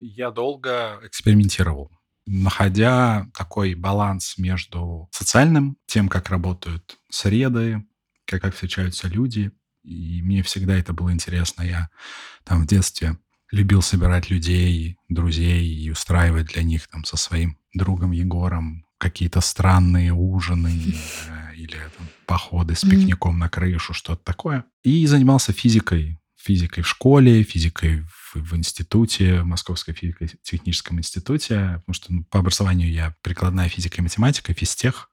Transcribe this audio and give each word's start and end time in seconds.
Я 0.00 0.30
долго 0.30 1.00
экспериментировал, 1.02 1.90
находя 2.26 3.28
такой 3.34 3.74
баланс 3.74 4.38
между 4.38 5.08
социальным, 5.12 5.76
тем, 5.86 6.08
как 6.08 6.28
работают 6.28 6.98
среды, 7.10 7.84
как, 8.24 8.42
как 8.42 8.54
встречаются 8.54 9.08
люди. 9.08 9.50
И 9.82 10.22
мне 10.22 10.42
всегда 10.42 10.76
это 10.76 10.92
было 10.92 11.12
интересно. 11.12 11.62
Я 11.62 11.88
там 12.44 12.62
в 12.62 12.66
детстве 12.66 13.16
любил 13.50 13.82
собирать 13.82 14.30
людей, 14.30 14.98
друзей 15.08 15.66
и 15.66 15.90
устраивать 15.90 16.48
для 16.48 16.62
них 16.62 16.86
там 16.88 17.04
со 17.04 17.16
своим 17.16 17.58
другом 17.72 18.12
Егором 18.12 18.84
какие-то 18.98 19.40
странные 19.40 20.12
ужины 20.12 20.94
э, 21.28 21.54
или 21.54 21.76
там, 21.96 22.08
походы 22.26 22.74
с 22.74 22.82
пикником 22.82 23.38
на 23.38 23.48
крышу, 23.48 23.94
что-то 23.94 24.22
такое. 24.22 24.64
И 24.82 25.06
занимался 25.06 25.52
физикой. 25.52 26.20
Физикой 26.36 26.82
в 26.82 26.88
школе, 26.88 27.42
физикой 27.42 28.04
в, 28.38 28.56
институте, 28.56 29.42
в 29.42 29.46
Московском 29.46 29.94
физико-техническом 29.94 30.98
институте, 30.98 31.80
потому 31.80 31.94
что 31.94 32.12
ну, 32.12 32.24
по 32.24 32.38
образованию 32.40 32.90
я 32.90 33.14
прикладная 33.22 33.68
физика 33.68 33.98
и 33.98 34.02
математика, 34.02 34.54
физтех. 34.54 35.10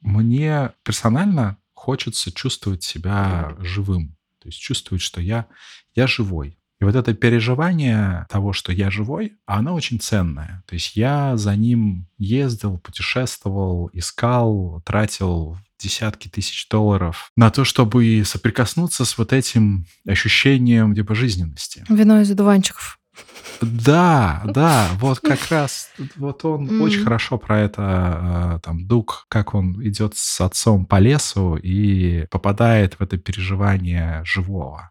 Мне 0.00 0.72
персонально 0.82 1.58
хочется 1.74 2.32
чувствовать 2.32 2.82
себя 2.82 3.56
живым, 3.60 4.16
то 4.40 4.48
есть 4.48 4.58
чувствовать, 4.60 5.02
что 5.02 5.20
я, 5.20 5.46
я 5.94 6.06
живой. 6.06 6.58
И 6.80 6.84
вот 6.84 6.94
это 6.94 7.12
переживание 7.12 8.26
того, 8.30 8.52
что 8.52 8.72
я 8.72 8.90
живой, 8.90 9.36
оно 9.46 9.74
очень 9.74 9.98
ценное. 9.98 10.62
То 10.66 10.74
есть 10.74 10.94
я 10.94 11.36
за 11.36 11.56
ним 11.56 12.06
ездил, 12.18 12.78
путешествовал, 12.78 13.90
искал, 13.92 14.80
тратил 14.84 15.58
десятки 15.78 16.28
тысяч 16.28 16.68
долларов 16.68 17.30
на 17.36 17.50
то, 17.50 17.64
чтобы 17.64 18.22
соприкоснуться 18.24 19.04
с 19.04 19.16
вот 19.18 19.32
этим 19.32 19.86
ощущением 20.06 20.94
типа 20.94 21.14
жизненности. 21.14 21.84
Вино 21.88 22.20
из 22.20 22.30
одуванчиков. 22.30 22.98
Да, 23.60 24.42
да, 24.44 24.88
вот 25.00 25.18
как 25.18 25.40
раз, 25.50 25.90
вот 26.16 26.44
он 26.44 26.68
mm. 26.68 26.80
очень 26.80 27.02
хорошо 27.02 27.38
про 27.38 27.58
это, 27.60 28.56
э, 28.56 28.60
там, 28.62 28.86
Дуг, 28.86 29.26
как 29.28 29.54
он 29.54 29.82
идет 29.84 30.16
с 30.16 30.40
отцом 30.40 30.86
по 30.86 31.00
лесу 31.00 31.56
и 31.56 32.26
попадает 32.30 32.94
в 32.94 33.02
это 33.02 33.16
переживание 33.16 34.22
живого. 34.24 34.90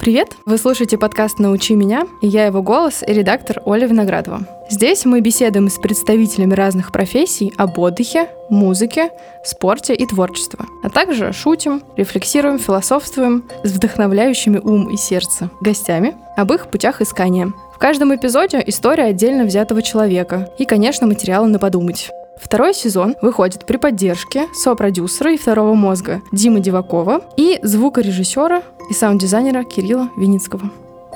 Привет! 0.00 0.28
Вы 0.46 0.56
слушаете 0.56 0.96
подкаст 0.96 1.38
«Научи 1.38 1.74
меня» 1.74 2.06
и 2.22 2.26
я 2.26 2.46
его 2.46 2.62
голос 2.62 3.04
и 3.06 3.12
редактор 3.12 3.60
Оля 3.66 3.86
Виноградова. 3.86 4.40
Здесь 4.70 5.04
мы 5.04 5.20
беседуем 5.20 5.68
с 5.68 5.76
представителями 5.76 6.54
разных 6.54 6.90
профессий 6.90 7.52
об 7.58 7.78
отдыхе, 7.78 8.30
музыке, 8.48 9.10
спорте 9.44 9.94
и 9.94 10.06
творчестве, 10.06 10.60
а 10.82 10.88
также 10.88 11.34
шутим, 11.34 11.82
рефлексируем, 11.98 12.58
философствуем 12.58 13.44
с 13.62 13.72
вдохновляющими 13.72 14.56
ум 14.56 14.88
и 14.88 14.96
сердце 14.96 15.50
гостями 15.60 16.14
об 16.34 16.50
их 16.50 16.70
путях 16.70 17.02
искания. 17.02 17.52
В 17.74 17.78
каждом 17.78 18.14
эпизоде 18.16 18.64
история 18.66 19.04
отдельно 19.04 19.44
взятого 19.44 19.82
человека 19.82 20.48
и, 20.56 20.64
конечно, 20.64 21.06
материалы 21.06 21.48
на 21.48 21.58
подумать. 21.58 22.10
Второй 22.40 22.74
сезон 22.74 23.16
выходит 23.22 23.66
при 23.66 23.76
поддержке 23.76 24.48
сопродюсера 24.54 25.32
и 25.32 25.36
второго 25.36 25.74
мозга 25.74 26.22
Димы 26.32 26.60
Дивакова 26.60 27.22
и 27.36 27.60
звукорежиссера 27.62 28.62
и 28.90 28.94
саунд-дизайнера 28.94 29.62
Кирилла 29.64 30.10
Виницкого. 30.16 30.72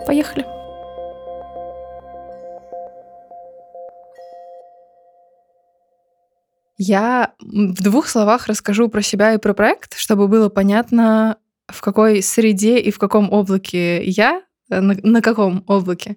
Поехали! 0.06 0.46
Я 6.76 7.32
в 7.40 7.82
двух 7.82 8.08
словах 8.08 8.46
расскажу 8.46 8.88
про 8.88 9.00
себя 9.00 9.32
и 9.32 9.38
про 9.38 9.54
проект, 9.54 9.96
чтобы 9.96 10.28
было 10.28 10.48
понятно, 10.48 11.38
в 11.68 11.80
какой 11.80 12.22
среде 12.22 12.78
и 12.78 12.90
в 12.90 12.98
каком 12.98 13.32
облаке 13.32 14.04
я, 14.04 14.42
на, 14.68 14.94
на 15.02 15.22
каком 15.22 15.64
облаке. 15.68 16.16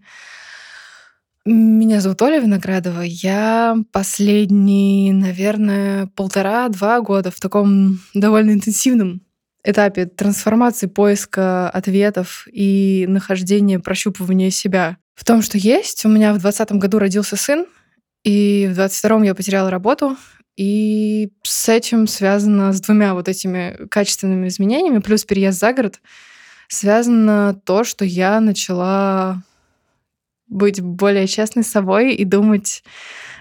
Меня 1.49 2.01
зовут 2.01 2.21
Оля 2.23 2.41
Виноградова. 2.41 3.03
Я 3.03 3.77
последние, 3.93 5.13
наверное, 5.13 6.07
полтора-два 6.07 6.99
года 6.99 7.31
в 7.31 7.39
таком 7.39 8.01
довольно 8.13 8.51
интенсивном 8.51 9.21
этапе 9.63 10.07
трансформации, 10.07 10.87
поиска 10.87 11.69
ответов 11.69 12.49
и 12.51 13.05
нахождения, 13.07 13.79
прощупывания 13.79 14.49
себя. 14.49 14.97
В 15.15 15.23
том, 15.23 15.41
что 15.41 15.57
есть, 15.57 16.03
у 16.03 16.09
меня 16.09 16.33
в 16.33 16.39
2020 16.39 16.71
году 16.81 16.99
родился 16.99 17.37
сын, 17.37 17.65
и 18.25 18.67
в 18.69 18.75
22 18.75 19.23
я 19.23 19.33
потеряла 19.33 19.71
работу, 19.71 20.17
и 20.57 21.29
с 21.43 21.69
этим 21.69 22.07
связано 22.07 22.73
с 22.73 22.81
двумя 22.81 23.13
вот 23.13 23.29
этими 23.29 23.87
качественными 23.89 24.49
изменениями, 24.49 24.99
плюс 24.99 25.23
переезд 25.23 25.61
за 25.61 25.71
город, 25.71 26.01
связано 26.67 27.57
то, 27.63 27.85
что 27.85 28.03
я 28.03 28.41
начала 28.41 29.43
быть 30.47 30.81
более 30.81 31.27
честной 31.27 31.63
с 31.63 31.71
собой 31.71 32.13
и 32.13 32.23
думать 32.25 32.83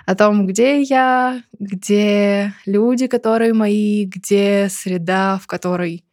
о 0.06 0.14
том, 0.14 0.46
где 0.46 0.82
я, 0.82 1.42
где 1.58 2.54
люди, 2.64 3.06
которые 3.06 3.52
мои, 3.52 4.04
где 4.04 4.68
среда, 4.70 5.38
в 5.42 5.46
которой 5.46 6.04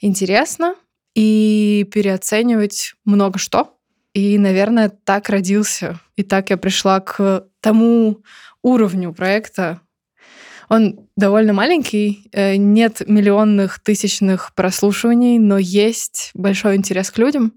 интересно, 0.00 0.74
и 1.14 1.88
переоценивать 1.92 2.94
много 3.04 3.38
что. 3.38 3.76
И, 4.12 4.38
наверное, 4.38 4.88
так 4.88 5.28
родился, 5.28 6.00
и 6.16 6.22
так 6.22 6.50
я 6.50 6.56
пришла 6.56 7.00
к 7.00 7.46
тому 7.60 8.22
уровню 8.62 9.12
проекта. 9.12 9.80
Он 10.68 11.08
довольно 11.16 11.52
маленький, 11.52 12.28
э, 12.32 12.56
нет 12.56 13.02
миллионных, 13.06 13.80
тысячных 13.80 14.54
прослушиваний, 14.54 15.38
но 15.38 15.58
есть 15.58 16.30
большой 16.34 16.76
интерес 16.76 17.10
к 17.10 17.18
людям. 17.18 17.52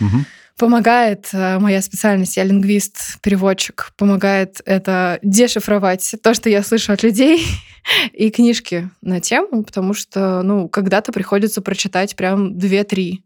Угу. 0.00 0.24
Помогает 0.60 1.30
э, 1.32 1.58
моя 1.58 1.80
специальность, 1.80 2.36
я 2.36 2.44
лингвист, 2.44 3.18
переводчик, 3.22 3.92
помогает 3.96 4.60
это 4.66 5.18
дешифровать 5.22 6.16
то, 6.22 6.34
что 6.34 6.50
я 6.50 6.62
слышу 6.62 6.92
от 6.92 7.02
людей, 7.02 7.42
и 8.12 8.28
книжки 8.28 8.90
на 9.00 9.22
тему, 9.22 9.64
потому 9.64 9.94
что, 9.94 10.42
ну, 10.42 10.68
когда-то 10.68 11.12
приходится 11.12 11.62
прочитать 11.62 12.14
прям 12.14 12.58
две-три 12.58 13.24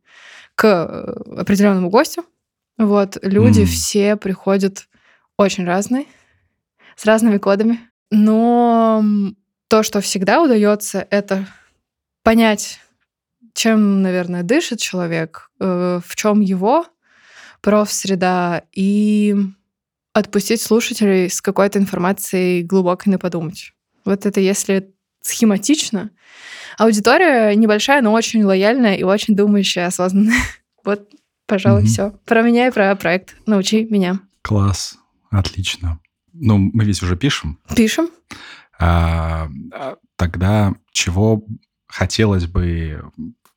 к 0.55 0.65
э, 0.65 1.41
определенному 1.41 1.91
гостю. 1.91 2.25
Вот, 2.79 3.19
люди 3.23 3.63
mm. 3.63 3.67
все 3.67 4.15
приходят 4.15 4.87
очень 5.37 5.65
разные, 5.65 6.05
с 6.95 7.05
разными 7.05 7.39
кодами. 7.39 7.81
Но 8.13 9.05
то, 9.67 9.83
что 9.83 10.01
всегда 10.01 10.41
удается, 10.41 11.05
это 11.11 11.49
понять, 12.23 12.79
чем, 13.55 14.03
наверное, 14.03 14.45
дышит 14.45 14.79
человек, 14.79 15.51
э, 15.59 15.99
в 16.07 16.15
чем 16.15 16.41
его 16.41 16.87
профсреда 17.65 18.65
и 18.73 19.35
отпустить 20.13 20.61
слушателей 20.61 21.31
с 21.31 21.41
какой-то 21.41 21.79
информацией 21.79 22.63
глубокой 22.63 23.09
на 23.09 23.19
подумать. 23.19 23.73
Вот 24.05 24.27
это 24.27 24.39
если 24.39 24.93
схематично. 25.23 26.11
Аудитория 26.77 27.55
небольшая, 27.57 28.03
но 28.03 28.13
очень 28.13 28.45
лояльная 28.45 28.97
и 28.97 29.03
очень 29.03 29.35
думающая, 29.35 29.87
осознанная. 29.87 30.39
Вот, 30.85 31.09
пожалуй, 31.47 31.81
угу. 31.81 31.89
все. 31.89 32.11
Про 32.27 32.43
меня 32.43 32.67
и 32.67 32.71
про 32.71 32.95
проект. 32.95 33.37
Научи 33.47 33.87
меня. 33.87 34.21
Класс. 34.43 34.99
Отлично. 35.31 35.99
Ну, 36.35 36.59
мы 36.59 36.85
ведь 36.85 37.03
уже 37.03 37.17
пишем. 37.17 37.59
Пишем. 37.75 38.11
А, 38.79 39.49
а 39.73 39.97
тогда 40.17 40.75
чего 40.93 41.43
хотелось 41.87 42.47
бы 42.47 43.03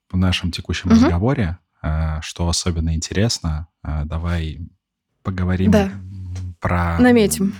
в 0.09 0.15
нашем 0.15 0.53
текущем 0.53 0.89
угу. 0.89 0.95
разговоре 0.95 1.57
Э, 1.81 2.19
что 2.21 2.47
особенно 2.49 2.95
интересно. 2.95 3.67
Э, 3.87 4.03
давай 4.05 4.59
поговорим 5.23 5.71
да. 5.71 5.91
про... 6.59 6.97
Наметим. 6.99 7.55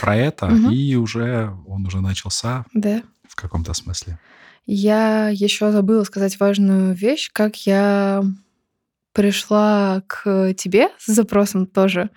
Про 0.00 0.16
это, 0.16 0.46
угу. 0.46 0.70
и 0.70 0.94
уже 0.94 1.52
он 1.66 1.86
уже 1.86 2.00
начался 2.00 2.64
да. 2.74 3.02
в 3.28 3.34
каком-то 3.34 3.72
смысле. 3.74 4.18
Я 4.66 5.28
еще 5.28 5.72
забыла 5.72 6.04
сказать 6.04 6.38
важную 6.38 6.94
вещь, 6.94 7.30
как 7.32 7.66
я 7.66 8.22
пришла 9.12 10.02
к 10.06 10.54
тебе 10.54 10.88
с 10.98 11.12
запросом 11.12 11.66
тоже. 11.66 12.10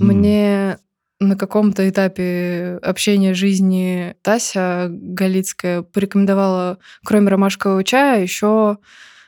Mm. 0.00 0.04
Мне 0.04 0.78
на 1.18 1.36
каком-то 1.36 1.88
этапе 1.88 2.78
общения 2.82 3.34
жизни 3.34 4.16
Тася 4.22 4.88
Галицкая 4.90 5.82
порекомендовала, 5.82 6.78
кроме 7.04 7.28
ромашкового 7.30 7.84
чая, 7.84 8.22
еще 8.22 8.78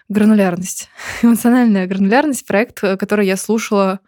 гранулярность. 0.09 0.89
Эмоциональная 1.23 1.87
гранулярность— 1.87 2.47
проект, 2.47 2.83
э, 2.83 2.97
который 2.97 3.27
я 3.27 3.37
слушала 3.37 4.01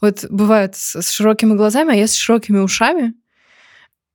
вот 0.00 0.24
бывает 0.30 0.76
с 0.76 1.10
широкими 1.10 1.54
глазами, 1.54 1.92
а 1.92 1.96
я 1.96 2.06
с 2.06 2.14
широкими 2.14 2.58
ушами— 2.58 3.14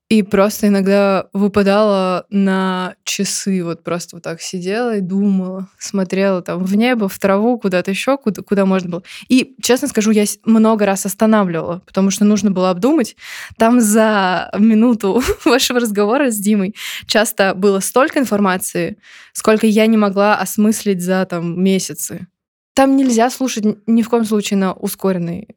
и 0.10 0.22
просто 0.22 0.68
иногда 0.68 1.28
выпадала 1.34 2.26
на 2.30 2.96
часы, 3.04 3.64
вот 3.64 3.84
просто 3.84 4.18
вот 4.18 4.24
так 4.24 4.42
сидела 4.42 4.98
и 4.98 5.02
думала, 5.02 5.70
смотрела 5.80 6.42
там 6.42 6.64
в 6.64 6.76
небо, 6.76 7.08
в 7.10 7.18
траву, 7.18 7.58
куда-то 7.58 7.92
еще, 7.92 8.18
куда, 8.18 8.42
куда 8.44 8.66
можно 8.66 8.90
было. 8.90 9.04
И, 9.28 9.56
честно 9.62 9.88
скажу, 9.88 10.12
я 10.12 10.26
много 10.46 10.86
раз 10.86 11.06
останавливала, 11.06 11.82
потому 11.86 12.12
что 12.12 12.26
нужно 12.26 12.52
было 12.52 12.70
обдумать. 12.70 13.16
Там 13.58 13.82
за 13.82 14.52
минуту 14.58 15.24
вашего 15.46 15.80
разговора 15.80 16.30
с 16.30 16.38
Димой 16.38 16.76
часто 17.08 17.54
было 17.56 17.80
столько 17.80 18.20
информации, 18.20 18.98
сколько 19.32 19.66
я 19.66 19.88
не 19.88 19.98
могла 19.98 20.36
осмыслить 20.36 21.02
за 21.02 21.26
там 21.26 21.62
месяцы. 21.64 22.28
там 22.76 22.98
нельзя 22.98 23.30
слушать 23.30 23.66
ни 23.88 24.02
в 24.02 24.10
коем 24.10 24.26
случае 24.26 24.58
на 24.58 24.74
ускоренный 24.74 25.48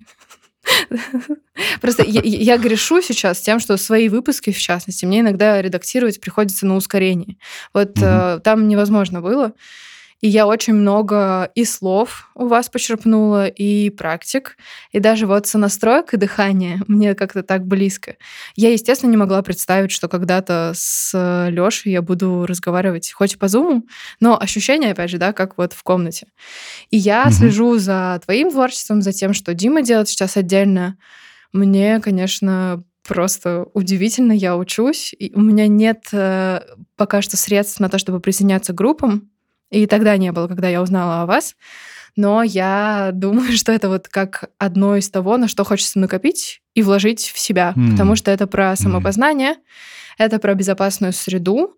Просто 1.80 2.02
я, 2.04 2.20
я 2.22 2.58
грешу 2.58 3.00
сейчас 3.02 3.40
тем, 3.40 3.60
что 3.60 3.76
свои 3.76 4.08
выпуски, 4.08 4.52
в 4.52 4.58
частности, 4.58 5.04
мне 5.04 5.20
иногда 5.20 5.60
редактировать 5.60 6.20
приходится 6.20 6.66
на 6.66 6.76
ускорении. 6.76 7.38
Вот 7.72 7.98
угу. 7.98 8.04
э, 8.04 8.40
там 8.42 8.68
невозможно 8.68 9.20
было. 9.20 9.52
И 10.20 10.28
я 10.28 10.46
очень 10.46 10.72
много 10.72 11.50
и 11.54 11.64
слов 11.64 12.30
у 12.34 12.46
вас 12.46 12.68
почерпнула, 12.68 13.48
и 13.48 13.90
практик, 13.90 14.56
и 14.90 14.98
даже 14.98 15.26
вот 15.26 15.46
сонастроек 15.46 16.14
и 16.14 16.16
дыхание 16.16 16.80
мне 16.88 17.14
как-то 17.14 17.42
так 17.42 17.66
близко. 17.66 18.16
Я, 18.54 18.72
естественно, 18.72 19.10
не 19.10 19.16
могла 19.16 19.42
представить, 19.42 19.90
что 19.90 20.08
когда-то 20.08 20.72
с 20.74 21.12
Лешей 21.50 21.92
я 21.92 22.02
буду 22.02 22.46
разговаривать 22.46 23.12
хоть 23.12 23.38
по 23.38 23.48
зуму, 23.48 23.86
но 24.20 24.40
ощущение, 24.40 24.92
опять 24.92 25.10
же, 25.10 25.18
да, 25.18 25.32
как 25.32 25.58
вот 25.58 25.72
в 25.72 25.82
комнате. 25.82 26.28
И 26.90 26.96
я 26.96 27.24
угу. 27.24 27.32
слежу 27.32 27.78
за 27.78 28.20
твоим 28.24 28.50
творчеством, 28.50 29.02
за 29.02 29.12
тем, 29.12 29.34
что 29.34 29.54
Дима 29.54 29.82
делает 29.82 30.08
сейчас 30.08 30.36
отдельно. 30.36 30.96
Мне, 31.52 32.00
конечно, 32.00 32.82
просто 33.06 33.66
удивительно, 33.72 34.32
я 34.32 34.56
учусь. 34.56 35.14
И 35.18 35.32
у 35.34 35.40
меня 35.40 35.68
нет 35.68 36.08
э, 36.12 36.60
пока 36.96 37.22
что 37.22 37.36
средств 37.36 37.80
на 37.80 37.88
то, 37.88 37.98
чтобы 37.98 38.20
присоединяться 38.20 38.72
к 38.72 38.76
группам, 38.76 39.30
и 39.70 39.86
тогда 39.86 40.16
не 40.16 40.32
было, 40.32 40.48
когда 40.48 40.68
я 40.68 40.82
узнала 40.82 41.22
о 41.22 41.26
вас. 41.26 41.56
Но 42.16 42.42
я 42.42 43.10
думаю, 43.12 43.52
что 43.56 43.72
это 43.72 43.88
вот 43.88 44.08
как 44.08 44.50
одно 44.58 44.96
из 44.96 45.10
того, 45.10 45.36
на 45.36 45.48
что 45.48 45.64
хочется 45.64 45.98
накопить 45.98 46.62
и 46.74 46.82
вложить 46.82 47.30
в 47.34 47.38
себя. 47.38 47.74
Mm. 47.76 47.92
Потому 47.92 48.16
что 48.16 48.30
это 48.30 48.46
про 48.46 48.76
самопознание, 48.76 49.52
mm. 49.52 49.56
это 50.18 50.38
про 50.38 50.54
безопасную 50.54 51.12
среду, 51.12 51.76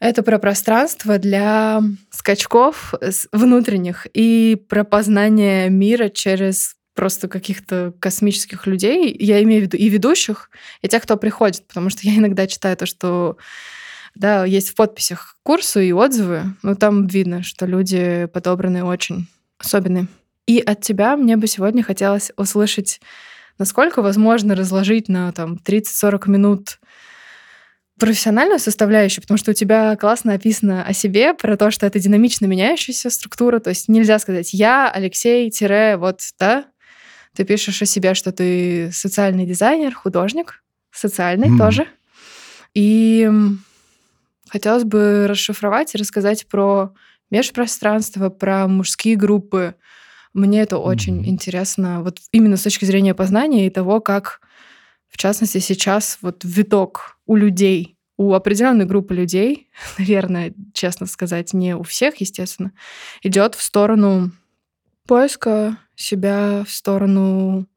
это 0.00 0.22
про 0.22 0.38
пространство 0.38 1.18
для 1.18 1.82
скачков 2.10 2.94
внутренних 3.32 4.06
и 4.14 4.56
про 4.68 4.82
познание 4.82 5.68
мира 5.68 6.08
через 6.08 6.76
просто 6.94 7.28
каких-то 7.28 7.94
космических 8.00 8.66
людей. 8.66 9.14
Я 9.18 9.42
имею 9.42 9.62
в 9.62 9.64
виду 9.64 9.76
и 9.76 9.88
ведущих, 9.88 10.50
и 10.82 10.88
тех, 10.88 11.02
кто 11.02 11.16
приходит, 11.16 11.66
потому 11.66 11.90
что 11.90 12.00
я 12.02 12.16
иногда 12.16 12.46
читаю 12.46 12.76
то, 12.76 12.86
что 12.86 13.36
да, 14.14 14.44
есть 14.44 14.70
в 14.70 14.74
подписях 14.74 15.36
курсу 15.42 15.80
и 15.80 15.92
отзывы, 15.92 16.42
но 16.62 16.74
там 16.74 17.06
видно, 17.06 17.42
что 17.42 17.66
люди 17.66 18.28
подобраны 18.32 18.84
очень 18.84 19.28
особенные. 19.58 20.08
И 20.46 20.58
от 20.58 20.80
тебя 20.80 21.16
мне 21.16 21.36
бы 21.36 21.46
сегодня 21.46 21.82
хотелось 21.82 22.32
услышать, 22.36 23.00
насколько 23.58 24.02
возможно 24.02 24.54
разложить 24.54 25.08
на 25.08 25.32
там 25.32 25.58
30-40 25.64 26.28
минут 26.28 26.80
профессиональную 27.98 28.58
составляющую, 28.58 29.22
потому 29.22 29.36
что 29.38 29.50
у 29.50 29.54
тебя 29.54 29.94
классно 29.96 30.32
описано 30.32 30.82
о 30.84 30.92
себе, 30.94 31.34
про 31.34 31.56
то, 31.56 31.70
что 31.70 31.86
это 31.86 31.98
динамично 31.98 32.46
меняющаяся 32.46 33.10
структура, 33.10 33.60
то 33.60 33.70
есть 33.70 33.88
нельзя 33.88 34.18
сказать 34.18 34.54
«я, 34.54 34.90
Алексей, 34.90 35.50
тире, 35.50 35.96
вот, 35.96 36.20
да?» 36.38 36.64
Ты 37.36 37.44
пишешь 37.44 37.80
о 37.80 37.86
себе, 37.86 38.14
что 38.14 38.32
ты 38.32 38.90
социальный 38.92 39.46
дизайнер, 39.46 39.94
художник, 39.94 40.64
социальный 40.90 41.48
mm. 41.48 41.58
тоже. 41.58 41.86
И 42.74 43.30
Хотелось 44.50 44.82
бы 44.82 45.26
расшифровать 45.28 45.94
и 45.94 45.98
рассказать 45.98 46.48
про 46.48 46.92
межпространство, 47.30 48.30
про 48.30 48.66
мужские 48.66 49.14
группы. 49.14 49.76
Мне 50.34 50.62
это 50.62 50.78
очень 50.78 51.20
mm-hmm. 51.20 51.28
интересно, 51.28 52.02
вот 52.02 52.18
именно 52.32 52.56
с 52.56 52.62
точки 52.62 52.84
зрения 52.84 53.14
познания 53.14 53.68
и 53.68 53.70
того, 53.70 54.00
как, 54.00 54.40
в 55.08 55.18
частности, 55.18 55.58
сейчас 55.58 56.18
вот 56.20 56.42
виток 56.42 57.16
у 57.26 57.36
людей, 57.36 57.96
у 58.16 58.34
определенной 58.34 58.86
группы 58.86 59.14
людей, 59.14 59.70
наверное, 59.98 60.52
честно 60.74 61.06
сказать, 61.06 61.52
не 61.52 61.76
у 61.76 61.84
всех, 61.84 62.20
естественно, 62.20 62.72
идет 63.22 63.54
в 63.54 63.62
сторону 63.62 64.32
поиска 65.06 65.78
себя, 65.94 66.64
в 66.66 66.72
сторону 66.72 67.68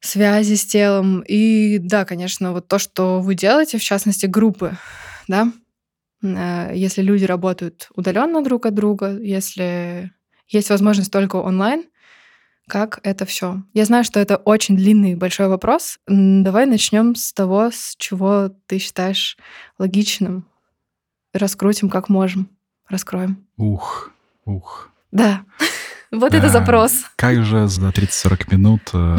связи 0.00 0.54
с 0.54 0.66
телом. 0.66 1.20
И 1.20 1.78
да, 1.78 2.04
конечно, 2.04 2.52
вот 2.52 2.66
то, 2.66 2.80
что 2.80 3.20
вы 3.20 3.36
делаете, 3.36 3.78
в 3.78 3.84
частности, 3.84 4.26
группы, 4.26 4.76
да, 5.28 5.52
э, 6.22 6.72
если 6.74 7.02
люди 7.02 7.24
работают 7.24 7.88
удаленно 7.94 8.42
друг 8.42 8.66
от 8.66 8.74
друга, 8.74 9.18
если 9.18 10.12
есть 10.48 10.70
возможность 10.70 11.12
только 11.12 11.36
онлайн, 11.36 11.84
как 12.66 13.00
это 13.02 13.24
все? 13.24 13.62
Я 13.72 13.86
знаю, 13.86 14.04
что 14.04 14.20
это 14.20 14.36
очень 14.36 14.76
длинный 14.76 15.14
большой 15.14 15.48
вопрос. 15.48 15.98
Давай 16.06 16.66
начнем 16.66 17.14
с 17.14 17.32
того, 17.32 17.70
с 17.70 17.94
чего 17.96 18.50
ты 18.66 18.78
считаешь 18.78 19.38
логичным. 19.78 20.46
Раскрутим 21.32 21.88
как 21.88 22.08
можем. 22.08 22.50
Раскроем. 22.88 23.46
Ух, 23.56 24.10
ух. 24.44 24.90
Да. 25.10 25.44
Вот 26.10 26.32
это 26.32 26.48
запрос. 26.48 27.04
Как 27.16 27.44
же 27.44 27.68
за 27.68 27.90
30-40 27.90 28.56
минут 28.56 28.80
э, 28.94 29.16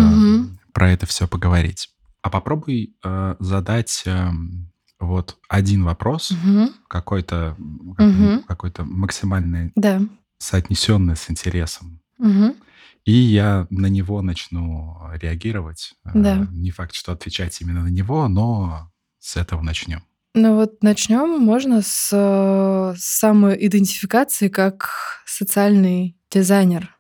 про 0.74 0.90
это 0.90 1.06
все 1.06 1.28
поговорить? 1.28 1.92
А 2.24 2.32
попробуй 2.32 2.96
э, 3.04 3.36
задать 3.38 4.02
эм, 4.08 4.72
вот 5.00 5.38
один 5.48 5.84
вопрос, 5.84 6.31
угу. 6.31 6.72
какой-то 6.88 7.56
угу. 7.98 8.44
какой-то 8.48 8.84
максимальный, 8.84 9.72
да. 9.75 10.01
соотнесенный 10.38 11.16
с 11.16 11.30
интересом. 11.30 12.01
Угу. 12.18 12.56
И 13.06 13.12
я 13.13 13.66
на 13.69 13.88
него 13.88 14.22
начну 14.22 14.98
реагировать. 15.13 15.94
Э, 16.06 16.12
да. 16.13 16.48
Не 16.51 16.72
факт, 16.72 16.94
что 16.94 17.12
отвечать 17.12 17.60
именно 17.62 17.84
на 17.84 17.88
него, 17.88 18.28
но 18.28 18.92
с 19.19 19.38
этого 19.38 19.62
начнем. 19.62 20.04
Ну 20.36 20.56
вот 20.56 20.84
начнем 20.84 21.40
можно 21.40 21.81
с 21.81 22.10
э, 22.12 22.94
самоидентификации 22.98 24.48
как 24.50 24.90
социальный 25.25 26.16
дизайнер. 26.30 26.96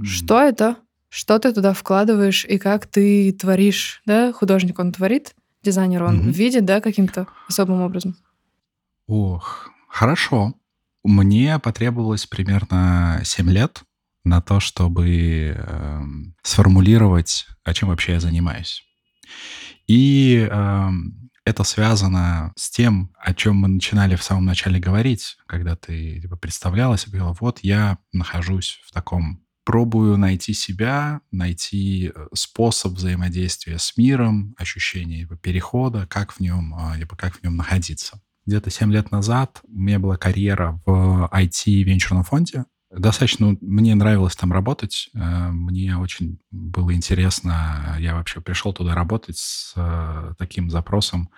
Mm. 0.00 0.04
Что 0.04 0.40
это? 0.40 0.76
Что 1.08 1.38
ты 1.38 1.52
туда 1.52 1.72
вкладываешь 1.72 2.44
и 2.44 2.58
как 2.58 2.86
ты 2.86 3.32
творишь? 3.32 4.02
Да, 4.06 4.32
художник 4.32 4.78
он 4.78 4.92
творит, 4.92 5.34
дизайнер, 5.66 6.02
он 6.02 6.20
угу. 6.20 6.30
видит, 6.30 6.64
да, 6.64 6.80
каким-то 6.80 7.26
особым 7.48 7.82
образом? 7.82 8.16
Ох, 9.06 9.70
хорошо. 9.88 10.54
Мне 11.04 11.58
потребовалось 11.58 12.26
примерно 12.26 13.20
7 13.24 13.50
лет 13.50 13.82
на 14.24 14.40
то, 14.40 14.58
чтобы 14.58 15.54
э, 15.56 16.00
сформулировать, 16.42 17.46
о 17.62 17.74
чем 17.74 17.90
вообще 17.90 18.14
я 18.14 18.20
занимаюсь. 18.20 18.82
И 19.86 20.48
э, 20.50 20.88
это 21.44 21.62
связано 21.62 22.52
с 22.56 22.70
тем, 22.70 23.12
о 23.20 23.32
чем 23.34 23.56
мы 23.56 23.68
начинали 23.68 24.16
в 24.16 24.22
самом 24.24 24.46
начале 24.46 24.80
говорить, 24.80 25.36
когда 25.46 25.76
ты 25.76 26.20
типа, 26.20 26.36
представлялась 26.36 27.06
и 27.06 27.10
говорила, 27.10 27.36
вот 27.40 27.60
я 27.62 27.98
нахожусь 28.12 28.80
в 28.84 28.92
таком 28.92 29.45
пробую 29.66 30.16
найти 30.16 30.54
себя, 30.54 31.20
найти 31.32 32.12
э, 32.14 32.26
способ 32.32 32.92
взаимодействия 32.92 33.78
с 33.78 33.96
миром, 33.96 34.54
ощущение 34.56 35.22
его 35.22 35.34
перехода, 35.34 36.06
как 36.06 36.32
в 36.32 36.40
нем, 36.40 36.72
а, 36.78 36.96
либо 36.96 37.16
как 37.16 37.34
в 37.34 37.42
нем 37.42 37.56
находиться. 37.56 38.22
Где-то 38.46 38.70
7 38.70 38.92
лет 38.92 39.10
назад 39.10 39.60
у 39.64 39.76
меня 39.76 39.98
была 39.98 40.16
карьера 40.16 40.80
в 40.86 41.28
IT-венчурном 41.32 42.22
фонде. 42.22 42.64
Достаточно 42.92 43.56
мне 43.60 43.96
нравилось 43.96 44.36
там 44.36 44.52
работать. 44.52 45.10
Э, 45.14 45.50
мне 45.50 45.96
очень 45.96 46.38
было 46.52 46.94
интересно. 46.94 47.96
Я 47.98 48.14
вообще 48.14 48.40
пришел 48.40 48.72
туда 48.72 48.94
работать 48.94 49.36
с 49.36 49.72
э, 49.74 50.34
таким 50.38 50.70
запросом 50.70 51.28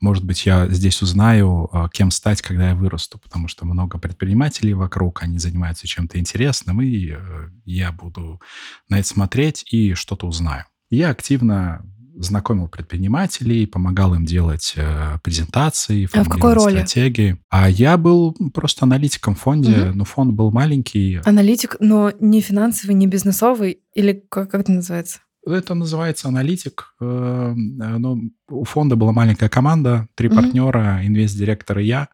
может 0.00 0.24
быть, 0.24 0.46
я 0.46 0.66
здесь 0.68 1.02
узнаю, 1.02 1.68
а, 1.72 1.88
кем 1.88 2.10
стать, 2.10 2.40
когда 2.40 2.70
я 2.70 2.74
вырасту, 2.74 3.18
потому 3.18 3.48
что 3.48 3.66
много 3.66 3.98
предпринимателей 3.98 4.74
вокруг, 4.74 5.22
они 5.22 5.38
занимаются 5.38 5.86
чем-то 5.86 6.18
интересным, 6.18 6.80
и 6.80 7.10
э, 7.10 7.18
я 7.66 7.92
буду 7.92 8.40
на 8.88 8.98
это 8.98 9.06
смотреть 9.06 9.64
и 9.70 9.94
что-то 9.94 10.26
узнаю. 10.26 10.64
Я 10.90 11.10
активно 11.10 11.84
знакомил 12.16 12.68
предпринимателей, 12.68 13.66
помогал 13.66 14.14
им 14.14 14.24
делать 14.24 14.74
э, 14.76 15.18
презентации, 15.22 16.08
а 16.12 16.24
в 16.24 16.28
какой 16.28 16.54
роли? 16.54 16.76
стратегии. 16.76 17.38
А 17.48 17.68
я 17.68 17.96
был 17.96 18.36
просто 18.52 18.84
аналитиком 18.84 19.34
в 19.34 19.40
фонде, 19.40 19.88
угу. 19.88 19.98
но 19.98 20.04
фонд 20.04 20.32
был 20.32 20.50
маленький. 20.50 21.20
Аналитик, 21.24 21.76
но 21.80 22.12
не 22.20 22.40
финансовый, 22.40 22.92
не 22.92 23.06
бизнесовый, 23.06 23.80
или 23.94 24.24
как, 24.28 24.50
как 24.50 24.62
это 24.62 24.72
называется? 24.72 25.20
Это 25.46 25.74
называется 25.74 26.28
аналитик. 26.28 26.94
Э, 27.00 27.52
но 27.54 28.18
у 28.48 28.64
фонда 28.64 28.96
была 28.96 29.12
маленькая 29.12 29.48
команда, 29.48 30.08
три 30.14 30.28
mm-hmm. 30.28 30.34
партнера, 30.34 31.06
инвест-директор 31.06 31.78
и 31.78 31.86
я. 31.86 32.08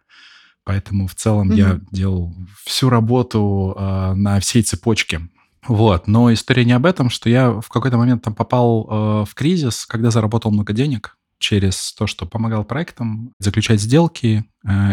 Поэтому 0.64 1.06
в 1.06 1.14
целом 1.14 1.50
mm-hmm. 1.50 1.56
я 1.56 1.80
делал 1.90 2.34
всю 2.64 2.88
работу 2.88 3.74
э, 3.76 4.14
на 4.14 4.40
всей 4.40 4.62
цепочке. 4.62 5.28
Вот. 5.66 6.06
Но 6.06 6.32
история 6.32 6.64
не 6.64 6.72
об 6.72 6.86
этом, 6.86 7.10
что 7.10 7.28
я 7.28 7.50
в 7.60 7.68
какой-то 7.68 7.98
момент 7.98 8.22
там 8.22 8.34
попал 8.34 8.86
э, 8.88 9.24
в 9.28 9.34
кризис, 9.34 9.86
когда 9.86 10.10
заработал 10.10 10.52
много 10.52 10.72
денег 10.72 11.16
через 11.38 11.92
то, 11.92 12.06
что 12.06 12.26
помогал 12.26 12.64
проектам 12.64 13.32
заключать 13.38 13.80
сделки. 13.80 14.46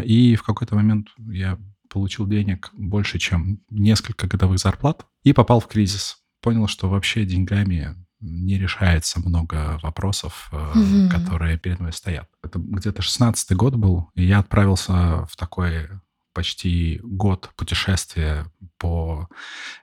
И 0.04 0.36
в 0.36 0.44
какой-то 0.44 0.76
момент 0.76 1.08
я 1.18 1.58
получил 1.90 2.28
денег 2.28 2.70
больше, 2.74 3.18
чем 3.18 3.60
несколько 3.70 4.28
годовых 4.28 4.60
зарплат, 4.60 5.06
и 5.24 5.32
попал 5.32 5.62
в 5.62 5.68
кризис. 5.68 6.18
Понял, 6.42 6.68
что 6.68 6.90
вообще 6.90 7.24
деньгами 7.24 7.96
не 8.24 8.58
решается 8.58 9.20
много 9.20 9.80
вопросов, 9.84 10.50
mm 10.52 11.10
которые 11.10 11.58
перед 11.60 11.80
мной 11.80 11.94
стоят. 11.94 12.28
Это 12.42 12.58
где-то 12.60 13.02
16 13.02 13.52
год 13.56 13.76
был, 13.76 14.10
и 14.16 14.24
я 14.24 14.40
отправился 14.40 15.26
в 15.26 15.36
такой 15.38 15.90
почти 16.34 17.00
год 17.04 17.52
путешествия 17.56 18.46
по 18.80 19.28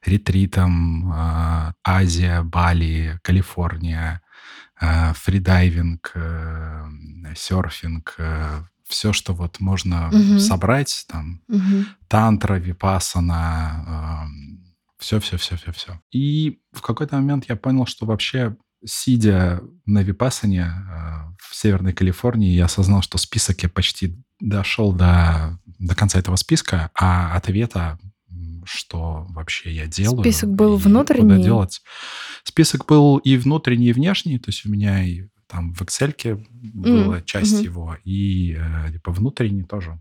ретритам, 0.05 1.13
э, 1.13 1.73
Азия, 1.85 2.43
Бали, 2.43 3.21
Калифорния, 3.23 4.21
э, 4.81 5.13
фридайвинг, 5.15 6.11
э, 6.15 6.87
серфинг, 7.37 8.17
все, 8.89 9.13
что 9.13 9.35
вот 9.35 9.61
можно 9.61 10.09
Мгм. 10.13 10.39
собрать, 10.41 11.05
там, 11.09 11.41
Мгм. 11.47 11.87
тантра, 12.09 12.55
випассана, 12.55 14.29
все-все-все-все-все. 15.01 16.01
И 16.13 16.61
в 16.73 16.83
какой-то 16.83 17.17
момент 17.17 17.47
я 17.49 17.57
понял, 17.57 17.87
что 17.87 18.07
вообще, 18.07 18.57
сидя 18.85 19.61
на 19.87 20.03
випассане 20.03 20.63
э, 20.63 20.73
в 21.39 21.55
Северной 21.55 21.93
Калифорнии, 21.93 22.53
я 22.53 22.67
осознал, 22.67 23.03
что 23.03 23.19
список 23.19 23.63
я 23.63 23.69
почти 23.69 24.17
дошел 24.41 24.93
до, 24.93 25.59
до 25.79 25.95
конца 25.95 26.19
этого 26.19 26.37
списка, 26.37 26.91
а 26.95 27.35
ответа, 27.35 27.99
что 28.65 29.27
вообще 29.31 29.73
я 29.73 29.87
делаю 29.87 30.23
Список 30.23 30.51
был 30.51 30.77
и 30.77 30.79
куда 30.79 30.89
внутренний? 30.89 31.43
делать. 31.43 31.83
Список 32.45 32.87
был 32.87 33.19
и 33.19 33.37
внутренний, 33.37 33.89
и 33.89 33.93
внешний, 33.93 34.39
то 34.39 34.51
есть 34.51 34.65
у 34.67 34.71
меня 34.71 35.03
и 35.03 35.25
там 35.47 35.75
в 35.75 35.83
Excel 35.83 36.47
была 36.51 37.19
М, 37.19 37.25
часть 37.25 37.55
мгм. 37.55 37.63
его, 37.65 37.97
и 38.05 38.57
э, 38.57 38.93
типа 38.93 39.13
внутренний 39.13 39.65
тоже. 39.65 40.01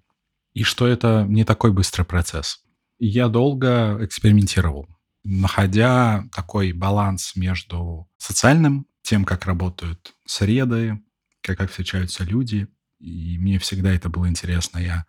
И 0.54 0.64
что 0.64 0.88
это 0.88 1.26
не 1.28 1.44
такой 1.44 1.72
быстрый 1.72 2.04
процесс. 2.04 2.64
Я 3.00 3.30
долго 3.30 3.98
экспериментировал, 4.02 4.88
находя 5.24 6.26
такой 6.34 6.74
баланс 6.74 7.36
между 7.36 8.08
социальным, 8.18 8.86
тем, 9.02 9.26
как 9.26 9.46
работают 9.46 10.14
среды, 10.26 11.02
как, 11.42 11.58
как 11.58 11.70
встречаются 11.70 12.24
люди. 12.24 12.68
И 13.00 13.38
мне 13.40 13.58
всегда 13.60 13.92
это 13.92 14.10
было 14.10 14.28
интересно. 14.28 14.78
Я 14.78 15.06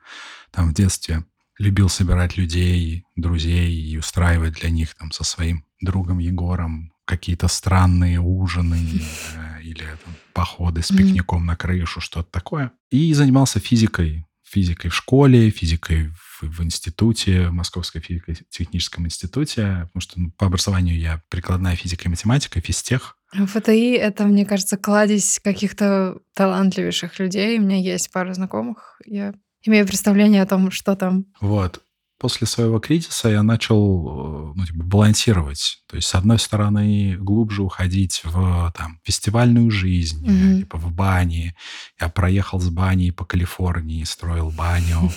там 0.53 0.71
в 0.71 0.75
детстве 0.75 1.25
любил 1.59 1.89
собирать 1.89 2.37
людей, 2.37 3.05
друзей 3.17 3.75
и 3.75 3.99
устраивать 3.99 4.55
для 4.55 4.71
них 4.71 4.95
там 4.95 5.11
со 5.11 5.25
своим 5.25 5.65
другом 5.81 6.19
Егором 6.19 6.93
какие-то 7.05 7.49
странные 7.49 8.21
ужины 8.21 8.79
или 9.63 9.83
там, 9.83 10.15
походы 10.33 10.83
с 10.83 10.89
пикником 10.89 11.45
на 11.45 11.57
крышу, 11.57 12.01
что-то 12.01 12.31
такое. 12.31 12.73
И 12.91 13.13
занимался 13.13 13.59
физикой. 13.61 14.27
Физикой 14.45 14.91
в 14.91 14.95
школе, 14.95 15.51
физикой 15.51 16.09
в, 16.09 16.30
в 16.43 16.63
институте, 16.63 17.49
в 17.49 17.53
Московском 17.53 18.01
физико-техническом 18.03 19.07
институте, 19.07 19.89
потому 19.93 20.01
что 20.01 20.21
ну, 20.21 20.31
по 20.33 20.47
образованию 20.47 20.99
я 20.99 21.23
прикладная 21.29 21.77
физика 21.77 22.05
и 22.05 22.09
математика, 22.09 22.61
физтех. 22.61 23.17
ФТИ— 23.33 23.95
это, 23.97 24.25
мне 24.25 24.45
кажется, 24.45 24.77
кладезь 24.77 25.41
каких-то 25.43 26.19
талантливейших 26.35 27.19
людей. 27.19 27.59
У 27.59 27.63
меня 27.63 27.77
есть 27.79 28.11
пара 28.11 28.35
знакомых. 28.35 29.01
Я 29.07 29.35
имею 29.65 29.87
представление 29.87 30.43
о 30.43 30.47
том, 30.47 30.71
что 30.71 30.97
там. 30.97 31.27
Вот. 31.41 31.81
После 32.19 32.47
своего 32.47 32.81
кризиса 32.81 33.31
я 33.31 33.43
начал 33.43 34.51
э, 34.51 34.53
ну, 34.55 34.67
типа, 34.67 34.83
балансировать. 34.85 35.83
То 35.89 35.97
есть, 35.97 36.09
с 36.09 36.15
одной 36.15 36.39
стороны, 36.39 37.17
глубже 37.19 37.63
уходить 37.63 38.21
в 38.25 38.75
там, 38.77 39.01
фестивальную 39.05 39.71
жизнь, 39.71 40.23
Мгм. 40.29 40.59
типа 40.59 40.77
в 40.77 40.93
бане. 40.93 41.55
Я 41.99 42.09
проехал 42.11 42.61
с 42.61 42.69
баней 42.69 43.11
по 43.13 43.25
Калифорнии, 43.25 44.05
строил 44.05 44.51
баню 44.51 45.11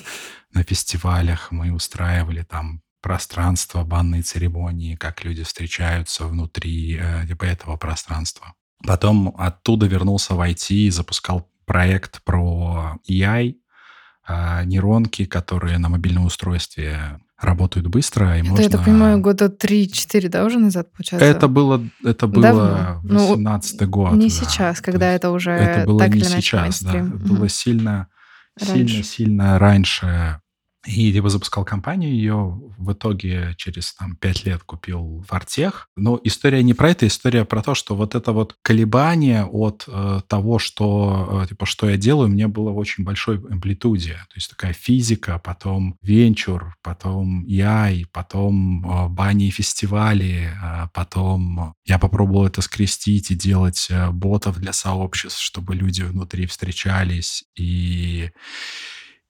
на 0.53 0.63
фестивалях. 0.63 1.51
Мы 1.51 1.71
устраивали 1.71 2.43
там 2.43 2.81
пространство, 3.01 3.83
банные 3.83 4.21
церемонии, 4.21 4.95
как 4.95 5.23
люди 5.25 5.43
встречаются 5.43 6.25
внутри 6.25 6.97
э, 6.99 7.27
типа 7.27 7.43
этого 7.43 7.75
пространства. 7.75 8.53
Потом 8.85 9.33
оттуда 9.37 9.87
вернулся 9.87 10.35
в 10.35 10.41
IT 10.41 10.73
и 10.73 10.89
запускал 10.89 11.49
проект 11.65 12.23
про 12.23 12.97
AI, 13.09 13.55
а, 14.25 14.63
нейронки, 14.63 15.25
которые 15.25 15.77
на 15.77 15.89
мобильном 15.89 16.25
устройстве 16.25 17.19
работают 17.39 17.87
быстро, 17.87 18.37
и 18.37 18.39
Это, 18.39 18.49
можно... 18.49 18.63
я 18.63 18.69
так 18.69 18.85
понимаю, 18.85 19.19
года 19.19 19.45
3-4, 19.45 20.29
да, 20.29 20.45
уже 20.45 20.59
назад, 20.59 20.91
получается? 20.93 21.25
Это 21.25 21.47
было, 21.47 21.85
это 22.03 22.27
было 22.27 22.43
Давно. 22.43 23.01
Ну, 23.03 23.27
18 23.31 23.89
год. 23.89 24.13
Не 24.13 24.29
да. 24.29 24.33
сейчас, 24.33 24.79
когда 24.81 25.11
это 25.11 25.29
уже 25.29 25.51
это 25.51 25.85
было 25.85 25.99
так 25.99 26.13
не 26.13 26.19
или 26.19 26.27
иначе 26.27 26.41
сейчас, 26.41 26.83
да. 26.83 26.99
Это 26.99 27.03
было 27.03 27.49
сильно, 27.49 28.07
Раньше. 28.57 28.73
сильно, 28.73 29.03
сильно 29.03 29.59
раньше. 29.59 30.39
И 30.85 31.11
либо 31.11 31.29
запускал 31.29 31.63
компанию, 31.63 32.11
ее 32.11 32.59
в 32.77 32.91
итоге 32.91 33.53
через 33.57 33.93
там, 33.93 34.17
5 34.17 34.45
лет 34.45 34.63
купил 34.63 35.23
Фортех. 35.27 35.87
Но 35.95 36.19
история 36.23 36.61
не 36.61 36.73
про 36.73 36.89
это, 36.89 37.07
история 37.07 37.45
про 37.45 37.61
то, 37.61 37.73
что 37.73 37.95
вот 37.95 38.15
это 38.15 38.33
вот 38.33 38.57
колебание 38.61 39.45
от 39.45 39.85
э, 39.87 40.21
того, 40.27 40.59
что, 40.59 41.43
э, 41.43 41.47
типа, 41.47 41.65
что 41.65 41.89
я 41.89 41.95
делаю, 41.95 42.29
мне 42.29 42.47
было 42.47 42.71
в 42.71 42.77
очень 42.77 43.05
большой 43.05 43.37
амплитуде. 43.37 44.13
То 44.13 44.35
есть 44.35 44.49
такая 44.49 44.73
физика, 44.73 45.39
потом 45.39 45.95
венчур, 46.01 46.75
потом 46.81 47.45
AI, 47.45 48.05
потом 48.11 48.85
э, 48.85 49.07
бани 49.09 49.47
и 49.47 49.51
фестивали, 49.51 50.51
э, 50.61 50.87
потом 50.93 51.75
я 51.85 51.97
попробовал 51.97 52.45
это 52.45 52.61
скрестить 52.61 53.31
и 53.31 53.35
делать 53.35 53.87
э, 53.89 54.11
ботов 54.11 54.59
для 54.59 54.73
сообществ, 54.73 55.39
чтобы 55.39 55.75
люди 55.75 56.01
внутри 56.01 56.45
встречались. 56.45 57.45
И 57.55 58.31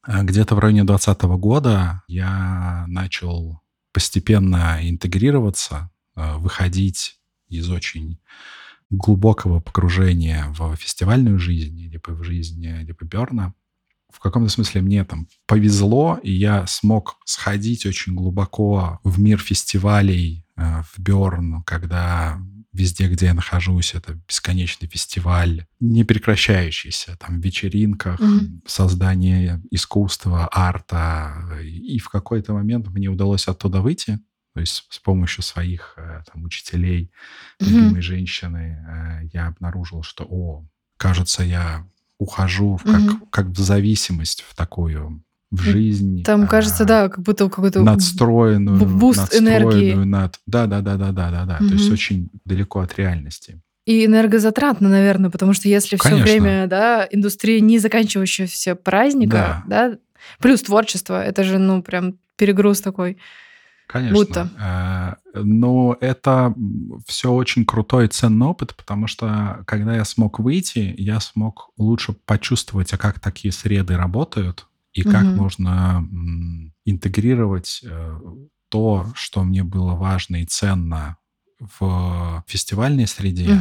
где-то 0.07 0.55
в 0.55 0.59
районе 0.59 0.83
2020 0.83 1.23
года 1.39 2.03
я 2.07 2.85
начал 2.87 3.61
постепенно 3.93 4.79
интегрироваться, 4.81 5.91
э, 6.15 6.35
выходить 6.37 7.19
из 7.47 7.69
очень 7.69 8.19
глубокого 8.89 9.59
погружения 9.59 10.45
в 10.49 10.75
фестивальную 10.75 11.39
жизнь, 11.39 11.89
типа 11.91 12.13
в 12.13 12.23
жизнь 12.23 12.85
типа 12.85 13.05
Берна. 13.05 13.53
В 14.11 14.19
каком-то 14.19 14.49
смысле 14.49 14.81
мне 14.81 15.03
там 15.05 15.27
повезло, 15.47 16.19
и 16.21 16.31
я 16.31 16.67
смог 16.67 17.17
сходить 17.25 17.85
очень 17.85 18.13
глубоко 18.13 18.99
в 19.03 19.19
мир 19.19 19.39
фестивалей 19.39 20.45
э, 20.55 20.83
в 20.83 20.99
Берн, 20.99 21.63
когда 21.63 22.39
везде, 22.73 23.07
где 23.07 23.27
я 23.27 23.33
нахожусь, 23.33 23.93
это 23.93 24.13
бесконечный 24.27 24.87
фестиваль, 24.87 25.65
не 25.79 26.03
прекращающийся, 26.03 27.15
там, 27.19 27.39
в 27.39 27.43
вечеринках, 27.45 28.19
Мгм. 28.19 28.61
создание 28.65 29.61
искусства, 29.71 30.49
арта. 30.51 31.59
И 31.63 31.99
в 31.99 32.09
какой-то 32.09 32.53
момент 32.53 32.87
мне 32.89 33.07
удалось 33.09 33.47
оттуда 33.47 33.81
выйти, 33.81 34.19
то 34.53 34.59
есть 34.59 34.85
с 34.89 34.99
помощью 34.99 35.43
своих 35.43 35.93
э, 35.97 36.23
там, 36.31 36.43
учителей, 36.43 37.11
Мгм. 37.59 37.69
любимой 37.71 38.01
женщины, 38.01 38.85
э, 39.23 39.29
я 39.33 39.47
обнаружил, 39.47 40.03
что, 40.03 40.25
о, 40.29 40.65
кажется, 40.97 41.43
я 41.43 41.87
ухожу 42.17 42.77
в 42.77 42.83
как, 42.83 43.01
Мгм. 43.01 43.25
как 43.31 43.45
в 43.47 43.59
зависимость 43.59 44.41
в 44.41 44.55
такую, 44.55 45.23
в 45.53 45.61
жизнь. 45.61 46.23
Там, 46.23 46.47
кажется, 46.47 46.83
а, 46.83 46.87
да, 46.87 47.09
как 47.09 47.23
будто 47.23 47.49
какой-то 47.49 47.83
надстроенную, 47.83 48.79
бу- 48.79 48.85
буст 48.85 49.35
энергии. 49.35 49.63
надстроенную 49.63 50.05
над... 50.05 50.39
Да, 50.47 50.65
да, 50.65 50.81
да, 50.81 50.97
да, 50.97 51.11
да, 51.11 51.31
да, 51.31 51.45
да. 51.45 51.57
То 51.57 51.73
есть 51.73 51.91
очень 51.91 52.29
далеко 52.45 52.79
от 52.79 52.97
реальности. 52.97 53.61
И 53.85 54.05
энергозатратно, 54.05 54.89
наверное, 54.89 55.29
потому 55.29 55.53
что 55.53 55.67
если 55.67 55.97
все 55.97 56.09
Конечно. 56.09 56.25
время, 56.25 56.67
да, 56.67 57.07
индустрия 57.11 57.59
не 57.59 57.79
заканчивающегося 57.79 58.75
праздника, 58.75 59.63
да. 59.67 59.97
плюс 60.39 60.61
творчество, 60.61 61.21
это 61.21 61.43
же, 61.43 61.59
ну, 61.59 61.83
прям 61.83 62.15
перегруз 62.37 62.81
такой. 62.81 63.17
Конечно. 63.87 64.15
Будто. 64.15 64.49
Э, 64.59 65.41
Но 65.43 65.97
это 65.99 66.55
все 67.05 67.31
очень 67.31 67.65
крутой 67.65 68.05
и 68.05 68.07
ценный 68.07 68.47
опыт, 68.47 68.73
потому 68.75 69.07
что 69.07 69.63
когда 69.67 69.95
я 69.95 70.05
смог 70.05 70.39
выйти, 70.39 70.95
я 70.97 71.19
смог 71.19 71.69
лучше 71.77 72.13
почувствовать, 72.25 72.93
а 72.93 72.97
как 72.97 73.19
такие 73.19 73.51
среды 73.51 73.97
работают, 73.97 74.65
и 74.93 75.03
как 75.03 75.23
Мгм. 75.23 75.35
можно 75.37 76.07
интегрировать 76.85 77.81
э, 77.83 78.19
то, 78.69 79.11
что 79.15 79.43
мне 79.43 79.63
было 79.63 79.93
важно 79.95 80.37
и 80.41 80.45
ценно 80.45 81.17
в 81.59 82.43
фестивальной 82.47 83.07
среде 83.07 83.57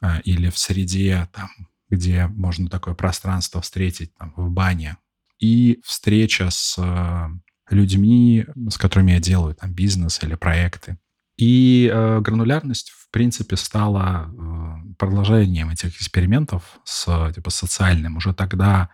э, 0.00 0.20
или 0.22 0.50
в 0.50 0.58
среде, 0.58 1.28
там, 1.32 1.48
где 1.88 2.26
можно 2.26 2.68
такое 2.68 2.94
пространство 2.94 3.60
встретить 3.60 4.14
там, 4.14 4.32
в 4.36 4.50
бане. 4.50 4.96
И 5.38 5.80
встреча 5.84 6.50
с 6.50 6.76
э, 6.78 7.28
людьми, 7.70 8.46
с 8.68 8.78
которыми 8.78 9.12
я 9.12 9.20
делаю 9.20 9.54
там 9.54 9.72
бизнес 9.72 10.22
или 10.22 10.34
проекты. 10.34 10.98
И 11.36 11.90
э, 11.92 12.20
гранулярность, 12.20 12.90
в 12.90 13.10
принципе, 13.10 13.56
стала 13.56 14.30
э, 14.30 14.94
продолжением 14.98 15.70
этих 15.70 15.96
экспериментов 15.96 16.80
с 16.84 17.32
типа 17.34 17.50
социальным. 17.50 18.16
Уже 18.16 18.32
тогда 18.34 18.90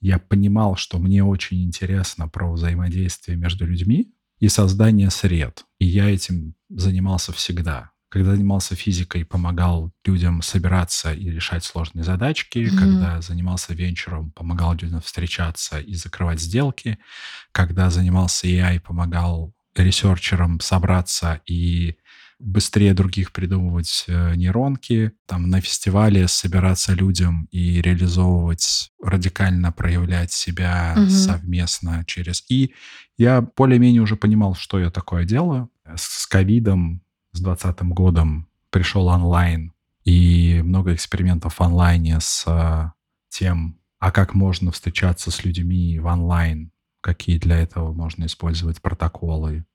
я 0.00 0.18
понимал, 0.18 0.76
что 0.76 0.98
мне 0.98 1.24
очень 1.24 1.64
интересно 1.64 2.28
про 2.28 2.52
взаимодействие 2.52 3.36
между 3.36 3.66
людьми 3.66 4.12
и 4.38 4.48
создание 4.48 5.10
сред. 5.10 5.64
И 5.78 5.86
я 5.86 6.08
этим 6.08 6.54
занимался 6.68 7.32
всегда. 7.32 7.90
Когда 8.10 8.32
занимался 8.32 8.74
физикой, 8.74 9.26
помогал 9.26 9.92
людям 10.04 10.40
собираться 10.40 11.12
и 11.12 11.30
решать 11.30 11.64
сложные 11.64 12.04
задачки. 12.04 12.58
Мгм. 12.58 12.78
Когда 12.78 13.20
занимался 13.20 13.74
венчуром, 13.74 14.30
помогал 14.30 14.72
людям 14.74 15.00
встречаться 15.02 15.78
и 15.78 15.94
закрывать 15.94 16.40
сделки. 16.40 16.98
Когда 17.52 17.90
занимался 17.90 18.46
AI, 18.46 18.80
помогал 18.80 19.52
ресерчерам 19.76 20.60
собраться 20.60 21.40
и 21.46 21.96
быстрее 22.38 22.94
других 22.94 23.32
придумывать 23.32 24.04
э, 24.06 24.34
нейронки, 24.36 25.12
там 25.26 25.48
на 25.48 25.60
фестивале 25.60 26.28
собираться 26.28 26.94
людям 26.94 27.48
и 27.50 27.82
реализовывать, 27.82 28.90
радикально 29.02 29.72
проявлять 29.72 30.32
себя 30.32 30.94
Мгм. 30.96 31.10
совместно 31.10 32.04
через... 32.06 32.44
И 32.48 32.74
я 33.16 33.40
более-менее 33.40 34.02
уже 34.02 34.16
понимал, 34.16 34.54
что 34.54 34.78
я 34.78 34.90
такое 34.90 35.24
делаю. 35.24 35.68
С 35.96 36.26
ковидом, 36.26 37.02
с 37.32 37.40
двадцатым 37.40 37.92
годом 37.92 38.48
пришел 38.70 39.08
онлайн, 39.08 39.72
и 40.04 40.62
много 40.64 40.94
экспериментов 40.94 41.54
в 41.56 41.60
онлайне 41.60 42.18
с 42.20 42.44
э, 42.46 42.90
тем, 43.28 43.78
а 43.98 44.10
как 44.10 44.34
можно 44.34 44.70
встречаться 44.72 45.30
с 45.30 45.44
людьми 45.44 45.98
в 45.98 46.06
онлайн, 46.06 46.70
какие 47.00 47.38
для 47.38 47.56
этого 47.56 47.92
можно 47.92 48.26
использовать 48.26 48.80
протоколы. 48.80 49.66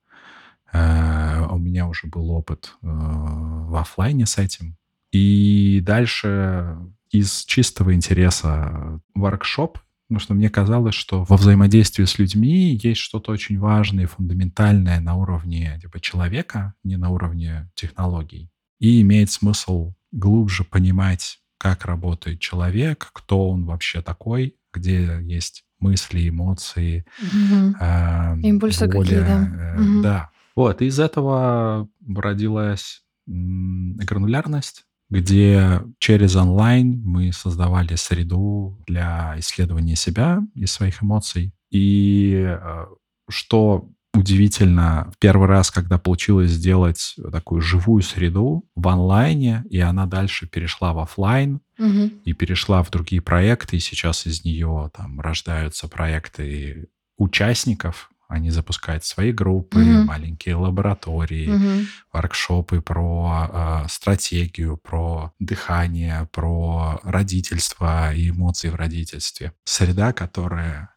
Э, 0.74 1.46
У 1.50 1.58
меня 1.58 1.88
уже 1.88 2.08
был 2.08 2.30
опыт 2.32 2.74
э, 2.82 2.88
в 2.88 3.76
оффлайне 3.80 4.26
с 4.26 4.38
этим. 4.38 4.76
И 5.12 5.82
дальше 5.84 6.78
из 7.12 7.46
чистого 7.46 7.94
интереса 7.94 9.00
воркшоп, 9.14 9.78
потому 10.08 10.20
что 10.20 10.34
мне 10.34 10.50
казалось, 10.50 10.96
что 10.96 11.24
во 11.26 11.38
взаимодействии 11.38 12.06
с 12.06 12.18
людьми 12.18 12.76
есть 12.82 13.00
что-то 13.02 13.32
очень 13.32 13.60
важное 13.60 14.06
и 14.06 14.08
фундаментальное 14.08 15.00
на 15.00 15.16
уровне 15.16 15.78
типа, 15.82 16.00
человека, 16.00 16.74
не 16.84 16.98
на 16.98 17.10
уровне 17.10 17.70
технологий. 17.76 18.50
И 18.80 19.02
имеет 19.02 19.30
смысл 19.32 19.94
глубже 20.12 20.64
понимать, 20.64 21.40
как 21.60 21.86
работает 21.86 22.40
человек, 22.40 23.10
кто 23.14 23.50
он 23.50 23.66
вообще 23.66 24.02
такой, 24.02 24.56
где 24.74 25.20
есть 25.22 25.64
мысли, 25.80 26.28
эмоции, 26.30 27.06
Мгм. 27.22 27.76
а, 27.80 28.36
Импульсы 28.42 28.88
какие, 28.88 28.98
воля, 28.98 29.22
да. 29.26 29.76
э, 29.76 29.80
Мгм. 29.80 30.02
Да. 30.02 30.30
Вот, 30.56 30.82
и 30.82 30.86
из 30.86 31.00
этого 31.00 31.88
родилась 32.08 33.02
м, 33.28 33.96
гранулярность, 33.98 34.84
где 35.10 35.82
через 36.00 36.36
онлайн 36.36 37.02
мы 37.04 37.32
создавали 37.34 37.96
среду 37.96 38.80
для 38.88 39.36
исследования 39.38 39.96
себя 39.96 40.42
и 40.56 40.66
своих 40.66 41.02
эмоций. 41.04 41.54
И 41.72 42.34
э, 42.46 42.86
что 43.30 43.90
удивительно, 44.16 45.10
в 45.12 45.18
первый 45.18 45.48
раз, 45.48 45.72
когда 45.72 45.98
получилось 45.98 46.52
сделать 46.52 47.16
такую 47.32 47.62
живую 47.62 48.04
среду 48.04 48.64
в 48.76 48.88
онлайне, 48.88 49.64
и 49.72 49.80
она 49.80 50.06
дальше 50.06 50.48
перешла 50.48 50.94
в 50.94 51.00
оффлайн, 51.00 51.62
Мгм. 51.80 52.12
и 52.24 52.34
перешла 52.34 52.84
в 52.84 52.92
другие 52.92 53.22
проекты, 53.24 53.78
и 53.78 53.80
сейчас 53.80 54.28
из 54.28 54.46
нее 54.46 54.92
там 54.96 55.20
рождаются 55.20 55.88
проекты 55.88 56.90
участников, 57.18 58.12
они 58.30 58.50
запускают 58.50 59.04
свои 59.06 59.32
группы, 59.32 59.80
Мгм. 59.80 60.06
маленькие 60.06 60.56
лаборатории, 60.56 61.48
Мгм. 61.48 61.88
воркшопы 62.12 62.82
про 62.82 63.84
э, 63.86 63.88
стратегию, 63.90 64.78
про 64.78 65.34
дыхание, 65.40 66.28
про 66.32 67.00
родительство 67.04 68.14
и 68.14 68.30
эмоции 68.30 68.70
в 68.70 68.76
родительстве. 68.76 69.54
Среда, 69.66 70.14
которая... 70.14 70.90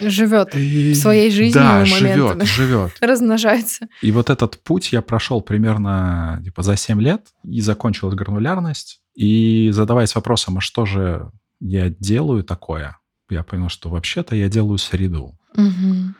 Живет 0.00 0.54
И- 0.56 0.94
своей 0.94 1.30
жизнью 1.30 1.52
Да, 1.62 1.80
моментами. 1.80 1.98
живет, 1.98 2.42
живет. 2.46 2.92
размножается. 3.00 3.86
И 4.02 4.10
вот 4.12 4.30
этот 4.30 4.62
путь 4.62 4.92
я 4.92 5.02
прошел 5.02 5.40
примерно 5.42 6.40
типа, 6.42 6.62
за 6.62 6.76
7 6.76 7.00
лет, 7.00 7.26
и 7.44 7.60
закончилась 7.60 8.14
гранулярность. 8.14 9.00
И 9.14 9.70
задаваясь 9.72 10.14
вопросом, 10.14 10.58
а 10.58 10.60
что 10.60 10.86
же 10.86 11.30
я 11.60 11.90
делаю 11.90 12.42
такое, 12.44 12.96
я 13.28 13.42
понял, 13.42 13.68
что 13.68 13.90
вообще-то 13.90 14.34
я 14.34 14.48
делаю 14.48 14.78
среду. 14.78 15.36
Мгм. 15.54 16.16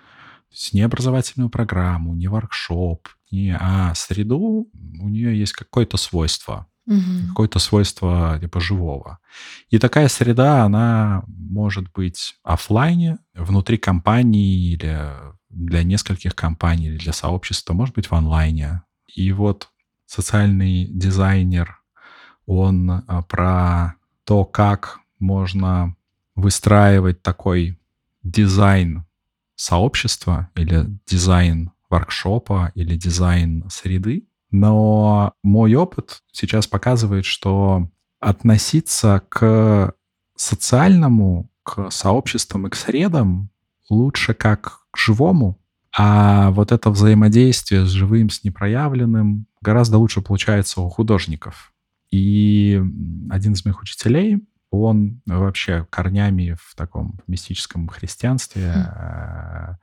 То 0.50 0.54
есть 0.54 0.74
не 0.74 0.82
образовательную 0.82 1.48
программу, 1.48 2.14
не 2.14 2.26
воркшоп, 2.26 3.08
не, 3.30 3.56
а 3.58 3.94
среду, 3.94 4.68
у 5.00 5.08
нее 5.08 5.38
есть 5.38 5.52
какое-то 5.52 5.96
свойство, 5.96 6.66
Мгм. 6.86 7.28
какое-то 7.28 7.60
свойство 7.60 8.36
типа 8.40 8.58
живого. 8.58 9.20
И 9.68 9.78
такая 9.78 10.08
среда, 10.08 10.64
она 10.64 11.22
может 11.28 11.92
быть 11.92 12.34
оффлайне, 12.42 13.18
внутри 13.34 13.76
компании 13.78 14.72
или 14.72 15.08
для 15.50 15.84
нескольких 15.84 16.34
компаний, 16.34 16.86
или 16.86 16.98
для 16.98 17.12
сообщества, 17.12 17.72
может 17.72 17.94
быть 17.94 18.08
в 18.10 18.12
онлайне. 18.12 18.82
И 19.14 19.30
вот 19.30 19.68
социальный 20.06 20.86
дизайнер, 20.86 21.80
он 22.46 22.90
а, 22.90 23.22
про 23.22 23.94
то, 24.24 24.44
как 24.44 24.98
можно 25.20 25.94
выстраивать 26.34 27.22
такой 27.22 27.78
дизайн 28.24 29.04
сообщества 29.60 30.48
или 30.54 30.86
дизайн 31.06 31.72
воркшопа 31.90 32.72
или 32.74 32.96
дизайн 32.96 33.64
среды. 33.68 34.26
Но 34.50 35.34
мой 35.42 35.74
опыт 35.74 36.22
сейчас 36.32 36.66
показывает, 36.66 37.24
что 37.24 37.88
относиться 38.20 39.22
к 39.28 39.94
социальному, 40.34 41.50
к 41.62 41.90
сообществам 41.90 42.66
и 42.66 42.70
к 42.70 42.74
средам 42.74 43.50
лучше 43.90 44.34
как 44.34 44.86
к 44.90 44.96
живому, 44.96 45.60
а 45.96 46.50
вот 46.52 46.72
это 46.72 46.90
взаимодействие 46.90 47.84
с 47.84 47.90
живым, 47.90 48.30
с 48.30 48.44
непроявленным 48.44 49.46
гораздо 49.60 49.98
лучше 49.98 50.22
получается 50.22 50.80
у 50.80 50.88
художников. 50.88 51.72
И 52.10 52.82
один 53.28 53.52
из 53.52 53.64
моих 53.64 53.82
учителей, 53.82 54.38
он 54.70 55.20
вообще 55.26 55.86
корнями 55.90 56.56
в 56.60 56.74
таком 56.76 57.20
мистическом 57.26 57.88
христианстве, 57.88 58.72
э, 58.72 59.74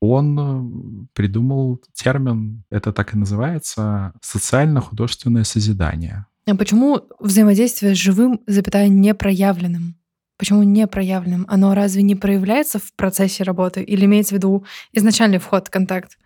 он 0.00 1.08
придумал 1.12 1.80
термин, 1.94 2.64
это 2.70 2.92
так 2.92 3.14
и 3.14 3.16
называется, 3.16 4.12
социально-художественное 4.20 5.44
созидание. 5.44 6.26
А 6.46 6.56
почему 6.56 7.02
взаимодействие 7.20 7.94
с 7.94 7.98
живым, 7.98 8.40
запятая, 8.48 8.88
непроявленным? 8.88 9.94
Почему 10.38 10.64
непроявленным? 10.64 11.46
Оно 11.48 11.72
разве 11.74 12.02
не 12.02 12.16
проявляется 12.16 12.80
в 12.80 12.92
процессе 12.94 13.44
работы? 13.44 13.80
Или 13.82 14.06
имеется 14.06 14.34
в 14.34 14.38
виду 14.38 14.64
изначальный 14.92 15.38
вход 15.38 15.68
в 15.68 15.70
контакт? 15.70 16.18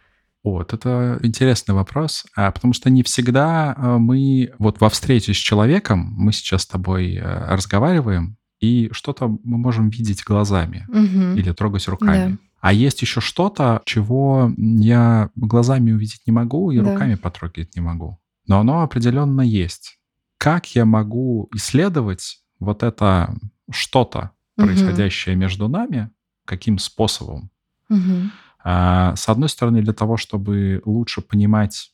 Вот, 0.47 0.73
это 0.73 1.19
интересный 1.25 1.75
вопрос, 1.75 2.25
а, 2.37 2.53
потому 2.53 2.73
что 2.73 2.89
не 2.89 3.03
всегда 3.03 3.75
а, 3.77 3.99
мы 3.99 4.53
вот 4.61 4.81
во 4.81 4.89
встрече 4.89 5.35
с 5.35 5.37
человеком, 5.37 6.15
мы 6.17 6.33
сейчас 6.33 6.63
с 6.63 6.67
тобой 6.69 7.17
э, 7.17 7.21
разговариваем, 7.53 8.37
и 8.61 8.89
что-то 8.93 9.27
мы 9.27 9.59
можем 9.59 9.91
видеть 9.91 10.23
глазами 10.23 10.87
Мгм. 10.89 11.35
или 11.35 11.51
трогать 11.51 11.89
руками. 11.89 12.39
А 12.61 12.73
есть 12.73 13.03
еще 13.03 13.21
что-то, 13.21 13.83
чего 13.87 14.53
я 14.57 15.31
глазами 15.35 15.91
увидеть 15.91 16.23
не 16.27 16.33
могу 16.33 16.71
и 16.71 16.77
Да. 16.79 16.85
руками 16.85 17.17
потрогать 17.17 17.75
не 17.75 17.83
могу. 17.83 18.19
Но 18.47 18.61
оно 18.61 18.83
определенно 18.83 19.41
есть. 19.41 19.99
Как 20.39 20.77
я 20.77 20.85
могу 20.85 21.49
исследовать 21.57 22.39
вот 22.61 22.85
это 22.85 23.35
что-то, 23.69 24.31
Мгм. 24.57 24.67
происходящее 24.69 25.35
между 25.35 25.67
нами, 25.69 26.11
каким 26.45 26.79
способом? 26.79 27.51
Мгм. 27.89 28.31
А, 28.69 29.15
С 29.15 29.29
одной 29.29 29.49
стороны, 29.49 29.81
для 29.81 29.93
того, 29.93 30.17
чтобы 30.17 30.83
лучше 30.85 31.21
понимать 31.21 31.93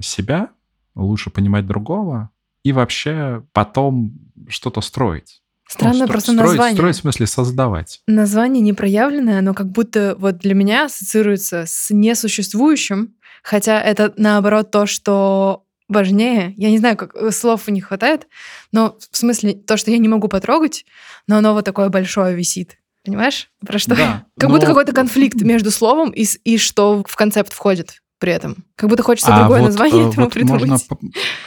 себя, 0.00 0.50
лучше 0.94 1.30
понимать 1.30 1.66
другого, 1.66 2.30
и 2.62 2.70
вообще 2.70 3.42
потом 3.52 4.12
что-то 4.48 4.80
строить. 4.82 5.42
Ну, 5.64 5.72
Странно 5.72 6.04
стро- 6.04 6.06
просто 6.06 6.30
строить, 6.32 6.48
название. 6.50 6.76
Строить 6.76 6.94
в 6.94 7.00
смысле 7.00 7.26
создавать. 7.26 8.02
Название 8.06 8.62
непроявленное, 8.62 9.40
оно 9.40 9.52
как 9.52 9.72
будто 9.72 10.14
вот 10.16 10.38
для 10.38 10.54
меня 10.54 10.84
ассоциируется 10.84 11.64
с 11.66 11.90
несуществующим, 11.90 13.14
хотя 13.42 13.82
это 13.82 14.14
наоборот 14.16 14.70
то, 14.70 14.86
что 14.86 15.64
важнее. 15.88 16.54
Я 16.56 16.70
не 16.70 16.78
знаю, 16.78 16.96
как 16.96 17.16
э, 17.16 17.32
слов 17.32 17.66
не 17.66 17.80
хватает, 17.80 18.28
но 18.70 18.96
в 19.10 19.16
смысле 19.16 19.54
то, 19.54 19.76
что 19.76 19.90
я 19.90 19.98
не 19.98 20.08
могу 20.08 20.28
потрогать, 20.28 20.86
но 21.26 21.38
оно 21.38 21.52
вот 21.52 21.64
такое 21.64 21.88
большое 21.88 22.36
висит. 22.36 22.78
Понимаешь, 23.06 23.48
про 23.64 23.78
что? 23.78 23.94
Да, 23.94 24.26
Как 24.38 24.50
будто 24.50 24.66
но- 24.66 24.72
какой-то 24.72 24.92
конфликт 24.92 25.40
между 25.40 25.70
словом 25.70 26.10
и, 26.10 26.26
и 26.44 26.58
что 26.58 27.04
в 27.06 27.16
концепт 27.16 27.52
входит 27.52 28.02
при 28.18 28.32
этом. 28.32 28.64
Как 28.74 28.90
будто 28.90 29.02
хочется 29.02 29.32
А 29.34 29.40
другое 29.40 29.60
вот, 29.60 29.66
название 29.66 30.06
э, 30.06 30.08
этому 30.08 30.24
вот 30.26 30.32
придумать. 30.34 30.66
можно 30.66 30.78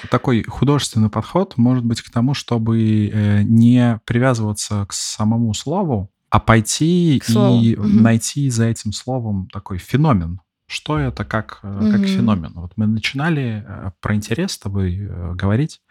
такой 0.10 0.44
художественный 0.44 1.10
подход 1.10 1.58
может 1.58 1.84
быть 1.84 2.02
к 2.02 2.10
тому, 2.12 2.34
чтобы 2.34 3.10
э, 3.12 3.42
не 3.44 4.00
привязываться 4.06 4.86
к 4.88 4.94
самому 4.94 5.54
слову, 5.54 6.10
а 6.30 6.40
пойти 6.40 7.18
и 7.18 7.76
мгм. 7.76 8.04
найти 8.04 8.50
за 8.50 8.66
этим 8.66 8.94
словом 8.94 9.50
такой 9.52 9.80
феномен. 9.80 10.40
Что 10.70 11.00
это 11.00 11.26
как, 11.26 11.62
э, 11.64 11.88
как 11.90 12.02
Мгм. 12.02 12.08
феномен? 12.08 12.54
Вот 12.54 12.74
мы 12.76 12.86
начинали 12.86 13.66
э, 13.68 13.92
про 14.02 14.14
интерес 14.14 14.52
с 14.52 14.60
тобой 14.60 15.00
э, 15.00 15.34
говорить, 15.34 15.82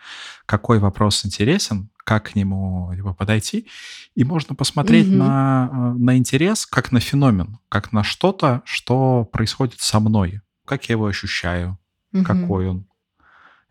какой 0.47 0.79
вопрос 0.79 1.27
интересен, 1.27 1.91
как 2.05 2.31
к 2.31 2.37
нему 2.37 2.93
типа, 2.95 3.13
подойти, 3.13 3.67
и 4.15 4.23
можно 4.23 4.55
посмотреть 4.55 5.09
Мгм. 5.09 5.19
на, 5.19 5.95
на 5.99 6.17
интерес 6.17 6.65
как 6.65 6.93
на 6.93 7.01
феномен, 7.01 7.59
как 7.69 7.93
на 7.93 8.05
что-то, 8.05 8.63
что 8.65 9.25
происходит 9.25 9.81
со 9.81 9.99
мной, 9.99 10.43
как 10.65 10.89
я 10.89 10.93
его 10.93 11.07
ощущаю, 11.07 11.77
Мгм. 12.13 12.25
какой 12.25 12.69
он, 12.69 12.87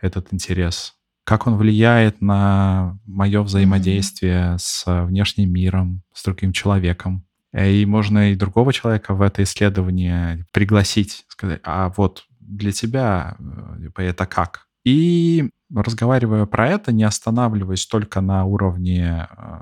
этот 0.01 0.33
интерес, 0.33 0.95
как 1.23 1.47
он 1.47 1.55
влияет 1.55 2.19
на 2.21 2.99
мое 3.05 3.41
взаимодействие 3.43 4.57
с 4.59 4.83
внешним 5.05 5.53
миром, 5.53 6.03
с 6.13 6.21
другим 6.25 6.51
человеком. 6.51 7.25
Э, 7.57 7.71
И 7.71 7.85
можно 7.85 8.31
и 8.31 8.35
другого 8.35 8.71
человека 8.71 9.15
в 9.15 9.21
это 9.21 9.41
исследование 9.41 10.45
пригласить, 10.53 11.25
сказать, 11.27 11.59
а 11.63 11.91
вот 11.97 12.25
для 12.39 12.71
тебя, 12.71 13.35
э, 13.39 13.81
типа, 13.83 14.01
это 14.01 14.25
как. 14.27 14.67
И 14.85 15.49
разговаривая 15.73 16.45
про 16.45 16.69
это, 16.69 16.91
не 16.93 17.03
останавливаясь 17.03 17.87
только 17.87 18.21
на 18.21 18.45
уровне 18.45 19.27
э, 19.27 19.61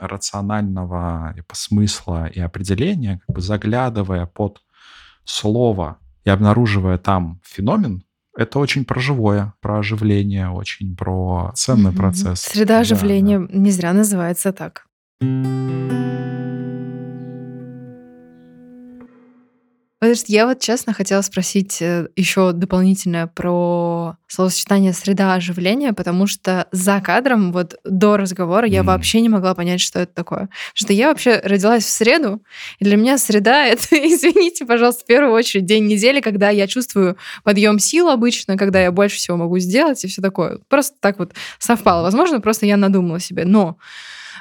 рационального 0.00 1.32
типа, 1.36 1.54
смысла 1.54 2.26
и 2.26 2.40
определения, 2.40 3.20
как 3.26 3.36
бы 3.36 3.40
заглядывая 3.40 4.26
под 4.26 4.60
слово 5.24 5.98
и 6.24 6.30
обнаруживая 6.30 6.98
там 6.98 7.40
феномен, 7.44 8.02
это 8.36 8.58
очень 8.58 8.84
про 8.84 9.00
живое, 9.00 9.54
про 9.60 9.78
оживление, 9.78 10.50
очень 10.50 10.94
про 10.94 11.52
ценный 11.54 11.92
mm-hmm. 11.92 11.96
процесс. 11.96 12.40
Среда 12.40 12.80
оживления 12.80 13.38
да, 13.38 13.46
да. 13.46 13.58
не 13.58 13.70
зря 13.70 13.92
называется 13.94 14.52
так. 14.52 14.86
Подожди, 19.98 20.34
я 20.34 20.46
вот 20.46 20.60
честно 20.60 20.92
хотела 20.92 21.22
спросить 21.22 21.80
э, 21.80 22.08
еще 22.16 22.52
дополнительно 22.52 23.28
про 23.28 24.16
словосочетание 24.26 24.92
среда 24.92 25.32
оживления, 25.32 25.94
потому 25.94 26.26
что 26.26 26.66
за 26.70 27.00
кадром, 27.00 27.50
вот 27.50 27.76
до 27.82 28.18
разговора, 28.18 28.66
я 28.66 28.80
mm. 28.80 28.84
вообще 28.84 29.22
не 29.22 29.30
могла 29.30 29.54
понять, 29.54 29.80
что 29.80 30.00
это 30.00 30.12
такое. 30.12 30.40
Потому 30.40 30.74
что 30.74 30.92
я 30.92 31.08
вообще 31.08 31.40
родилась 31.42 31.84
в 31.84 31.88
среду, 31.88 32.42
и 32.78 32.84
для 32.84 32.98
меня 32.98 33.16
среда— 33.16 33.64
это, 33.66 33.86
извините, 33.92 34.66
пожалуйста, 34.66 35.04
в 35.04 35.06
первую 35.06 35.32
очередь 35.32 35.64
день 35.64 35.86
недели, 35.86 36.20
когда 36.20 36.50
я 36.50 36.66
чувствую 36.66 37.16
подъем 37.42 37.78
сил 37.78 38.10
обычно, 38.10 38.58
когда 38.58 38.82
я 38.82 38.92
больше 38.92 39.16
всего 39.16 39.38
могу 39.38 39.58
сделать 39.60 40.04
и 40.04 40.08
все 40.08 40.20
такое. 40.20 40.58
Просто 40.68 40.94
так 41.00 41.18
вот 41.18 41.32
совпало. 41.58 42.02
Возможно, 42.02 42.42
просто 42.42 42.66
я 42.66 42.76
надумала 42.76 43.18
себе. 43.18 43.46
Но 43.46 43.78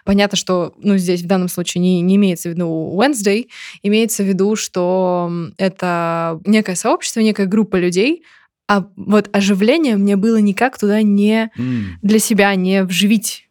Понятно, 0.03 0.37
что 0.37 0.73
ну, 0.77 0.97
здесь 0.97 1.21
в 1.21 1.27
данном 1.27 1.47
случае 1.47 1.81
не, 1.81 2.01
не 2.01 2.15
имеется 2.15 2.49
в 2.49 2.53
виду 2.53 2.93
Wednesday, 2.99 3.47
имеется 3.83 4.23
в 4.23 4.27
виду, 4.27 4.55
что 4.55 5.31
это 5.57 6.39
некое 6.45 6.75
сообщество, 6.75 7.21
некая 7.21 7.45
группа 7.47 7.77
людей, 7.77 8.23
а 8.67 8.87
вот 8.95 9.29
оживление 9.31 9.95
мне 9.95 10.15
было 10.15 10.37
никак 10.37 10.77
туда 10.79 11.01
не 11.01 11.51
mm. 11.57 11.83
для 12.01 12.19
себя 12.19 12.53
не 12.55 12.83
вживить. 12.83 13.47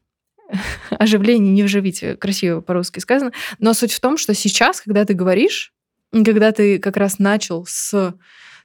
Оживление 0.90 1.52
не 1.52 1.62
вживить, 1.62 2.02
красиво 2.18 2.60
по-русски 2.60 2.98
сказано. 2.98 3.32
Но 3.58 3.74
суть 3.74 3.92
в 3.92 4.00
том, 4.00 4.16
что 4.16 4.34
сейчас, 4.34 4.80
когда 4.80 5.04
ты 5.04 5.14
говоришь, 5.14 5.72
когда 6.12 6.52
ты 6.52 6.78
как 6.78 6.96
раз 6.96 7.18
начал 7.18 7.64
с 7.66 8.14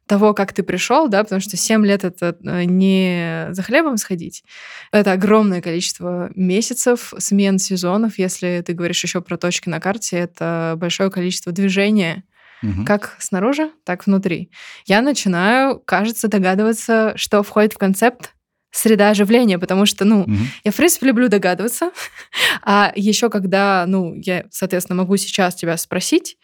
того, 0.10 0.34
как 0.34 0.54
ты 0.54 0.64
пришел, 0.64 1.08
да, 1.08 1.24
потому 1.24 1.40
что 1.40 1.56
7 1.56 1.86
лет 1.86 2.04
это 2.04 2.36
э, 2.44 2.64
не 2.64 3.48
за 3.52 3.62
хлебом 3.62 3.98
сходить. 3.98 4.44
Это 4.92 5.12
огромное 5.12 5.62
количество 5.62 6.32
месяцев, 6.34 7.14
смен 7.20 7.60
сезонов. 7.60 8.18
Если 8.18 8.64
ты 8.66 8.74
говоришь 8.74 9.04
еще 9.04 9.22
про 9.22 9.38
точки 9.38 9.70
на 9.70 9.80
карте, 9.80 10.18
это 10.18 10.74
большое 10.78 11.12
количество 11.12 11.52
движения, 11.52 12.24
угу. 12.64 12.86
как 12.86 13.18
снаружи, 13.20 13.70
так 13.86 14.08
внутри. 14.08 14.50
Я 14.88 15.02
начинаю, 15.04 15.80
кажется, 15.80 16.28
догадываться, 16.28 17.14
что 17.16 17.44
входит 17.44 17.74
в 17.74 17.78
концепт 17.78 18.34
среда 18.72 19.12
оживления, 19.12 19.60
потому 19.60 19.86
что, 19.86 20.06
ну, 20.06 20.22
угу. 20.22 20.38
я, 20.64 20.72
в 20.72 20.76
принципе, 20.76 21.06
люблю 21.06 21.28
догадываться. 21.28 21.92
а 22.64 22.92
еще 22.96 23.30
когда, 23.30 23.86
ну, 23.88 24.16
я, 24.16 24.46
соответственно, 24.50 24.98
могу 24.98 25.18
сейчас 25.18 25.54
тебя 25.54 25.78
спросить, 25.78 26.36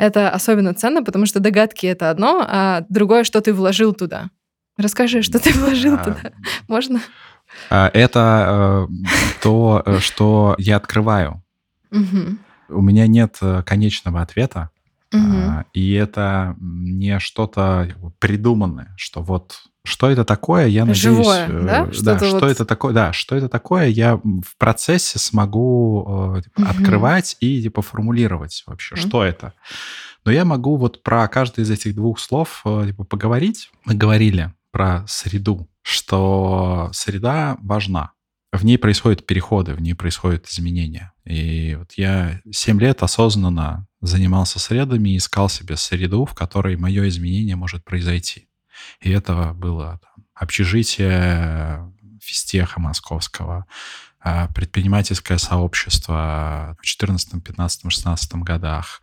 это 0.00 0.30
особенно 0.30 0.72
ценно, 0.72 1.02
потому 1.04 1.26
что 1.26 1.40
догадки 1.40 1.84
это 1.84 2.08
одно, 2.08 2.42
а 2.48 2.86
другое, 2.88 3.22
что 3.22 3.42
ты 3.42 3.52
вложил 3.52 3.92
туда. 3.92 4.30
Расскажи, 4.78 5.20
что 5.20 5.38
ты 5.38 5.52
вложил 5.52 5.96
а, 5.96 5.98
туда. 5.98 6.32
Можно? 6.68 7.02
А, 7.68 7.90
это 7.92 8.88
э, 8.88 8.94
то, 9.42 9.82
э, 9.84 9.98
что 9.98 10.54
я 10.56 10.76
открываю. 10.76 11.42
Угу. 11.90 12.78
У 12.78 12.80
меня 12.80 13.06
нет 13.06 13.36
э, 13.42 13.62
конечного 13.66 14.22
ответа. 14.22 14.70
Угу. 15.12 15.64
И 15.74 15.92
это 15.92 16.56
не 16.60 17.18
что-то 17.18 17.94
придуманное, 18.20 18.94
что 18.96 19.20
вот 19.20 19.64
что 19.84 20.10
это 20.10 20.24
такое, 20.24 20.66
я 20.66 20.84
надеюсь... 20.84 20.98
Живое, 20.98 21.48
да? 21.48 21.92
Что, 21.92 22.04
да, 22.04 22.18
что 22.18 22.40
вот... 22.40 22.44
это 22.44 22.64
такое, 22.64 22.92
да, 22.92 23.12
что 23.12 23.36
это 23.36 23.48
такое, 23.48 23.86
я 23.86 24.16
в 24.16 24.56
процессе 24.58 25.18
смогу 25.18 26.36
типа, 26.44 26.60
угу. 26.60 26.70
открывать 26.70 27.36
и 27.40 27.62
типа 27.62 27.82
формулировать 27.82 28.62
вообще, 28.66 28.94
угу. 28.94 29.00
что 29.00 29.24
это. 29.24 29.54
Но 30.24 30.32
я 30.32 30.44
могу 30.44 30.76
вот 30.76 31.02
про 31.02 31.26
каждый 31.28 31.64
из 31.64 31.70
этих 31.70 31.94
двух 31.94 32.18
слов 32.18 32.62
типа, 32.64 33.04
поговорить. 33.04 33.70
Мы 33.84 33.94
говорили 33.94 34.52
про 34.70 35.04
среду, 35.08 35.68
что 35.82 36.90
среда 36.92 37.56
важна. 37.62 38.12
В 38.52 38.64
ней 38.64 38.78
происходят 38.78 39.26
переходы, 39.26 39.74
в 39.74 39.80
ней 39.80 39.94
происходят 39.94 40.46
изменения. 40.48 41.12
И 41.24 41.76
вот 41.78 41.92
я 41.92 42.40
7 42.50 42.80
лет 42.80 43.02
осознанно 43.02 43.86
занимался 44.00 44.58
средами 44.58 45.10
и 45.10 45.16
искал 45.18 45.48
себе 45.48 45.76
среду, 45.76 46.24
в 46.24 46.34
которой 46.34 46.76
мое 46.76 47.08
изменение 47.08 47.54
может 47.54 47.84
произойти. 47.84 48.48
И 49.00 49.10
это 49.10 49.52
было 49.54 50.00
там, 50.02 50.24
общежитие 50.34 51.92
физтеха 52.20 52.80
московского, 52.80 53.66
а, 54.22 54.48
предпринимательское 54.48 55.38
сообщество 55.38 56.76
в 56.80 56.84
14, 56.84 57.42
15, 57.42 57.90
16 57.90 58.42
годах, 58.42 59.00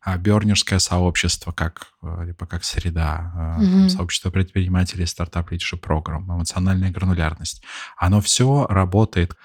а, 0.00 0.16
Бернерское 0.18 0.78
сообщество 0.78 1.52
как, 1.52 1.92
типа, 2.26 2.46
как 2.46 2.64
среда, 2.64 3.58
mm-hmm. 3.60 3.88
сообщество 3.88 4.30
предпринимателей, 4.30 5.06
стартап 5.06 5.50
лидершип 5.50 5.80
программ, 5.80 6.24
эмоциональная 6.24 6.90
гранулярность. 6.90 7.62
Оно 7.96 8.20
все 8.20 8.66
работает 8.68 9.36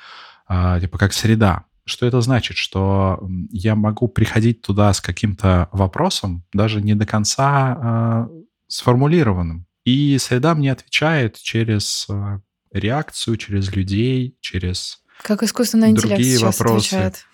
типа 0.47 0.97
как 0.97 1.13
среда. 1.13 1.63
Что 1.85 2.05
это 2.05 2.21
значит? 2.21 2.57
Что 2.57 3.25
я 3.51 3.75
могу 3.75 4.07
приходить 4.07 4.61
туда 4.61 4.93
с 4.93 5.01
каким-то 5.01 5.69
вопросом, 5.71 6.43
даже 6.53 6.81
не 6.81 6.93
до 6.93 7.05
конца 7.05 7.77
э, 7.81 8.27
сформулированным. 8.67 9.65
И 9.91 10.17
среда 10.19 10.55
мне 10.55 10.71
отвечает 10.71 11.37
через 11.37 12.07
э, 12.09 12.39
реакцию, 12.71 13.35
через 13.35 13.73
людей, 13.73 14.37
через 14.39 15.01
как 15.21 15.43
искусственный 15.43 15.89
интеллект 15.89 16.15
другие 16.15 16.37
сейчас 16.37 16.59
вопросы. 16.59 16.87
отвечает. 16.87 17.25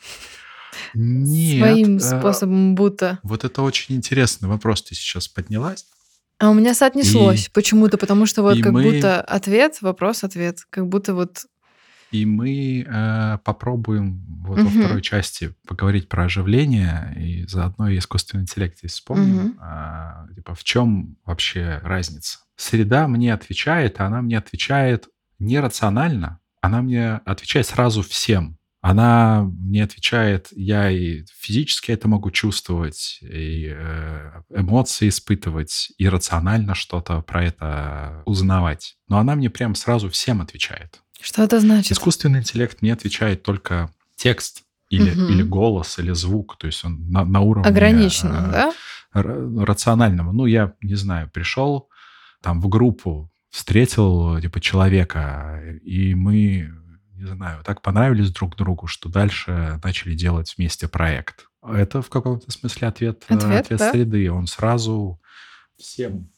Нет. 0.95 1.59
Своим 1.59 1.97
э, 1.97 1.99
способом 1.99 2.75
будто. 2.75 3.19
Вот 3.21 3.43
это 3.43 3.61
очень 3.61 3.95
интересный 3.95 4.49
вопрос 4.49 4.81
ты 4.81 4.95
сейчас 4.95 5.27
поднялась. 5.27 5.85
А 6.39 6.49
у 6.49 6.53
меня 6.53 6.73
соотнеслось 6.73 7.47
и, 7.47 7.51
почему-то, 7.51 7.97
потому 7.97 8.25
что 8.25 8.41
вот 8.41 8.59
как 8.61 8.71
мы... 8.71 8.83
будто 8.83 9.21
ответ, 9.21 9.81
вопрос, 9.81 10.23
ответ. 10.23 10.59
Как 10.69 10.87
будто 10.87 11.13
вот 11.13 11.45
и 12.09 12.25
мы 12.25 12.85
э, 12.87 13.37
попробуем 13.43 14.23
вот 14.45 14.59
угу. 14.59 14.67
во 14.67 14.69
второй 14.69 15.01
части 15.01 15.53
поговорить 15.67 16.07
про 16.07 16.23
оживление 16.23 17.13
и 17.17 17.45
заодно 17.47 17.89
и 17.89 17.97
искусственный 17.97 18.43
интеллект 18.43 18.79
и 18.83 18.87
вспомним, 18.87 19.45
угу. 19.45 19.55
э, 19.61 20.35
типа 20.35 20.55
в 20.55 20.63
чем 20.63 21.17
вообще 21.25 21.81
разница. 21.83 22.39
Среда 22.57 23.07
мне 23.07 23.33
отвечает, 23.33 24.01
а 24.01 24.07
она 24.07 24.21
мне 24.21 24.37
отвечает 24.37 25.07
нерационально, 25.39 26.39
она 26.59 26.81
мне 26.81 27.13
отвечает 27.13 27.67
сразу 27.67 28.01
всем. 28.01 28.57
Она 28.81 29.43
мне 29.43 29.83
отвечает, 29.83 30.47
я 30.51 30.89
и 30.89 31.25
физически 31.35 31.91
это 31.91 32.07
могу 32.07 32.31
чувствовать, 32.31 33.19
и 33.21 33.73
э, 33.75 34.41
эмоции 34.55 35.09
испытывать, 35.09 35.91
и 35.97 36.07
рационально 36.07 36.75
что-то 36.75 37.21
про 37.21 37.43
это 37.43 38.21
узнавать. 38.25 38.95
Но 39.07 39.17
она 39.17 39.35
мне 39.35 39.49
прям 39.49 39.75
сразу 39.75 40.09
всем 40.09 40.41
отвечает. 40.41 41.01
Что 41.19 41.43
это 41.43 41.59
значит? 41.59 41.91
Искусственный 41.91 42.39
интеллект 42.39 42.81
не 42.81 42.91
отвечает 42.91 43.43
только 43.43 43.91
текст 44.15 44.63
или, 44.89 45.11
угу. 45.11 45.31
или 45.31 45.43
голос, 45.43 45.97
или 45.99 46.11
звук. 46.11 46.57
То 46.57 46.67
есть 46.67 46.85
он 46.85 47.09
на, 47.09 47.25
на 47.25 47.41
уровне... 47.41 47.67
Ограниченном, 47.67 48.49
э, 48.49 48.51
да? 48.51 48.73
Рационального. 49.13 50.31
Ну, 50.31 50.45
я 50.45 50.73
не 50.81 50.95
знаю, 50.95 51.29
пришел 51.31 51.89
там 52.47 52.61
в 52.61 52.69
группу, 52.69 53.29
встретил 53.49 54.39
типа 54.39 54.61
человека, 54.61 55.61
и 55.83 56.15
мы, 56.15 56.71
не 57.15 57.25
знаю, 57.25 57.61
так 57.65 57.81
понравились 57.81 58.31
друг 58.31 58.55
другу, 58.55 58.87
что 58.87 59.09
дальше 59.09 59.81
начали 59.83 60.13
делать 60.13 60.53
вместе 60.55 60.87
проект. 60.87 61.47
Это 61.61 62.01
в 62.01 62.09
каком-то 62.09 62.49
смысле 62.49 62.87
ответ, 62.87 63.25
э, 63.27 63.35
ответ, 63.35 63.65
ответ 63.65 63.79
да? 63.79 63.91
среды. 63.91 64.31
Он 64.31 64.47
сразу 64.47 65.19
всем 65.77 66.29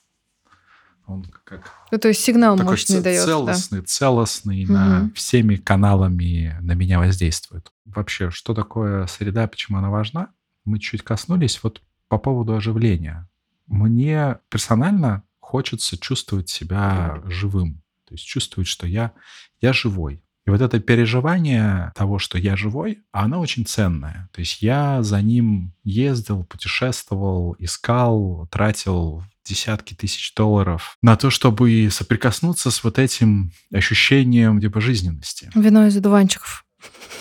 он 1.05 1.25
как... 1.43 1.71
Ну, 1.91 1.99
то 1.99 2.07
есть 2.07 2.21
сигнал 2.21 2.57
мощный 2.57 3.01
дает. 3.01 3.25
Целостный, 3.25 3.81
да? 3.81 3.85
целостный, 3.85 4.63
угу. 4.63 4.73
на 4.73 5.11
всеми 5.13 5.57
каналами 5.57 6.57
на 6.59 6.71
меня 6.71 6.97
воздействует. 6.97 7.71
Вообще, 7.85 8.31
что 8.31 8.55
такое 8.55 9.05
среда, 9.05 9.47
почему 9.47 9.77
она 9.77 9.91
важна? 9.91 10.29
Мы 10.65 10.79
чуть 10.79 11.03
коснулись 11.03 11.59
вот 11.61 11.83
по 12.07 12.17
поводу 12.17 12.55
оживления. 12.55 13.29
Мне 13.67 14.39
персонально 14.49 15.23
хочется 15.49 15.97
чувствовать 15.97 16.47
себя 16.47 17.23
живым. 17.25 17.81
То 18.07 18.13
есть 18.13 18.23
чувствовать, 18.23 18.67
что 18.67 18.85
я, 18.85 19.13
я 19.61 19.73
живой. 19.73 20.21
И 20.45 20.51
вот 20.51 20.61
это 20.61 20.79
переживание 20.79 21.91
того, 21.95 22.19
что 22.19 22.37
я 22.37 22.55
живой, 22.55 22.99
оно 23.11 23.39
очень 23.39 23.65
ценное. 23.65 24.29
То 24.31 24.41
есть 24.41 24.61
я 24.61 25.01
за 25.01 25.19
ним 25.23 25.73
ездил, 25.83 26.43
путешествовал, 26.43 27.55
искал, 27.57 28.47
тратил 28.51 29.23
десятки 29.43 29.95
тысяч 29.95 30.35
долларов 30.35 30.95
на 31.01 31.17
то, 31.17 31.31
чтобы 31.31 31.89
соприкоснуться 31.91 32.69
с 32.69 32.83
вот 32.83 32.99
этим 32.99 33.51
ощущением 33.73 34.61
типа 34.61 34.79
жизненности. 34.81 35.49
Вино 35.55 35.87
из 35.87 35.97
одуванчиков. 35.97 36.63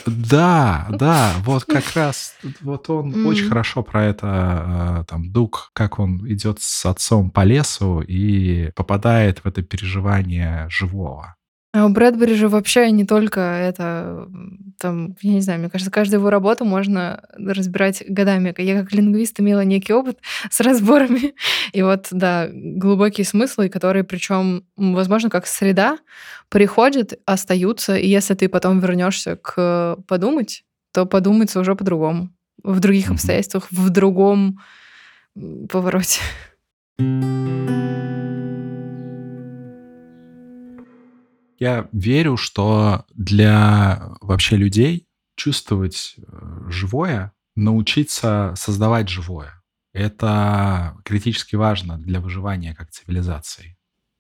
Да, 0.07 0.87
да, 0.91 1.35
вот 1.45 1.65
как 1.65 1.93
раз, 1.95 2.35
вот 2.61 2.89
он 2.89 3.15
М. 3.15 3.27
очень 3.27 3.47
хорошо 3.49 3.83
про 3.83 4.05
это, 4.05 5.01
э, 5.01 5.05
там, 5.09 5.31
Дуг, 5.31 5.71
как 5.75 5.99
он 5.99 6.27
идет 6.31 6.59
с 6.61 6.87
отцом 6.87 7.31
по 7.31 7.45
лесу 7.45 8.01
и 8.01 8.71
попадает 8.75 9.41
в 9.41 9.47
это 9.47 9.63
переживание 9.63 10.67
живого. 10.71 11.35
А 11.75 11.85
у 11.85 11.91
Брэдбери 11.91 12.35
же 12.35 12.49
вообще 12.49 12.91
не 12.91 13.05
только 13.05 13.41
это, 13.41 14.27
там, 14.79 15.17
я 15.21 15.33
не 15.33 15.41
знаю, 15.43 15.61
мне 15.61 15.69
кажется, 15.69 15.91
каждую 15.91 16.21
его 16.21 16.31
работу 16.31 16.65
можно 16.65 17.23
разбирать 17.37 18.03
годами. 18.09 18.55
Я 18.57 18.81
как 18.81 18.93
лингвист 18.93 19.39
имела 19.39 19.61
некий 19.61 19.93
опыт 19.93 20.19
с 20.51 20.61
разборами. 20.61 21.35
И 21.73 21.83
вот, 21.83 22.09
да, 22.11 22.49
глубокие 22.51 23.27
смыслы, 23.27 23.69
которые, 23.69 24.03
причем, 24.03 24.65
возможно, 24.77 25.29
как 25.29 25.47
среда, 25.47 25.99
приходят, 26.49 27.19
остаются. 27.27 27.97
И 27.97 28.09
если 28.09 28.35
ты 28.35 28.49
потом 28.49 28.81
вернешься 28.81 29.37
к 29.37 29.99
подумать, 30.07 30.65
то 30.95 31.05
подумается 31.05 31.61
уже 31.61 31.77
по-другому. 31.77 32.31
В 32.63 32.81
других 32.81 33.11
обстоятельствах, 33.11 33.69
в 33.71 33.91
другом 33.91 34.59
повороте. 35.69 36.23
Я 41.59 41.89
верю, 41.93 42.37
что 42.37 43.05
для 43.15 44.13
вообще 44.21 44.57
людей 44.57 45.07
чувствовать 45.37 46.15
э, 46.17 46.67
живое, 46.69 47.33
научиться 47.57 48.55
создавать 48.57 49.09
живое, 49.09 49.61
это 49.93 50.97
критически 51.05 51.57
важно 51.57 51.99
для 51.99 52.21
выживания 52.21 52.75
как 52.75 52.91
цивилизации. 52.91 53.77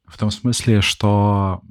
В 0.06 0.18
том 0.18 0.30
смысле, 0.30 0.80
что 0.80 1.62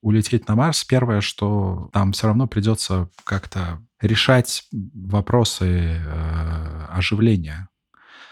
улететь 0.00 0.48
на 0.48 0.56
Марс, 0.56 0.82
первое, 0.84 1.20
что 1.20 1.88
там 1.92 2.12
все 2.12 2.26
равно 2.26 2.46
придется 2.46 3.08
как-то 3.24 3.80
решать 4.00 4.64
вопросы 4.72 6.00
э, 6.04 6.86
оживления. 6.90 7.68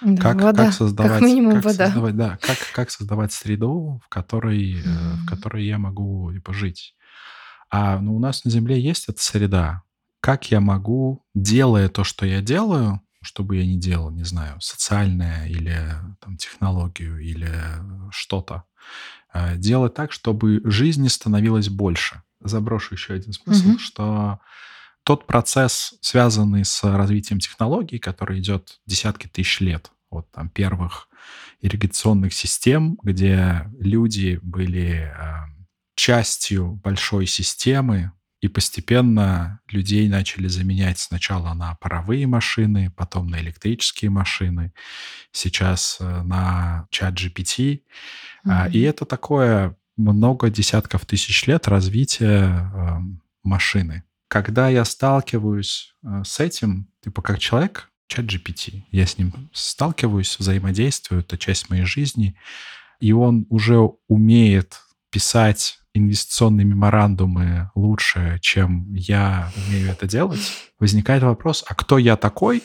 Да, 0.00 0.22
Как, 0.22 0.42
вода, 0.42 0.64
как 0.66 0.74
создавать, 0.74 1.12
как 1.20 1.22
минимум 1.22 1.54
как 1.54 1.64
вода. 1.64 1.84
создавать, 1.86 2.16
да, 2.16 2.38
как, 2.42 2.58
как 2.72 2.90
создавать 2.90 3.32
среду, 3.32 4.00
в 4.04 4.08
которой, 4.08 4.80
э, 4.82 5.14
в 5.16 5.26
которой 5.26 5.66
я 5.66 5.78
могу 5.78 6.32
типа, 6.32 6.52
жить. 6.54 6.94
А 7.70 7.98
ну, 8.00 8.16
у 8.16 8.18
нас 8.20 8.44
на 8.44 8.50
Земле 8.50 8.80
есть 8.80 9.08
эта 9.08 9.22
среда. 9.22 9.82
Как 10.20 10.50
я 10.50 10.60
могу, 10.60 11.24
делая 11.34 11.88
то, 11.88 12.04
что 12.04 12.26
я 12.26 12.40
делаю, 12.40 13.00
что 13.22 13.44
бы 13.44 13.56
я 13.56 13.66
ни 13.66 13.76
делал, 13.78 14.10
не 14.10 14.24
знаю, 14.24 14.60
социальное 14.60 15.46
или 15.46 15.76
там, 16.20 16.36
технологию 16.38 17.18
или 17.18 17.50
что-то, 18.10 18.64
э, 19.34 19.56
делать 19.56 19.94
так, 19.94 20.12
чтобы 20.12 20.60
жизни 20.64 21.08
становилось 21.08 21.68
больше. 21.68 22.22
Заброшу 22.40 22.94
еще 22.94 23.14
один 23.14 23.32
смысл, 23.32 23.68
Мгм. 23.68 23.78
что 23.78 24.40
тот 25.04 25.26
процесс, 25.26 25.94
связанный 26.00 26.64
с 26.64 26.82
развитием 26.84 27.40
технологий, 27.40 27.98
который 27.98 28.40
идет 28.40 28.80
десятки 28.86 29.26
тысяч 29.26 29.60
лет, 29.60 29.90
вот 30.10 30.30
там 30.30 30.48
первых 30.48 31.08
ирригационных 31.60 32.32
систем, 32.32 32.98
где 33.02 33.66
люди 33.78 34.38
были 34.42 35.12
э, 35.14 35.34
частью 35.94 36.72
большой 36.82 37.26
системы, 37.26 38.12
и 38.40 38.48
постепенно 38.48 39.60
людей 39.68 40.08
начали 40.08 40.48
заменять 40.48 40.98
сначала 40.98 41.52
на 41.52 41.74
паровые 41.74 42.26
машины, 42.26 42.90
потом 42.96 43.26
на 43.26 43.38
электрические 43.40 44.10
машины, 44.10 44.72
сейчас 45.30 45.98
э, 46.00 46.22
на 46.22 46.86
чат 46.90 47.14
GPT. 47.14 47.82
А, 48.46 48.68
И 48.68 48.80
это 48.80 49.04
такое 49.04 49.76
много 49.98 50.48
десятков 50.48 51.04
тысяч 51.04 51.46
лет 51.46 51.68
развития 51.68 52.70
эм, 52.74 53.20
машины. 53.42 54.04
Когда 54.30 54.68
я 54.68 54.84
сталкиваюсь 54.84 55.92
э, 56.04 56.22
с 56.24 56.38
этим, 56.38 56.86
типа 57.02 57.20
как 57.20 57.40
человек, 57.40 57.90
чат 58.06 58.26
GPT, 58.26 58.84
я 58.92 59.04
с 59.04 59.18
ним 59.18 59.50
сталкиваюсь, 59.52 60.38
взаимодействую, 60.38 61.22
это 61.22 61.36
часть 61.36 61.68
моей 61.68 61.84
жизни, 61.84 62.36
и 63.00 63.10
он 63.10 63.44
уже 63.50 63.80
умеет 64.06 64.82
писать 65.10 65.80
инвестиционные 65.94 66.64
меморандумы 66.64 67.72
лучше, 67.74 68.38
чем 68.40 68.94
я 68.94 69.50
умею 69.66 69.90
это 69.90 70.06
делать, 70.06 70.40
возникает 70.78 71.24
вопрос, 71.24 71.64
а 71.66 71.74
кто 71.74 71.98
я 71.98 72.16
такой, 72.16 72.62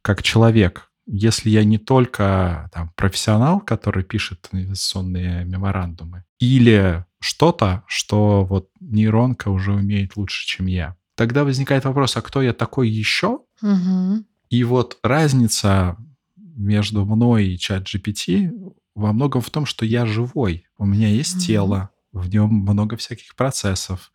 как 0.00 0.22
человек, 0.22 0.90
если 1.04 1.50
я 1.50 1.64
не 1.64 1.76
только 1.76 2.70
там, 2.72 2.92
профессионал, 2.96 3.60
который 3.60 4.04
пишет 4.04 4.48
инвестиционные 4.52 5.44
меморандумы, 5.44 6.24
или 6.38 7.04
что-то, 7.24 7.82
что 7.86 8.44
вот 8.44 8.68
нейронка 8.80 9.48
уже 9.48 9.72
умеет 9.72 10.16
лучше, 10.16 10.46
чем 10.46 10.66
я. 10.66 10.96
Тогда 11.16 11.44
возникает 11.44 11.84
вопрос, 11.84 12.16
а 12.16 12.22
кто 12.22 12.42
я 12.42 12.52
такой 12.52 12.88
еще? 12.88 13.40
Мгм. 13.62 14.26
И 14.50 14.62
вот 14.64 14.98
разница 15.02 15.96
между 16.36 17.04
мной 17.06 17.46
и 17.48 17.58
чат 17.58 17.84
GPT 17.86 18.50
во 18.94 19.12
многом 19.12 19.40
в 19.40 19.50
том, 19.50 19.64
что 19.64 19.86
я 19.86 20.06
живой. 20.06 20.66
У 20.76 20.84
меня 20.84 21.08
есть 21.08 21.36
Мгм. 21.36 21.40
тело, 21.44 21.90
в 22.12 22.28
нем 22.28 22.48
много 22.50 22.96
всяких 22.96 23.34
процессов. 23.34 24.12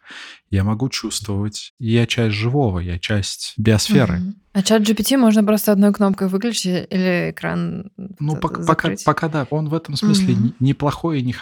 Я 0.50 0.64
могу 0.64 0.88
чувствовать. 0.90 1.74
Я 1.80 2.06
часть 2.06 2.36
живого, 2.36 2.80
я 2.80 3.00
часть 3.00 3.54
биосферы. 3.58 4.20
Мгм. 4.20 4.36
А 4.54 4.62
чат 4.64 4.84
GPT 4.84 5.18
можно 5.18 5.44
просто 5.44 5.72
одной 5.72 5.94
кнопкой 5.94 6.28
выключить 6.28 6.88
или 6.90 7.32
экран 7.32 7.92
Ну, 8.20 8.36
пока, 8.38 8.64
пока, 8.66 8.92
пока 9.04 9.28
да. 9.30 9.48
Он 9.50 9.68
в 9.68 9.74
этом 9.74 9.96
смысле 9.96 10.36
Мгм. 10.36 10.44
не, 10.44 10.56
не 10.60 10.74
плохой 10.74 11.20
и 11.20 11.24
не 11.24 11.34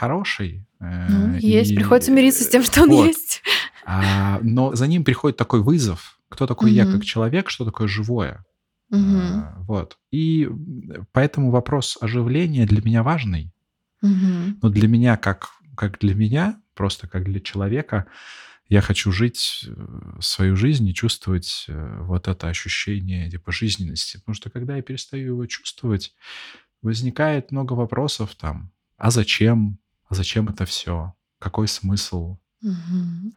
хороший. 0.79 1.07
э, 1.07 1.09
Ну, 1.09 1.35
есть, 1.37 1.71
и, 1.71 1.75
приходится 1.75 2.11
мириться 2.11 2.43
с 2.43 2.49
тем, 2.49 2.63
что 2.63 2.83
он 2.83 2.89
вот. 2.89 3.07
есть. 3.07 3.41
А, 3.89 4.39
но 4.43 4.75
за 4.75 4.85
ним 4.85 5.05
приходит 5.05 5.37
такой 5.37 5.61
вызов. 5.63 6.19
Кто 6.27 6.45
такой 6.45 6.71
я 6.73 6.83
Мгм. 6.83 6.93
как 6.93 7.05
человек, 7.05 7.49
что 7.49 7.63
такое 7.63 7.87
живое. 7.87 8.43
Мгм. 8.89 9.17
А, 9.17 9.55
Вот. 9.65 9.97
И 10.11 10.49
поэтому 11.13 11.51
вопрос 11.51 11.97
оживления 12.01 12.65
для 12.65 12.81
меня 12.81 13.01
важный. 13.01 13.53
Мгм. 14.01 14.59
Но 14.61 14.69
для 14.69 14.89
меня, 14.89 15.15
как, 15.15 15.51
как 15.77 15.99
для 15.99 16.15
меня, 16.15 16.59
просто 16.73 17.07
как 17.07 17.23
для 17.23 17.39
человека, 17.39 18.07
я 18.67 18.81
хочу 18.81 19.13
жить 19.13 19.65
э, 19.69 20.17
свою 20.19 20.57
жизнь 20.57 20.85
и 20.89 20.93
чувствовать 20.93 21.63
э, 21.69 21.99
вот 22.01 22.27
это 22.27 22.49
ощущение 22.49 23.29
типа 23.31 23.53
жизненности. 23.53 24.17
Потому 24.17 24.35
что 24.35 24.49
когда 24.49 24.75
я 24.75 24.81
перестаю 24.81 25.27
его 25.27 25.45
чувствовать, 25.45 26.13
возникает 26.81 27.51
много 27.53 27.71
вопросов 27.71 28.35
там. 28.35 28.69
А 28.97 29.11
зачем? 29.11 29.77
А 30.09 30.15
зачем 30.15 30.47
это 30.49 30.65
все? 30.65 31.13
Какой 31.39 31.67
смысл? 31.67 32.37
Мгм. 32.61 33.33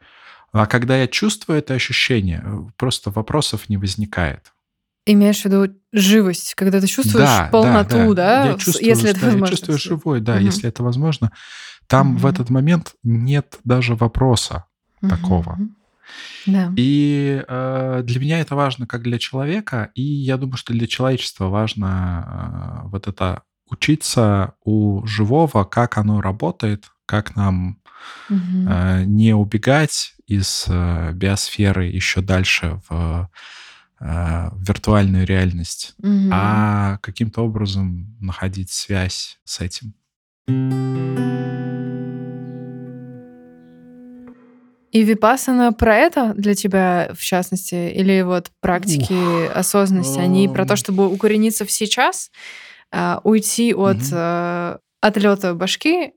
А 0.53 0.67
когда 0.67 0.97
я 0.97 1.07
чувствую 1.07 1.59
это 1.59 1.75
ощущение, 1.75 2.43
э, 2.45 2.59
просто 2.77 3.11
вопросов 3.11 3.69
не 3.69 3.77
возникает. 3.77 4.53
Имеешь 5.07 5.43
в 5.43 5.45
виду 5.47 5.75
живость, 5.93 6.55
когда 6.55 6.81
ты 6.81 6.87
чувствуешь 6.87 7.27
Да, 7.27 7.45
да, 7.45 7.49
полноту, 7.51 8.15
да, 8.15 8.47
Я 8.47 8.57
в- 8.57 8.59
чувствую, 8.59 8.89
если 8.89 9.11
это 9.11 9.21
да, 9.21 9.27
я 9.27 9.33
возможно. 9.33 9.57
чувствую 9.57 9.77
если- 9.77 9.89
живой, 9.89 10.21
да, 10.21 10.35
Мгм. 10.37 10.45
если 10.45 10.69
это 10.69 10.83
возможно. 10.83 11.33
Там 11.87 12.17
в 12.17 12.21
Мгм. 12.21 12.29
этот 12.29 12.51
момент 12.51 12.95
нет 13.03 13.59
даже 13.65 13.95
вопроса. 13.95 14.65
такого. 15.09 15.53
Мгм. 15.55 15.77
Да. 16.47 16.73
И 16.77 17.43
э, 17.49 18.03
для 18.05 18.21
меня 18.21 18.41
это 18.41 18.55
важно 18.55 18.87
как 18.87 19.03
для 19.03 19.19
человека, 19.19 19.91
и 19.95 20.03
я 20.03 20.37
думаю, 20.37 20.59
что 20.59 20.75
для 20.75 20.87
человечества 20.87 21.47
важно 21.47 22.83
э, 22.85 22.89
вот 22.89 23.09
это 23.09 23.43
учиться 23.71 24.55
у 24.65 25.05
живого, 25.07 25.65
как 25.65 25.99
оно 25.99 26.21
работает, 26.21 26.91
как 27.07 27.37
нам 27.37 27.79
Мгм. 28.29 28.69
э, 28.69 29.05
не 29.05 29.35
убегать 29.35 30.15
из 30.27 30.67
э, 30.69 31.13
биосферы 31.13 31.87
еще 31.87 32.21
дальше 32.21 32.81
в 32.89 33.29
э, 34.01 34.51
виртуальную 34.57 35.27
реальность, 35.27 35.95
Мгм. 35.99 36.31
а 36.33 36.99
каким-то 37.03 37.43
образом 37.43 38.17
находить 38.21 38.71
связь 38.71 39.39
с 39.45 39.61
этим. 39.61 39.95
И 44.93 45.05
випассана 45.05 45.73
про 45.73 45.95
это 45.97 46.35
для 46.35 46.55
тебя, 46.55 47.11
в 47.15 47.21
частности, 47.21 47.91
или 47.93 48.23
вот 48.23 48.51
практики 48.61 49.47
осознанности, 49.47 50.19
они 50.19 50.49
про 50.49 50.65
то, 50.67 50.73
Ам. 50.73 50.77
чтобы 50.77 51.09
укорениться 51.09 51.65
в 51.65 51.71
сейчас, 51.71 52.33
уйти 53.25 53.75
от 53.75 53.99
Мгм. 53.99 54.09
э, 54.13 54.79
отлета 55.01 55.55
башки 55.55 56.13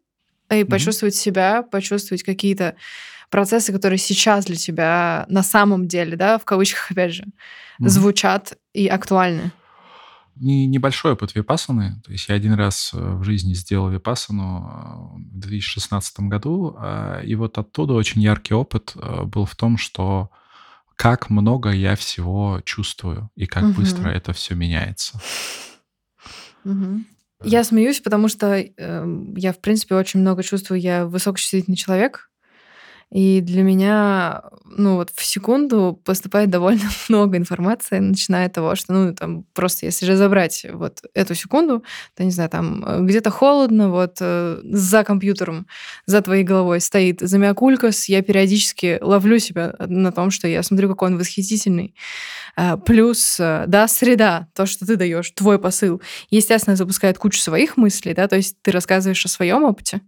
и 0.51 0.63
почувствовать 0.63 1.15
себя, 1.15 1.63
почувствовать 1.63 2.23
какие-то 2.23 2.75
процессы, 3.29 3.73
которые 3.73 3.97
сейчас 3.97 4.45
для 4.45 4.55
тебя 4.55 5.25
на 5.29 5.41
самом 5.43 5.87
деле, 5.87 6.15
да, 6.15 6.37
в 6.37 6.45
кавычках 6.45 6.91
опять 6.91 7.13
же, 7.13 7.25
Мгм. 7.79 7.89
звучат 7.89 8.53
и 8.73 8.87
актуальны. 8.87 9.51
Не, 10.35 10.65
небольшой 10.65 11.13
опыт 11.13 11.35
випассаны. 11.35 12.01
То 12.03 12.11
есть 12.11 12.27
я 12.27 12.35
один 12.35 12.53
раз 12.53 12.91
э, 12.93 12.97
в 12.97 13.23
жизни 13.23 13.53
сделал 13.53 13.89
випассану 13.89 15.13
э, 15.15 15.35
в 15.35 15.39
2016 15.39 16.19
году, 16.21 16.75
э, 16.79 17.21
и 17.25 17.35
вот 17.35 17.57
оттуда 17.57 17.93
очень 17.93 18.21
яркий 18.21 18.55
опыт 18.55 18.95
был 19.25 19.45
в 19.45 19.55
том, 19.55 19.77
что 19.77 20.29
как 20.95 21.29
много 21.29 21.69
я 21.71 21.95
всего 21.95 22.61
чувствую 22.65 23.29
и 23.35 23.45
как 23.45 23.63
Мгм. 23.63 23.73
быстро 23.73 24.09
это 24.09 24.33
все 24.33 24.55
меняется. 24.55 25.19
Я 27.43 27.63
смеюсь, 27.63 27.99
потому 27.99 28.29
что 28.29 28.55
эм, 28.55 29.35
я, 29.35 29.51
в 29.51 29.59
принципе, 29.59 29.95
очень 29.95 30.21
много 30.21 30.43
чувствую. 30.43 30.79
Я 30.79 31.05
высокочувствительный 31.05 31.75
человек. 31.75 32.29
И 33.13 33.41
для 33.41 33.61
меня, 33.61 34.41
ну 34.65 34.95
вот 34.95 35.11
в 35.13 35.23
секунду 35.23 36.01
поступает 36.03 36.49
довольно 36.49 36.89
много 37.09 37.37
информации, 37.37 37.99
начиная 37.99 38.47
от 38.47 38.53
того, 38.53 38.73
что, 38.73 38.91
ну 38.91 39.13
там 39.13 39.43
просто 39.53 39.85
если 39.85 40.07
разобрать 40.07 40.65
вот 40.73 41.03
эту 41.13 41.35
секунду, 41.35 41.83
то, 42.17 42.23
не 42.23 42.31
знаю, 42.31 42.49
там 42.49 42.83
э, 42.83 43.01
где-то 43.01 43.29
холодно, 43.29 43.91
вот 43.91 44.17
э, 44.19 44.59
за 44.63 45.03
компьютером, 45.03 45.67
за 46.07 46.23
твоей 46.23 46.43
головой 46.43 46.81
стоит 46.81 47.19
Замиакулькас, 47.21 48.09
я 48.09 48.23
периодически 48.23 48.97
ловлю 48.99 49.37
себя 49.37 49.75
на 49.79 50.11
том, 50.11 50.31
что 50.31 50.47
я 50.47 50.63
смотрю, 50.63 50.89
какой 50.89 51.09
он 51.09 51.19
восхитительный. 51.19 51.93
А, 52.55 52.77
плюс, 52.77 53.39
э, 53.39 53.65
да, 53.67 53.87
среда, 53.87 54.47
то, 54.55 54.65
что 54.65 54.87
ты 54.87 54.95
даешь, 54.95 55.29
твой 55.31 55.59
посыл, 55.59 56.01
естественно, 56.31 56.75
запускает 56.75 57.19
кучу 57.19 57.39
своих 57.39 57.77
мыслей, 57.77 58.15
да, 58.15 58.27
то 58.27 58.37
есть 58.37 58.57
ты 58.63 58.71
рассказываешь 58.71 59.23
о 59.23 59.29
своем 59.29 59.63
опыте, 59.65 60.01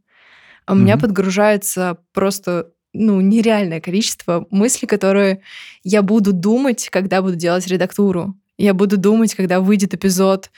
а 0.65 0.73
у 0.73 0.75
меня 0.75 0.97
подгружается 0.97 1.99
просто 2.11 2.71
ну, 2.95 3.21
нереальное 3.21 3.81
количество 3.81 4.47
мыслей, 4.49 4.87
которые 4.87 5.41
я 5.83 6.01
буду 6.01 6.33
думать, 6.33 6.89
когда 6.91 7.21
буду 7.21 7.35
делать 7.35 7.67
редактуру. 7.67 8.35
Я 8.57 8.73
буду 8.73 8.97
думать, 8.97 9.35
когда 9.35 9.59
выйдет 9.59 9.93
эпизод, 9.93 10.49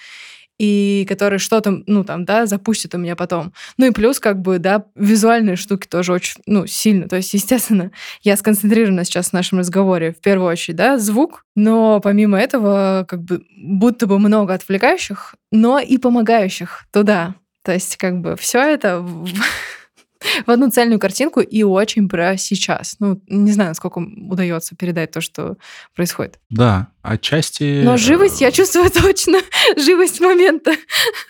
и 0.59 1.05
который 1.07 1.39
что-то, 1.39 1.83
ну, 1.85 2.03
там, 2.03 2.25
да, 2.25 2.45
запустит 2.45 2.95
у 2.95 2.97
меня 2.97 3.15
потом. 3.15 3.53
Ну 3.77 3.85
и 3.85 3.91
плюс, 3.91 4.19
как 4.19 4.41
бы, 4.41 4.57
да, 4.59 4.85
визуальные 4.95 5.55
штуки 5.55 5.87
тоже 5.87 6.13
очень, 6.13 6.41
ну, 6.45 6.65
сильно. 6.65 7.07
То 7.07 7.17
есть, 7.17 7.33
естественно, 7.33 7.91
я 8.21 8.37
сконцентрирована 8.37 9.03
сейчас 9.03 9.29
в 9.29 9.33
нашем 9.33 9.59
разговоре, 9.59 10.13
в 10.13 10.21
первую 10.21 10.49
очередь, 10.49 10.77
да, 10.77 10.97
звук, 10.97 11.45
но 11.55 11.99
помимо 11.99 12.39
этого, 12.39 13.05
как 13.07 13.23
бы, 13.23 13.43
будто 13.55 14.07
бы 14.07 14.19
много 14.19 14.53
отвлекающих, 14.53 15.35
но 15.51 15.79
и 15.79 15.97
помогающих 15.97 16.85
туда. 16.91 17.35
То 17.63 17.73
есть, 17.73 17.97
как 17.97 18.21
бы, 18.21 18.35
все 18.35 18.59
это 18.59 19.05
в 20.45 20.51
одну 20.51 20.69
цельную 20.69 20.99
картинку 20.99 21.41
и 21.41 21.63
очень 21.63 22.09
про 22.09 22.37
сейчас. 22.37 22.95
Ну, 22.99 23.21
не 23.27 23.51
знаю, 23.51 23.69
насколько 23.71 23.99
удается 23.99 24.75
передать 24.75 25.11
то, 25.11 25.21
что 25.21 25.57
происходит. 25.95 26.39
Да, 26.49 26.87
отчасти... 27.01 27.81
Но 27.83 27.97
живость 27.97 28.41
я 28.41 28.51
чувствую 28.51 28.89
точно. 28.91 29.39
живость 29.77 30.19
момента. 30.19 30.75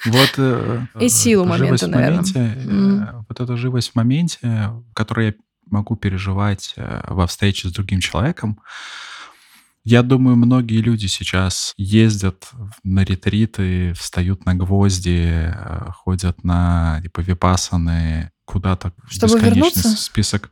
Вот... 0.05 0.33
Э, 0.37 0.81
и 0.99 1.09
силу 1.09 1.45
момента, 1.45 1.87
наверное. 1.87 2.17
Моменте, 2.17 2.39
mm. 2.39 3.25
Вот 3.29 3.39
эта 3.39 3.57
живость 3.57 3.91
в 3.91 3.95
моменте, 3.95 4.71
которую 4.93 5.27
я 5.27 5.33
могу 5.69 5.95
переживать 5.95 6.73
э, 6.77 7.01
во 7.07 7.27
встрече 7.27 7.69
с 7.69 7.71
другим 7.71 7.99
человеком, 7.99 8.59
я 9.89 10.03
думаю, 10.03 10.35
многие 10.35 10.81
люди 10.81 11.05
сейчас 11.05 11.73
ездят 11.77 12.49
на 12.83 13.05
ретриты, 13.05 13.93
встают 13.93 14.45
на 14.45 14.53
гвозди, 14.53 15.55
ходят 16.03 16.43
на 16.43 16.99
типа 17.03 17.21
випасаны, 17.21 18.33
куда-то 18.47 18.93
чтобы 19.09 19.33
бесконечный 19.33 19.55
вернуться? 19.55 19.97
список, 19.97 20.49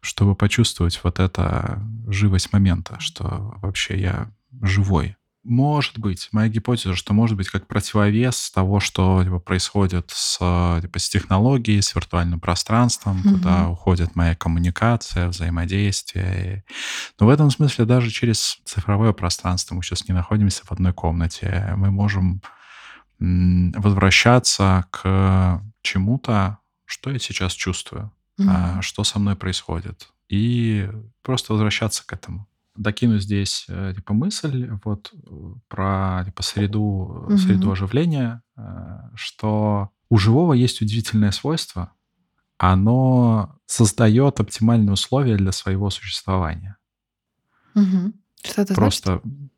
чтобы 0.00 0.34
почувствовать 0.34 1.00
вот 1.04 1.20
это 1.20 1.80
живость 2.08 2.52
момента, 2.52 2.98
что 2.98 3.54
вообще 3.62 3.98
я 3.98 4.30
живой. 4.60 5.16
Может 5.44 5.98
быть, 5.98 6.28
моя 6.32 6.48
гипотеза, 6.48 6.96
что 6.96 7.14
может 7.14 7.36
быть 7.36 7.48
как 7.48 7.68
противовес 7.68 8.50
того, 8.50 8.80
что 8.80 9.22
типа, 9.22 9.38
происходит 9.38 10.10
с, 10.12 10.36
типа, 10.82 10.98
с 10.98 11.08
технологией, 11.08 11.80
с 11.80 11.94
виртуальным 11.94 12.40
пространством, 12.40 13.20
угу. 13.20 13.30
куда 13.30 13.68
уходит 13.68 14.16
моя 14.16 14.34
коммуникация, 14.34 15.28
взаимодействие. 15.28 16.64
Но 17.20 17.26
в 17.26 17.28
этом 17.30 17.50
смысле 17.50 17.84
даже 17.84 18.10
через 18.10 18.58
цифровое 18.64 19.12
пространство 19.12 19.76
мы 19.76 19.82
сейчас 19.82 20.08
не 20.08 20.12
находимся 20.12 20.64
в 20.66 20.72
одной 20.72 20.92
комнате. 20.92 21.72
Мы 21.76 21.92
можем 21.92 22.42
возвращаться 23.20 24.86
к 24.90 25.62
чему-то, 25.82 26.58
что 26.88 27.10
я 27.10 27.18
сейчас 27.18 27.52
чувствую, 27.52 28.10
а, 28.40 28.80
что 28.80 29.04
со 29.04 29.18
мной 29.18 29.36
происходит, 29.36 30.08
и 30.28 30.88
просто 31.22 31.52
возвращаться 31.52 32.06
к 32.06 32.12
этому. 32.12 32.48
Докину 32.76 33.18
здесь 33.18 33.66
э, 33.68 33.92
типа 33.96 34.14
мысль 34.14 34.70
вот 34.84 35.12
про 35.68 36.22
типа 36.24 36.42
среду 36.42 36.80
угу. 36.80 37.36
среду 37.36 37.72
оживления, 37.72 38.40
э, 38.56 38.62
что 39.16 39.90
у 40.08 40.16
живого 40.16 40.52
есть 40.52 40.80
удивительное 40.80 41.32
свойство, 41.32 41.92
оно 42.56 43.58
создает 43.66 44.40
оптимальные 44.40 44.92
условия 44.92 45.36
для 45.36 45.52
своего 45.52 45.90
существования. 45.90 46.76
Угу. 47.74 48.12
Что 48.44 48.62
это 48.62 48.74
Просто 48.74 49.20
значит? 49.24 49.52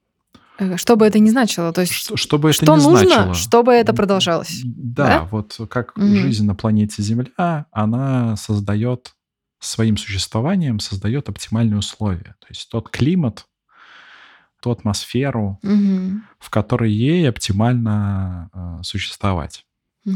Э, 0.61 0.77
что 0.77 0.97
бы 0.97 1.07
это 1.07 1.19
ни 1.19 1.31
значило, 1.31 1.73
то 1.73 1.81
есть 1.81 1.93
что, 1.93 2.17
чтобы 2.17 2.51
это 2.51 2.65
что 2.65 2.77
не 2.77 2.83
нужно, 2.83 3.07
значило. 3.07 3.35
чтобы 3.35 3.73
это 3.73 3.95
продолжалось. 3.95 4.61
Да, 4.65 5.07
да? 5.07 5.29
вот 5.31 5.59
как 5.71 5.97
угу. 5.97 6.07
жизнь 6.07 6.47
на 6.47 6.55
планете 6.55 7.03
Земля, 7.03 7.67
она 7.73 8.37
создает 8.37 9.15
своим 9.59 9.97
существованием 9.97 10.81
создает 10.81 11.29
оптимальные 11.29 11.79
условия. 11.79 12.35
То 12.41 12.47
есть 12.49 12.69
тот 12.71 12.89
климат, 12.89 13.47
ту 14.63 14.71
атмосферу, 14.71 15.59
угу. 15.63 16.21
в 16.39 16.51
которой 16.51 16.93
ей 16.93 17.29
оптимально 17.29 18.51
э, 18.53 18.83
существовать. 18.83 19.65
Угу. 20.05 20.15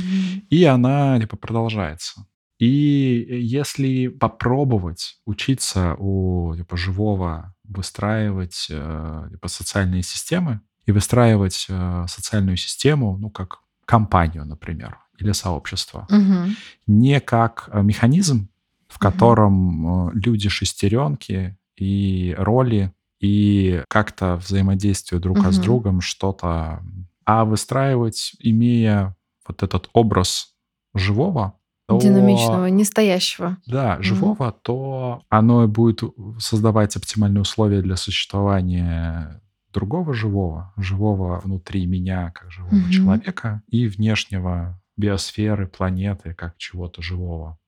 И 0.50 0.64
она 0.64 1.18
типа 1.20 1.36
продолжается. 1.36 2.26
И 2.64 3.26
если 3.42 4.08
попробовать 4.08 5.18
учиться 5.26 5.96
у 5.98 6.54
типа, 6.56 6.78
живого 6.78 7.54
выстраивать 7.64 8.68
э, 8.70 9.28
типа, 9.32 9.48
социальные 9.48 10.02
системы 10.02 10.62
и 10.86 10.92
выстраивать 10.92 11.66
э, 11.68 12.06
социальную 12.08 12.56
систему, 12.56 13.18
ну, 13.18 13.28
как 13.28 13.58
компанию, 13.84 14.46
например, 14.46 14.96
или 15.18 15.32
сообщество, 15.32 16.08
угу. 16.08 16.54
не 16.86 17.20
как 17.20 17.68
э, 17.70 17.82
механизм, 17.82 18.48
в 18.88 18.98
котором 18.98 19.84
угу. 19.84 20.10
люди 20.14 20.48
шестеренки 20.48 21.58
и 21.76 22.34
роли 22.38 22.94
и 23.20 23.82
как-то 23.88 24.36
взаимодействие 24.36 25.20
друг 25.20 25.36
угу. 25.36 25.52
с 25.52 25.58
другом 25.58 26.00
что-то, 26.00 26.82
а 27.26 27.44
выстраивать, 27.44 28.32
имея 28.38 29.14
вот 29.46 29.62
этот 29.62 29.90
образ 29.92 30.54
живого, 30.94 31.58
то, 31.86 32.00
Динамичного, 32.00 32.66
нестоящего. 32.66 33.58
Да, 33.66 34.00
живого, 34.00 34.48
mm 34.48 34.54
то 34.62 35.22
оно 35.28 35.66
будет 35.68 36.02
создавать 36.38 36.96
оптимальные 36.96 37.42
условия 37.42 37.82
для 37.82 37.96
существования 37.96 39.40
другого 39.72 40.14
живого, 40.14 40.72
живого 40.76 41.40
внутри 41.40 41.86
меня, 41.86 42.30
как 42.34 42.50
живого 42.50 42.74
mm 42.74 42.90
человека, 42.90 43.62
и 43.68 43.86
внешнего 43.86 44.80
биосферы, 44.96 45.66
планеты, 45.66 46.34
как 46.34 46.56
чего-то 46.56 47.02
живого. 47.02 47.58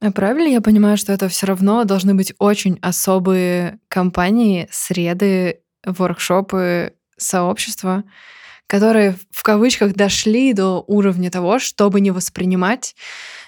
А 0.00 0.12
правильно 0.12 0.48
я 0.48 0.60
понимаю, 0.60 0.98
что 0.98 1.12
это 1.12 1.28
все 1.28 1.46
равно 1.46 1.84
должны 1.84 2.14
быть 2.14 2.34
очень 2.38 2.78
особые 2.82 3.78
компании, 3.88 4.68
среды, 4.70 5.60
воркшопы, 5.86 6.92
сообщества, 7.16 8.04
которые 8.66 9.16
в 9.30 9.42
кавычках 9.42 9.94
дошли 9.94 10.52
до 10.52 10.84
уровня 10.86 11.30
того, 11.30 11.58
чтобы 11.58 12.00
не 12.00 12.10
воспринимать 12.10 12.94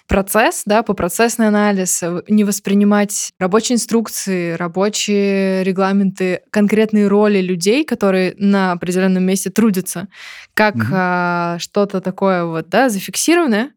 процесс, 0.07 0.63
да, 0.67 0.83
по 0.83 0.95
процессный 0.95 1.49
анализ, 1.49 2.03
э, 2.03 2.23
не 2.29 2.45
воспринимать 2.45 3.33
рабочие 3.39 3.77
инструкции, 3.77 4.53
рабочие 4.53 5.65
регламенты, 5.65 6.43
конкретные 6.51 7.09
роли 7.09 7.41
людей, 7.41 7.85
которые 7.85 8.35
на 8.39 8.73
определенном 8.73 9.25
месте 9.25 9.51
трудятся, 9.51 10.09
как 10.55 10.77
mm-hmm. 10.77 10.93
а, 10.93 11.59
что-то 11.59 12.01
такое 12.01 12.45
вот, 12.45 12.69
да, 12.69 12.89
зафиксированное, 12.89 13.73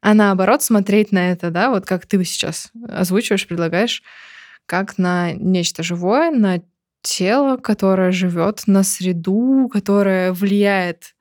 а 0.00 0.14
наоборот 0.14 0.62
смотреть 0.62 1.12
на 1.12 1.30
это, 1.32 1.50
да, 1.50 1.70
вот 1.70 1.86
как 1.86 2.06
ты 2.06 2.22
сейчас 2.24 2.70
озвучиваешь, 2.88 3.46
предлагаешь, 3.46 4.02
как 4.66 4.98
на 4.98 5.32
нечто 5.32 5.82
живое, 5.82 6.30
на 6.30 6.60
тело, 7.02 7.56
которое 7.56 8.10
живет, 8.10 8.62
на 8.66 8.82
среду, 8.82 9.68
которая 9.72 10.32
влияет 10.32 11.14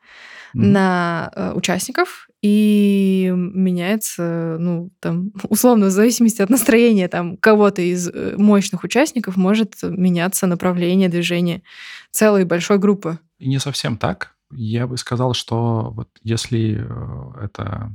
mm-hmm. 0.55 0.61
на 0.61 1.31
э, 1.35 1.51
участников 1.53 2.27
и 2.45 3.33
меняется, 3.35 4.57
ну, 4.59 4.91
там, 4.99 5.31
условно, 5.49 5.87
в 5.87 5.89
зависимости 5.89 6.43
от 6.43 6.51
настроения 6.51 7.07
там 7.07 7.37
кого-то 7.37 7.81
из 7.81 8.07
э, 8.07 8.35
мощных 8.37 8.83
участников 8.83 9.35
может 9.35 9.73
меняться 9.81 10.45
направление 10.45 11.09
движения 11.09 11.63
целой 12.11 12.45
большой 12.45 12.77
группы. 12.77 13.17
И 13.39 13.49
не 13.49 13.57
совсем 13.57 13.97
так. 13.97 14.35
Я 14.51 14.85
бы 14.85 14.95
сказал, 14.97 15.33
что 15.33 15.91
вот 15.95 16.09
если 16.21 16.85
э, 16.87 17.45
это 17.45 17.91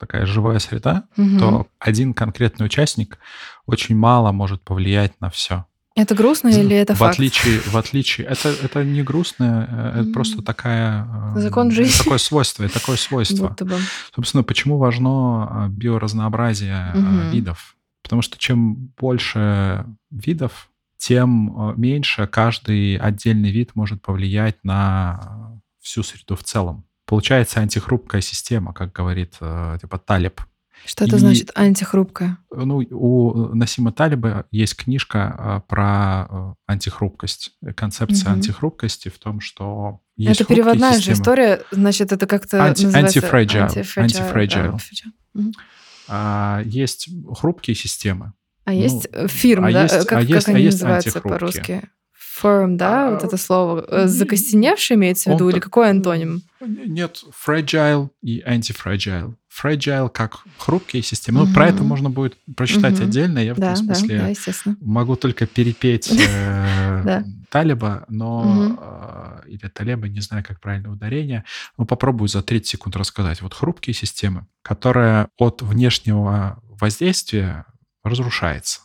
такая 0.00 0.26
живая 0.26 0.58
среда, 0.58 1.04
угу. 1.16 1.38
то 1.38 1.66
один 1.78 2.12
конкретный 2.12 2.66
участник 2.66 3.18
очень 3.66 3.94
мало 3.94 4.32
может 4.32 4.62
повлиять 4.62 5.12
на 5.20 5.30
все. 5.30 5.64
Это 5.94 6.14
грустно 6.14 6.48
или 6.48 6.74
это 6.74 6.94
в 6.94 6.98
факт? 6.98 7.14
Отличие, 7.14 7.60
в 7.60 7.76
отличие, 7.76 8.26
это, 8.26 8.48
это 8.48 8.82
не 8.82 9.02
грустно, 9.02 9.92
э, 9.94 10.00
это 10.00 10.12
просто 10.12 10.42
такая... 10.42 11.06
Э, 11.34 11.40
Закон 11.40 11.70
жизни. 11.70 11.98
Такое 11.98 12.18
свойство, 12.18 12.68
такое 12.68 12.96
свойство. 12.96 13.48
Будто 13.48 13.64
бы. 13.64 13.78
Собственно, 14.14 14.42
почему 14.42 14.78
важно 14.78 15.66
э, 15.66 15.68
биоразнообразие 15.68 16.92
угу. 16.94 17.30
видов? 17.30 17.76
Потому 18.02 18.22
что 18.22 18.38
чем 18.38 18.74
больше 18.98 19.84
видов, 20.10 20.70
тем 20.96 21.74
меньше 21.76 22.26
каждый 22.26 22.96
отдельный 22.96 23.50
вид 23.50 23.72
может 23.74 24.00
повлиять 24.00 24.56
на 24.62 25.60
всю 25.80 26.02
среду 26.02 26.36
в 26.36 26.42
целом. 26.44 26.84
Получается 27.06 27.60
антихрупкая 27.60 28.20
система, 28.20 28.72
как 28.72 28.92
говорит 28.92 29.32
типа 29.32 29.98
Талеб. 29.98 30.40
Что 30.84 31.04
это 31.04 31.16
И, 31.16 31.18
значит 31.18 31.50
антихрупкая? 31.54 32.38
ну, 32.50 32.78
у 32.90 33.54
Насима 33.54 33.92
Талиба 33.92 34.46
есть 34.50 34.74
книжка 34.76 35.34
а, 35.38 35.60
про 35.60 36.26
э, 36.28 36.54
антихрупкость. 36.66 37.52
Концепция 37.76 38.30
Мгм. 38.30 38.38
антихрупкости 38.38 39.08
в 39.08 39.18
том, 39.18 39.40
что 39.40 40.00
есть 40.16 40.40
Это 40.40 40.48
переводная 40.48 40.92
же 40.92 40.96
системы. 40.98 41.14
история, 41.18 41.62
значит, 41.70 42.12
это 42.12 42.26
как-то 42.26 42.58
Анти- 42.58 42.84
называется... 42.86 43.20
да. 45.34 45.40
Мгм. 45.40 45.52
А 46.08 46.62
есть 46.64 47.08
хрупкие 47.38 47.74
системы. 47.76 48.32
А 48.64 48.70
Ну, 48.72 48.76
есть 48.78 49.08
э, 49.12 49.28
фирм, 49.28 49.64
а 49.64 49.72
да? 49.72 49.82
есть- 49.84 49.94
Э, 49.94 50.04
как, 50.04 50.18
а 50.18 50.22
есть- 50.22 50.32
как 50.46 50.48
а 50.48 50.56
они 50.56 50.64
есть 50.64 50.78
называются 50.80 51.20
по-русски? 51.20 51.82
Firm, 52.42 52.76
да, 52.76 53.10
вот 53.10 53.22
А, 53.22 53.26
это 53.26 53.36
слово. 53.36 53.84
Э, 53.88 54.02
м, 54.02 54.08
Закостеневший 54.08 54.96
имеется 54.96 55.30
в 55.30 55.34
виду 55.34 55.48
или 55.48 55.58
какой 55.60 55.90
антоним? 55.90 56.42
Нет, 56.60 57.22
fragile 57.46 58.10
и 58.22 58.42
antifragile. 58.46 59.34
Fragile 59.50 60.08
как 60.08 60.38
хрупкие 60.58 61.02
системы. 61.02 61.40
Ну, 61.40 61.46
про 61.52 61.68
это 61.68 61.84
можно 61.84 62.08
будет 62.08 62.36
прочитать 62.56 62.94
Мгм. 63.00 63.04
отдельно. 63.04 63.38
Я 63.40 63.54
в 63.54 63.58
Да, 63.58 63.72
этом 63.72 63.86
да, 63.86 63.94
смысле 63.94 64.18
да, 64.18 64.28
естественно. 64.28 64.76
могу 64.80 65.16
только 65.16 65.46
перепеть 65.46 66.10
э, 66.10 67.02
Да. 67.04 67.24
Талиба, 67.50 68.04
но 68.08 69.40
э, 69.44 69.48
или 69.50 69.68
Талеба, 69.68 70.08
не 70.08 70.20
знаю, 70.20 70.42
как 70.46 70.60
правильно 70.60 70.90
ударение. 70.90 71.44
Но 71.76 71.84
попробую 71.84 72.28
за 72.28 72.42
30 72.42 72.66
секунд 72.66 72.96
рассказать. 72.96 73.42
Вот 73.42 73.52
хрупкие 73.52 73.92
системы, 73.92 74.46
которые 74.62 75.28
от 75.36 75.60
внешнего 75.62 76.62
воздействия 76.80 77.66
разрушается. 78.04 78.80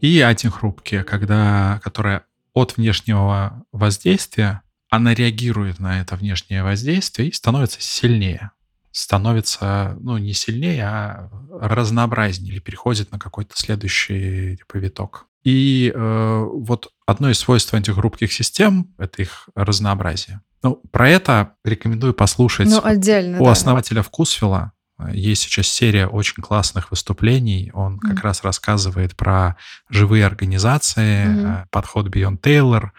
И 0.00 0.18
антихрупкие, 0.20 1.04
когда, 1.04 1.78
которые 1.84 2.22
от 2.52 2.76
внешнего 2.76 3.64
воздействия, 3.72 4.62
она 4.90 5.14
реагирует 5.14 5.78
на 5.78 6.00
это 6.00 6.16
внешнее 6.16 6.62
воздействие 6.62 7.28
и 7.28 7.32
становится 7.32 7.80
сильнее. 7.80 8.50
Становится, 8.92 9.96
ну, 10.00 10.18
не 10.18 10.32
сильнее, 10.32 10.84
а 10.84 11.30
разнообразнее 11.60 12.54
или 12.54 12.60
переходит 12.60 13.12
на 13.12 13.18
какой-то 13.18 13.56
следующий 13.56 14.56
типа, 14.56 14.78
виток. 14.78 15.26
И 15.44 15.92
э, 15.94 16.44
вот 16.52 16.90
одно 17.06 17.30
из 17.30 17.38
свойств 17.38 17.72
антихрупких 17.72 18.32
систем— 18.32 18.92
это 18.98 19.22
их 19.22 19.48
разнообразие. 19.54 20.40
Ну, 20.62 20.82
про 20.90 21.08
это 21.08 21.54
рекомендую 21.64 22.12
послушать 22.12 22.68
Ну, 22.68 22.80
отдельно, 22.82 23.40
у 23.40 23.44
да. 23.44 23.52
основателя 23.52 24.02
Вкусвилла 24.02 24.72
есть 25.12 25.42
сейчас 25.42 25.66
серия 25.68 26.06
очень 26.06 26.42
классных 26.42 26.90
выступлений. 26.90 27.70
Он 27.74 27.98
как 27.98 28.12
Мгм. 28.14 28.22
раз 28.22 28.42
рассказывает 28.44 29.16
про 29.16 29.56
живые 29.88 30.26
организации, 30.26 31.26
э, 31.62 31.64
подход 31.70 32.08
Бион 32.08 32.38
Тейлор, 32.38 32.92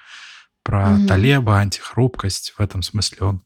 про 0.63 0.91
Мгм. 0.91 1.07
Талеба, 1.07 1.59
антихрупкость. 1.59 2.53
В 2.57 2.61
этом 2.61 2.81
смысле 2.81 3.17
он 3.21 3.43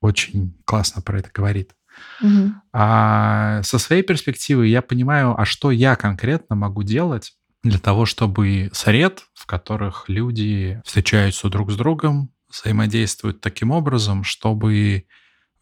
очень 0.00 0.54
классно 0.64 1.02
про 1.02 1.18
это 1.18 1.30
говорит. 1.32 1.72
Мгм. 2.20 2.60
А 2.72 3.62
со 3.62 3.78
своей 3.78 4.02
перспективы 4.02 4.66
я 4.66 4.82
понимаю, 4.82 5.38
а 5.40 5.44
что 5.44 5.70
я 5.70 5.94
конкретно 5.96 6.56
могу 6.56 6.82
делать 6.82 7.34
для 7.62 7.78
того, 7.78 8.06
чтобы 8.06 8.70
сред, 8.72 9.24
в 9.34 9.46
которых 9.46 10.08
люди 10.08 10.80
встречаются 10.84 11.48
друг 11.48 11.70
с 11.70 11.76
другом, 11.76 12.30
взаимодействуют 12.50 13.40
таким 13.40 13.70
образом, 13.70 14.24
чтобы 14.24 15.04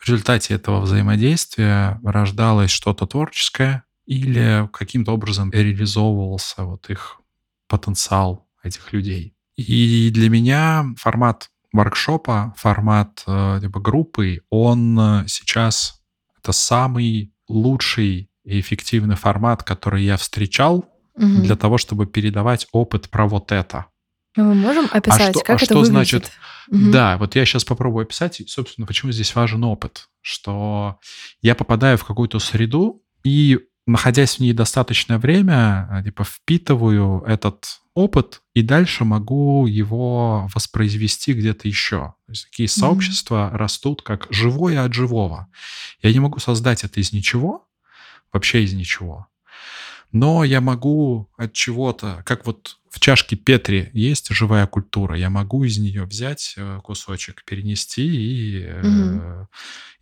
в 0.01 0.07
результате 0.09 0.55
этого 0.55 0.81
взаимодействия 0.81 2.01
рождалось 2.03 2.71
что-то 2.71 3.07
творческое 3.07 3.85
или 4.07 4.69
каким-то 4.73 5.13
образом 5.13 5.51
реализовывался 5.53 6.65
вот 6.65 6.89
их 6.91 7.21
потенциал 7.69 8.49
этих 8.65 8.93
людей. 8.93 9.35
И 9.57 10.11
для 10.13 10.31
меня 10.31 10.87
формат 10.97 11.51
воркшопа, 11.73 12.55
формат 12.57 13.17
типа 13.27 13.81
группы, 13.81 14.41
он 14.51 14.99
э, 14.99 15.25
сейчас 15.29 16.01
это 16.43 16.53
самый 16.53 17.33
лучший 17.49 18.31
и 18.45 18.61
эффективный 18.61 19.17
формат, 19.17 19.63
который 19.63 20.03
я 20.03 20.17
встречал 20.17 20.87
Мгм. 21.17 21.43
для 21.43 21.57
того, 21.57 21.77
чтобы 21.77 22.07
передавать 22.07 22.67
опыт 22.73 23.11
про 23.11 23.29
вот 23.29 23.53
это. 23.53 23.87
Ну, 24.37 24.45
мы 24.45 24.55
можем 24.55 24.89
описать, 24.93 25.31
что- 25.31 25.41
как 25.41 25.51
а 25.51 25.55
это 25.57 25.65
что 25.65 25.75
выглядит? 25.81 25.91
значит- 26.09 26.31
Мгм. 26.69 26.91
Да, 26.93 27.19
вот 27.19 27.35
я 27.35 27.45
сейчас 27.45 27.65
попробую 27.65 28.05
описать, 28.05 28.41
собственно, 28.47 28.87
почему 28.87 29.11
здесь 29.11 29.35
важен 29.35 29.65
опыт. 29.65 30.09
Что 30.21 30.99
я 31.43 31.55
попадаю 31.57 31.99
в 31.99 32.05
какую-то 32.05 32.39
среду 32.39 33.03
и, 33.25 33.59
находясь 33.87 34.37
в 34.37 34.41
ней 34.41 34.53
достаточное 34.53 35.19
время, 35.19 35.89
а, 35.91 36.03
типа 36.05 36.23
впитываю 36.23 37.25
этот 37.27 37.81
опыт 37.95 38.43
и 38.55 38.63
дальше 38.63 39.05
могу 39.05 39.67
его 39.67 40.49
воспроизвести 40.55 41.33
где-то 41.33 41.67
еще. 41.67 42.15
То 42.27 42.33
есть 42.33 42.45
такие 42.51 42.69
сообщества 42.69 43.51
растут 43.53 44.03
как 44.03 44.29
живое 44.31 44.85
от 44.85 44.95
живого. 44.95 45.49
Я 46.03 46.13
не 46.13 46.21
могу 46.21 46.39
создать 46.39 46.85
это 46.85 47.01
из 47.01 47.13
ничего, 47.13 47.67
вообще 48.33 48.63
из 48.63 48.73
ничего. 48.75 49.27
Но 50.13 50.43
я 50.45 50.61
могу 50.61 51.31
от 51.37 51.53
чего-то, 51.53 52.23
как 52.25 52.47
вот 52.47 52.79
в 52.91 52.99
чашке 52.99 53.37
Петри 53.37 53.91
есть 53.93 54.29
живая 54.31 54.67
культура, 54.67 55.17
я 55.17 55.31
могу 55.31 55.63
из 55.65 55.79
нее 55.79 56.05
взять 56.05 56.55
э, 56.57 56.81
кусочек, 56.83 57.45
перенести 57.45 58.05
и... 58.05 58.67
Мгм. 58.83 59.49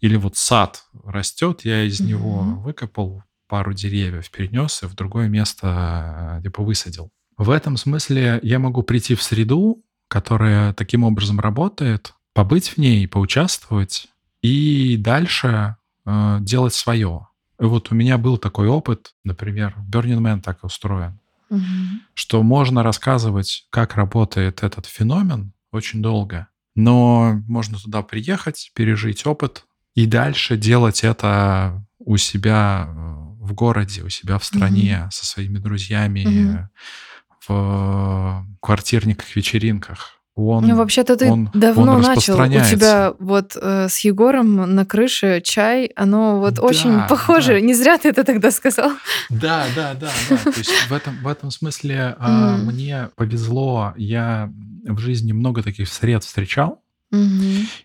Или 0.00 0.16
вот 0.16 0.36
сад 0.36 0.84
растет, 1.04 1.62
я 1.64 1.82
из 1.84 2.00
него 2.00 2.42
Мгм. 2.42 2.62
выкопал 2.62 3.22
пару 3.48 3.72
деревьев, 3.74 4.30
перенес 4.30 4.82
и 4.82 4.86
в 4.86 4.94
другое 4.94 5.28
место 5.28 6.38
э, 6.38 6.42
типа 6.44 6.62
высадил. 6.62 7.10
В 7.36 7.50
этом 7.50 7.76
смысле 7.76 8.40
я 8.42 8.58
могу 8.58 8.82
прийти 8.82 9.14
в 9.14 9.22
среду, 9.22 9.84
которая 10.08 10.72
таким 10.72 11.04
образом 11.04 11.40
работает, 11.40 12.14
побыть 12.32 12.70
в 12.70 12.78
ней, 12.78 13.06
поучаствовать 13.06 14.08
и 14.40 14.96
дальше 14.96 15.76
э, 16.06 16.38
делать 16.40 16.74
свое. 16.74 17.28
И 17.60 17.64
вот 17.64 17.90
у 17.90 17.94
меня 17.94 18.18
был 18.18 18.38
такой 18.38 18.68
опыт, 18.68 19.14
например, 19.24 19.74
Burning 19.90 20.20
Man 20.20 20.40
так 20.40 20.62
устроен, 20.64 21.18
Мгм. 21.50 22.02
что 22.14 22.42
можно 22.42 22.82
рассказывать, 22.82 23.66
как 23.70 23.96
работает 23.96 24.62
этот 24.62 24.86
феномен 24.86 25.52
очень 25.72 26.02
долго, 26.02 26.48
но 26.74 27.42
можно 27.48 27.78
туда 27.78 28.02
приехать, 28.02 28.70
пережить 28.74 29.26
опыт 29.26 29.64
и 29.94 30.06
дальше 30.06 30.56
делать 30.56 31.02
это 31.02 31.84
у 31.98 32.16
себя 32.16 32.86
э, 32.88 32.94
в 33.40 33.52
городе, 33.54 34.02
у 34.02 34.08
себя 34.08 34.38
в 34.38 34.44
стране, 34.44 35.08
со 35.10 35.26
своими 35.26 35.58
друзьями, 35.58 36.24
э, 36.26 36.68
в 37.48 38.46
квартирниках, 38.60 39.34
вечеринках. 39.34 40.17
Он, 40.38 40.64
Ну, 40.66 40.76
вообще-то 40.76 41.16
ты 41.16 41.30
он- 41.30 41.50
давно 41.52 41.94
он 41.94 42.00
начал. 42.02 42.40
У 42.40 42.46
тебя 42.46 43.12
вот 43.18 43.56
э, 43.60 43.88
с 43.88 43.98
Егором 43.98 44.74
на 44.74 44.84
крыше 44.86 45.40
чай, 45.42 45.90
оно 45.96 46.38
вот 46.38 46.54
Да, 46.54 46.62
очень 46.62 47.00
похоже. 47.08 47.54
да. 47.54 47.60
Не 47.60 47.74
зря 47.74 47.98
ты 47.98 48.10
это 48.10 48.22
тогда 48.22 48.50
сказал. 48.52 48.92
Да, 49.30 49.66
да, 49.74 49.94
да, 49.94 50.10
да. 50.30 50.36
То 50.52 50.58
есть 50.58 50.70
в 50.88 50.92
этом, 50.92 51.16
в 51.22 51.26
этом 51.26 51.50
смысле 51.50 52.14
а, 52.20 52.56
мне 52.56 53.08
повезло. 53.16 53.94
Я 53.96 54.52
в 54.86 54.98
жизни 54.98 55.32
много 55.32 55.62
таких 55.62 55.88
сред 55.88 56.22
встречал. 56.22 56.80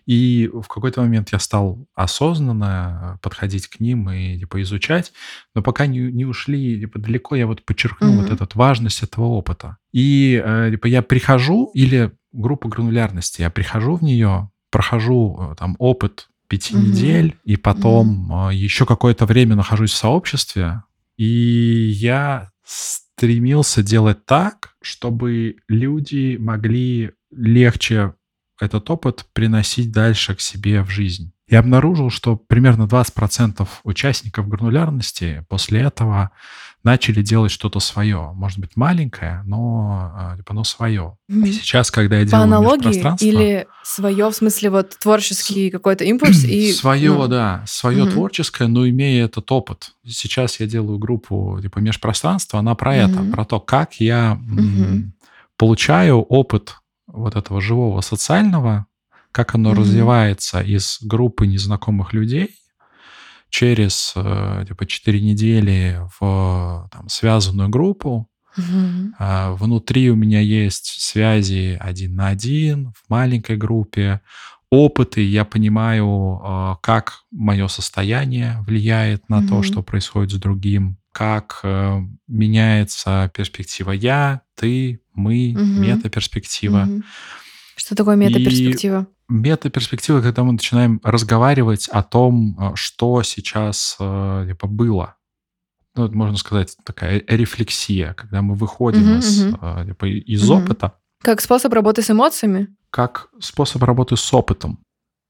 И 0.06 0.50
в 0.52 0.68
какой-то 0.68 1.00
момент 1.00 1.30
я 1.32 1.38
стал 1.38 1.86
осознанно 1.94 3.18
подходить 3.22 3.68
к 3.68 3.80
ним 3.80 4.10
и 4.10 4.38
типа 4.38 4.60
изучать, 4.62 5.12
но 5.54 5.62
пока 5.62 5.86
не, 5.86 5.98
не 6.12 6.24
ушли 6.26 6.78
типа, 6.80 6.98
далеко, 6.98 7.34
я 7.34 7.46
вот 7.46 7.64
подчеркну 7.64 8.20
вот 8.20 8.30
эту 8.30 8.46
важность 8.54 9.02
этого 9.02 9.24
опыта. 9.26 9.78
И 9.92 10.40
э, 10.44 10.68
типа 10.72 10.86
я 10.88 11.00
прихожу, 11.02 11.70
или 11.74 12.12
группа 12.34 12.68
гранулярности, 12.68 13.40
я 13.40 13.50
прихожу 13.50 13.96
в 13.96 14.02
нее, 14.02 14.50
прохожу 14.70 15.38
э, 15.52 15.54
там 15.56 15.76
опыт 15.78 16.28
пяти 16.48 16.76
Мгм. 16.76 16.90
недель, 16.90 17.36
и 17.44 17.56
потом 17.56 18.48
э, 18.48 18.54
еще 18.54 18.84
какое-то 18.86 19.24
время 19.26 19.56
нахожусь 19.56 19.92
в 19.92 19.96
сообществе, 19.96 20.82
и 21.16 21.90
я 21.94 22.50
стремился 22.64 23.82
делать 23.82 24.26
так, 24.26 24.74
чтобы 24.82 25.56
люди 25.68 26.36
могли 26.38 27.12
легче 27.30 28.14
этот 28.60 28.88
опыт 28.90 29.26
приносить 29.32 29.92
дальше 29.92 30.34
к 30.34 30.40
себе 30.40 30.82
в 30.82 30.90
жизнь. 30.90 31.32
Я 31.48 31.58
обнаружил, 31.60 32.10
что 32.10 32.36
примерно 32.36 32.84
20% 32.84 33.68
участников 33.84 34.48
гранулярности 34.48 35.44
после 35.48 35.80
этого 35.82 36.30
начали 36.84 37.22
делать 37.22 37.50
что-то 37.50 37.80
свое. 37.80 38.30
Может 38.34 38.58
быть, 38.58 38.76
маленькое, 38.76 39.42
но 39.46 40.12
а, 40.14 40.36
типа, 40.36 40.52
оно 40.52 40.64
свое. 40.64 41.16
И 41.28 41.52
сейчас, 41.52 41.90
когда 41.90 42.16
я 42.18 42.22
По 42.24 42.28
делаю 42.30 42.44
аналогии 42.44 43.24
или 43.24 43.66
свое, 43.82 44.28
в 44.28 44.34
смысле, 44.34 44.70
вот 44.70 44.96
творческий 44.98 45.70
какой-то 45.70 46.04
импульс 46.04 46.44
и... 46.44 46.72
свое, 46.74 47.12
ну, 47.12 47.26
да, 47.26 47.64
свое 47.66 48.02
Мгм. 48.04 48.12
творческое, 48.12 48.68
но 48.68 48.86
имея 48.88 49.24
этот 49.24 49.50
опыт. 49.50 49.92
Сейчас 50.06 50.60
я 50.60 50.66
делаю 50.66 50.98
группу 50.98 51.58
типа 51.60 51.78
межпространство, 51.78 52.58
она 52.58 52.74
про 52.74 52.94
это, 52.94 53.20
Мгм. 53.20 53.32
про 53.32 53.44
то, 53.46 53.60
как 53.60 53.94
я 53.94 54.38
Мгм. 54.40 55.14
получаю 55.56 56.20
опыт 56.20 56.76
вот 57.06 57.34
этого 57.34 57.60
живого 57.60 58.02
социального, 58.02 58.86
как 59.32 59.54
оно 59.54 59.70
Мгм. 59.70 59.80
развивается 59.80 60.60
из 60.60 60.98
группы 61.00 61.46
незнакомых 61.46 62.12
людей 62.12 62.56
через 63.54 64.12
э, 64.16 64.64
типа 64.66 64.84
4 64.84 65.20
недели 65.20 66.00
в 66.18 66.88
там, 66.90 67.08
связанную 67.08 67.68
группу. 67.68 68.28
А, 69.16 69.52
Внутри 69.52 70.10
у 70.10 70.16
меня 70.16 70.40
есть 70.40 70.86
связи 71.00 71.78
один 71.80 72.16
на 72.16 72.28
один, 72.28 72.92
в 72.96 73.08
маленькой 73.08 73.56
группе, 73.56 74.20
опыты, 74.70 75.20
я 75.22 75.44
понимаю, 75.44 76.40
э, 76.44 76.74
как 76.82 77.20
мое 77.30 77.68
состояние 77.68 78.58
влияет 78.66 79.28
на 79.28 79.40
то, 79.40 79.54
Мгм. 79.56 79.62
что 79.62 79.82
происходит 79.84 80.32
с 80.32 80.40
другим, 80.40 80.96
как 81.12 81.60
э, 81.62 82.00
меняется 82.26 83.30
перспектива 83.36 83.92
я, 83.92 84.40
ты, 84.56 85.00
мы, 85.14 85.52
Мгм. 85.54 85.80
метаперспектива. 85.80 86.86
Мгм. 86.86 87.04
Что 87.76 87.94
такое 87.94 88.14
И 88.16 88.18
метаперспектива? 88.18 89.06
метаперспектива, 89.28 90.20
когда 90.20 90.44
мы 90.44 90.52
начинаем 90.52 91.00
разговаривать 91.02 91.88
о 91.88 92.02
том, 92.02 92.56
э, 92.60 92.72
что 92.74 93.22
сейчас 93.22 93.96
э, 93.98 94.46
типа 94.48 94.66
было. 94.66 95.16
Ну, 95.96 96.04
это 96.06 96.14
можно 96.16 96.36
сказать, 96.36 96.76
такая 96.84 97.18
э- 97.20 97.36
рефлексия, 97.36 98.14
когда 98.14 98.42
мы 98.42 98.54
выходим 98.54 99.02
Мгм, 99.02 99.18
из, 99.18 99.44
э, 99.46 99.84
типа, 99.86 100.04
из 100.06 100.48
Мгм. 100.48 100.62
опыта, 100.64 100.92
Как 101.22 101.40
способ 101.40 101.72
работы 101.72 102.02
с 102.02 102.10
эмоциями? 102.10 102.68
как 102.90 103.28
способ 103.40 103.82
работы 103.82 104.16
с 104.16 104.34
опытом. 104.34 104.78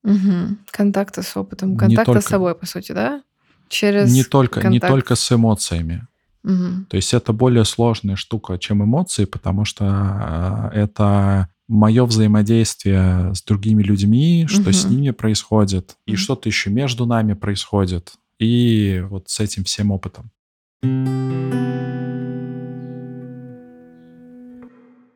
Мгм. 0.03 0.59
Контакта 0.71 1.23
с 1.23 1.35
опытом, 1.37 1.71
Не 1.73 1.77
контакта 1.79 2.13
с 2.13 2.15
только, 2.17 2.29
собой, 2.29 2.55
по 2.55 2.67
сути, 2.67 2.93
да? 2.93 3.17
не 3.17 3.23
Через 3.71 4.29
только, 4.29 4.59
не 4.61 4.81
контакт. 4.81 4.91
только 4.93 5.15
с 5.15 5.33
эмоциями. 5.33 6.07
Мгм. 6.43 6.85
То 6.91 6.97
есть 6.97 7.15
это 7.15 7.33
более 7.33 7.65
сложная 7.65 8.17
штука, 8.17 8.59
чем 8.59 8.85
эмоции, 8.85 9.25
потому 9.25 9.65
что 9.65 10.71
это 10.75 11.49
мое 11.69 12.05
взаимодействие 12.05 13.35
с 13.35 13.43
другими 13.43 13.83
людьми, 13.83 14.47
что 14.49 14.73
с 14.73 14.85
Мгм. 14.85 14.95
ними 14.97 15.11
происходит, 15.11 15.97
и 16.07 16.17
что-то 16.17 16.49
еще 16.49 16.71
между 16.71 17.07
нами 17.07 17.33
происходит, 17.35 18.15
и 18.39 19.03
вот 19.09 19.29
с 19.29 19.41
этим 19.41 19.65
всем 19.65 19.91
опытом. 19.91 20.31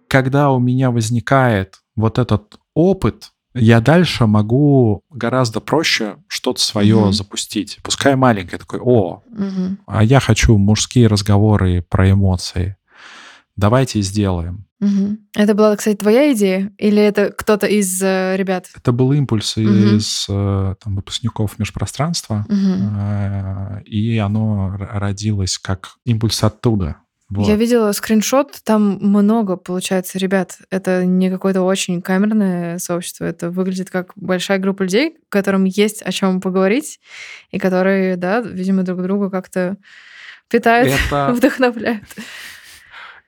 Когда 0.08 0.50
у 0.50 0.58
меня 0.58 0.90
возникает 0.90 1.80
вот 1.94 2.18
этот 2.18 2.58
опыт, 2.74 3.32
я 3.54 3.80
дальше 3.80 4.26
могу 4.26 5.02
гораздо 5.10 5.60
проще 5.60 6.16
что-то 6.28 6.60
свое 6.62 6.96
Мгм. 6.96 7.12
запустить. 7.12 7.78
Пускай 7.82 8.16
маленькое, 8.16 8.58
такой, 8.58 8.80
о, 8.80 9.22
Мгм. 9.30 9.78
а 9.86 10.02
я 10.02 10.20
хочу 10.20 10.56
мужские 10.56 11.08
разговоры 11.08 11.82
про 11.82 12.10
эмоции. 12.10 12.76
Давайте 13.56 14.00
сделаем. 14.00 14.67
Мгм. 14.80 15.18
Это 15.34 15.54
была, 15.54 15.74
кстати, 15.76 15.96
твоя 15.96 16.32
идея? 16.32 16.72
Или 16.78 17.02
это 17.02 17.30
кто-то 17.30 17.66
из 17.66 18.00
э, 18.02 18.36
ребят? 18.36 18.66
Это 18.76 18.92
был 18.92 19.12
импульс 19.12 19.56
Мгм. 19.56 19.96
из 19.96 20.26
э, 20.28 20.74
там, 20.82 20.96
выпускников 20.96 21.58
межпространства, 21.58 22.46
Мгм. 22.48 22.96
э, 22.98 23.82
и 23.84 24.18
оно 24.18 24.76
родилось 24.78 25.58
как 25.58 25.96
импульс 26.04 26.42
оттуда. 26.44 26.96
Я 27.30 27.36
Вот. 27.36 27.58
видела 27.60 27.92
скриншот, 27.92 28.60
там 28.64 28.98
много, 29.02 29.56
получается, 29.56 30.18
ребят. 30.18 30.58
Это 30.70 31.04
не 31.04 31.28
какое-то 31.28 31.60
очень 31.60 32.00
камерное 32.00 32.78
сообщество. 32.78 33.24
Это 33.26 33.50
выглядит 33.50 33.90
как 33.90 34.12
большая 34.16 34.58
группа 34.58 34.84
людей, 34.84 35.16
которым 35.28 35.64
есть 35.64 36.00
о 36.02 36.10
чем 36.10 36.40
поговорить, 36.40 37.00
и 37.50 37.58
которые, 37.58 38.16
да, 38.16 38.40
видимо, 38.40 38.82
друг 38.82 39.02
друга 39.02 39.28
как-то 39.28 39.76
питают, 40.48 40.90
Это, 41.10 41.32
вдохновляют. 41.36 42.04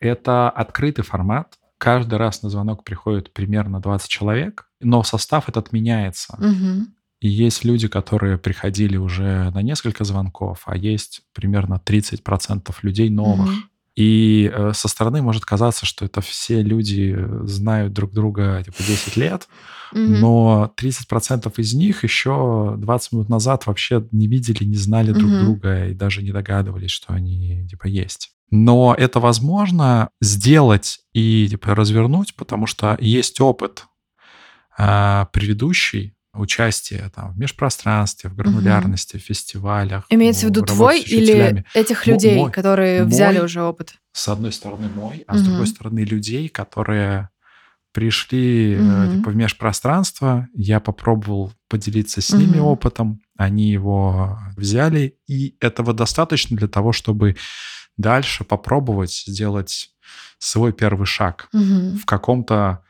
Это 0.01 0.51
открытый 0.51 1.05
формат. 1.05 1.59
Каждый 1.79 2.17
раз 2.19 2.43
на 2.43 2.51
звонок 2.51 2.85
приходит 2.85 3.33
примерно 3.33 3.81
20 3.81 4.09
человек, 4.09 4.67
но 4.81 5.03
состав 5.03 5.49
этот 5.49 5.73
меняется. 5.73 6.37
Мгм. 6.39 6.89
И 7.21 7.29
есть 7.29 7.65
люди, 7.65 7.87
которые 7.89 8.39
приходили 8.39 8.97
уже 8.97 9.51
на 9.51 9.63
несколько 9.63 10.05
звонков, 10.05 10.63
а 10.67 10.77
есть 10.77 11.23
примерно 11.35 11.81
30% 11.85 12.75
людей 12.83 13.11
новых. 13.11 13.49
Мгм. 13.51 13.65
И 13.97 14.51
э, 14.55 14.73
со 14.75 14.89
стороны 14.89 15.21
может 15.21 15.45
казаться, 15.45 15.85
что 15.85 16.05
это 16.07 16.21
все 16.23 16.63
люди 16.63 17.15
э, 17.17 17.41
знают 17.47 17.93
друг 17.93 18.13
друга 18.13 18.63
типа 18.65 18.79
10 18.79 19.17
лет, 19.17 19.49
Мгм. 19.93 20.21
но 20.21 20.73
30% 20.77 21.53
из 21.59 21.75
них 21.75 22.05
еще 22.05 22.75
20 22.79 23.13
минут 23.13 23.29
назад 23.29 23.67
вообще 23.67 24.07
не 24.13 24.27
видели, 24.29 24.65
не 24.65 24.77
знали 24.77 25.13
друг 25.13 25.31
Мгм. 25.31 25.45
друга 25.45 25.87
и 25.89 25.95
даже 25.95 26.23
не 26.23 26.31
догадывались, 26.31 26.91
что 26.93 27.13
они 27.13 27.67
типа 27.69 27.87
есть. 27.89 28.31
Но 28.51 28.95
это 28.99 29.21
возможно 29.21 30.11
сделать 30.21 31.01
и 31.13 31.47
типа 31.49 31.75
развернуть, 31.75 32.35
потому 32.35 32.67
что 32.67 32.97
есть 33.01 33.41
опыт 33.41 33.87
а, 34.77 35.27
предыдущий 35.27 36.15
участия 36.33 37.11
там, 37.15 37.33
в 37.33 37.39
межпространстве, 37.39 38.31
в 38.31 38.37
гранулярности, 38.37 39.17
в 39.17 39.21
фестивалях, 39.21 40.05
Имеется 40.11 40.47
в 40.47 40.51
виду 40.51 40.63
твой 40.65 41.01
или 41.01 41.65
этих 41.75 42.07
людей, 42.07 42.37
Мой, 42.37 42.53
которые 42.53 43.05
взяли 43.05 43.39
мой, 43.39 43.45
уже 43.47 43.63
опыт? 43.63 43.95
с 44.13 44.29
одной 44.29 44.53
стороны 44.53 44.89
мой, 44.89 45.25
а 45.27 45.37
с 45.37 45.43
другой 45.43 45.67
стороны 45.67 46.01
людей, 46.01 46.49
которые 46.49 47.31
пришли 47.93 48.75
э, 48.75 48.79
Мгм. 48.81 49.11
типа 49.19 49.31
в 49.31 49.37
межпространство, 49.37 50.47
я 50.55 50.79
попробовал 50.79 51.53
поделиться 51.69 52.21
с 52.21 52.33
ними 52.33 52.59
Мгм. 52.59 52.67
опытом, 52.67 53.21
они 53.37 53.71
его 53.73 54.39
взяли, 54.57 55.17
и 55.27 55.57
этого 55.61 55.93
достаточно 55.93 56.57
для 56.57 56.69
того, 56.69 56.93
чтобы 56.93 57.37
дальше 58.01 58.45
попробовать 58.45 59.13
сделать 59.27 59.91
свой 60.39 60.73
первый 60.73 61.07
шаг 61.07 61.49
Мгм. 61.53 61.99
в 61.99 62.05
каком-то 62.07 62.83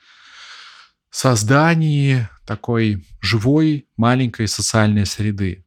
создании 1.11 2.29
такой 2.47 3.05
живой 3.21 3.87
маленькой 3.97 4.49
социальной 4.49 5.07
среды. 5.07 5.65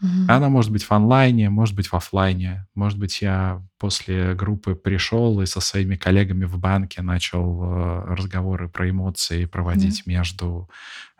Мгм. 0.00 0.26
Она 0.30 0.48
может 0.50 0.70
быть 0.72 0.82
в 0.84 0.92
онлайне, 0.92 1.48
может 1.48 1.74
быть 1.74 1.86
в 1.86 1.94
оффлайне. 1.94 2.66
Может 2.74 2.98
быть, 2.98 3.22
я 3.22 3.62
после 3.78 4.34
группы 4.34 4.74
пришел 4.74 5.40
и 5.40 5.46
со 5.46 5.60
своими 5.60 5.96
коллегами 5.96 6.44
в 6.44 6.58
банке 6.58 7.00
начал 7.00 7.62
э, 7.62 8.04
разговоры 8.14 8.68
про 8.68 8.90
эмоции 8.90 9.44
Да. 9.44 9.48
проводить 9.48 10.06
между, 10.06 10.68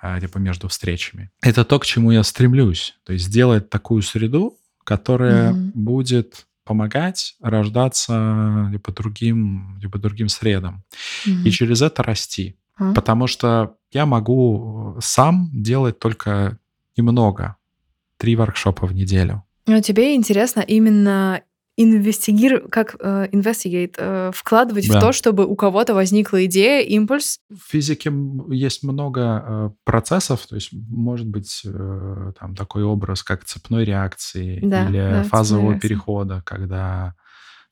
э, 0.03 0.21
типа, 0.21 0.39
между 0.39 0.69
встречами. 0.69 1.31
Это 1.41 1.65
то, 1.65 1.79
к 1.79 1.87
чему 1.87 2.11
я 2.11 2.23
стремлюсь. 2.23 2.95
То 3.07 3.15
есть 3.15 3.27
сделать 3.27 3.71
такую 3.71 4.03
среду, 4.03 4.59
которая 4.85 5.53
Мгм. 5.53 5.73
будет 5.75 6.47
помогать 6.67 7.37
рождаться 7.41 8.69
типа, 8.73 8.93
другим, 8.93 9.79
типа, 9.81 9.99
другим 9.99 10.29
средам. 10.29 10.85
И 11.25 11.31
Мгм. 11.31 11.51
через 11.51 11.81
это 11.83 12.03
расти. 12.03 12.57
А? 12.77 12.93
Потому 12.93 13.27
что 13.27 13.77
я 13.93 14.05
могу 14.05 14.97
э, 14.97 15.01
сам 15.01 15.49
делать 15.53 15.99
только 15.99 16.59
немного. 16.97 17.57
Три 18.19 18.37
воркшопа 18.37 18.87
в 18.87 18.93
неделю. 18.95 19.43
Но 19.67 19.81
тебе 19.81 20.15
интересно 20.15 20.61
именно 20.61 21.43
инвестигировать, 21.77 22.71
как 22.71 22.97
э, 22.99 23.29
investigate, 23.33 23.95
э, 23.99 24.31
вкладывать 24.35 24.87
в 24.87 24.93
Да. 24.93 25.01
то, 25.01 25.13
чтобы 25.13 25.47
у 25.47 25.55
кого-то 25.57 25.95
возникла 25.95 26.45
идея, 26.47 26.83
импульс. 26.83 27.39
В 27.51 27.71
физике 27.71 28.11
есть 28.49 28.83
много 28.83 29.21
э, 29.47 29.71
процессов, 29.85 30.47
то 30.47 30.55
есть 30.55 30.71
может 30.73 31.27
быть 31.27 31.63
э, 31.65 32.33
там 32.41 32.55
такой 32.55 32.83
образ, 32.83 33.23
как 33.23 33.45
цепной 33.45 33.85
реакции 33.85 34.61
Да, 34.63 34.89
или 34.89 34.99
да, 34.99 35.23
фазового 35.25 35.79
перехода, 35.79 36.43
когда 36.47 37.15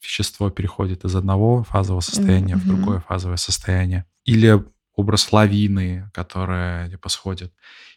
вещество 0.02 0.50
переходит 0.50 1.04
из 1.04 1.16
одного 1.16 1.64
фазового 1.64 2.00
состояния 2.02 2.56
в 2.56 2.66
мгм. 2.66 2.76
другое 2.76 3.00
фазовое 3.00 3.38
состояние. 3.38 4.04
Или 4.26 4.62
образ 4.96 5.32
лавины, 5.32 6.10
которая 6.12 6.90
типа 6.90 7.08
сходит. 7.08 7.52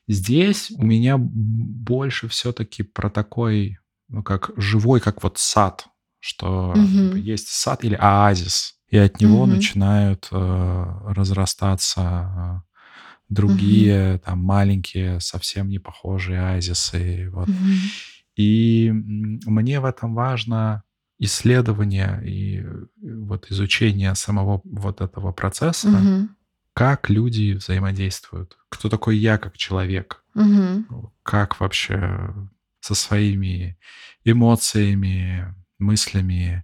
Здесь 0.08 0.72
у 0.72 0.84
меня 0.84 1.18
больше 1.18 2.28
все-таки 2.30 2.84
про 2.84 3.10
такой, 3.10 3.78
ну 4.08 4.24
как 4.24 4.52
живой, 4.56 5.02
как 5.02 5.22
вот 5.22 5.38
сад, 5.38 5.88
что 6.20 6.74
Мгм. 6.76 7.16
есть 7.16 7.48
сад 7.50 7.84
или 7.84 7.96
оазис, 8.00 8.76
и 8.90 8.98
от 8.98 9.20
него 9.20 9.42
Мгм. 9.46 9.56
начинают 9.56 10.28
э, 10.32 10.86
разрастаться 11.08 12.62
э, 12.62 12.74
другие 13.30 14.20
там 14.20 14.40
маленькие, 14.40 15.20
совсем 15.20 15.70
не 15.70 15.80
похожие 15.80 16.40
оазисы. 16.40 17.30
Вот. 17.32 17.50
Мгм. 17.50 17.80
И 18.36 18.92
мне 18.94 19.80
в 19.80 19.86
этом 19.86 20.14
важно 20.16 20.84
исследование 21.20 22.22
и 22.24 22.60
э, 22.60 22.86
вот 23.02 23.48
изучение 23.52 24.14
самого 24.16 24.62
вот 24.64 25.02
этого 25.02 25.32
процесса, 25.32 25.90
Мгм. 25.90 26.30
как 26.74 27.10
люди 27.10 27.54
взаимодействуют, 27.54 28.58
кто 28.70 28.88
такой 28.90 29.18
я 29.18 29.38
как 29.38 29.58
человек, 29.58 30.24
Мгм. 30.36 30.88
как 31.24 31.60
вообще 31.60 32.34
со 32.80 32.94
своими 32.96 33.78
эмоциями, 34.24 35.54
мыслями, 35.80 36.64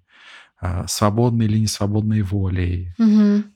а, 0.59 0.87
свободной 0.87 1.45
или 1.45 1.57
не 1.59 1.67
свободной 1.67 2.21
волей, 2.21 2.93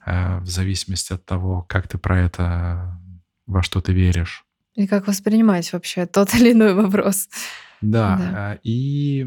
а, 0.04 0.40
в 0.40 0.46
зависимости 0.46 1.12
от 1.12 1.24
того, 1.24 1.62
как 1.68 1.88
ты 1.88 1.98
про 1.98 2.20
это, 2.20 2.98
во 3.46 3.62
что 3.62 3.80
ты 3.80 3.92
веришь. 3.92 4.44
И 4.74 4.86
как 4.86 5.06
воспринимать 5.08 5.72
вообще 5.72 6.06
тот 6.06 6.34
или 6.34 6.52
иной 6.52 6.74
вопрос. 6.74 7.28
Да, 7.80 8.16
Да. 8.18 8.32
а, 8.52 8.58
и 8.62 9.26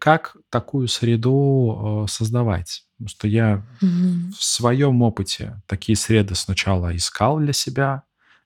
как 0.00 0.36
такую 0.50 0.88
среду 0.88 2.06
создавать? 2.08 2.84
Потому 2.96 3.08
что 3.08 3.28
я 3.28 3.66
Мгм. 3.80 4.30
в 4.36 4.42
своем 4.42 5.02
опыте 5.02 5.60
такие 5.66 5.96
среды 5.96 6.34
сначала 6.34 6.96
искал 6.96 7.38
для 7.38 7.52
себя, 7.52 8.02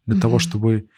для 0.07 0.19
того, 0.21 0.35
Мгм. 0.35 0.41
чтобы 0.41 0.89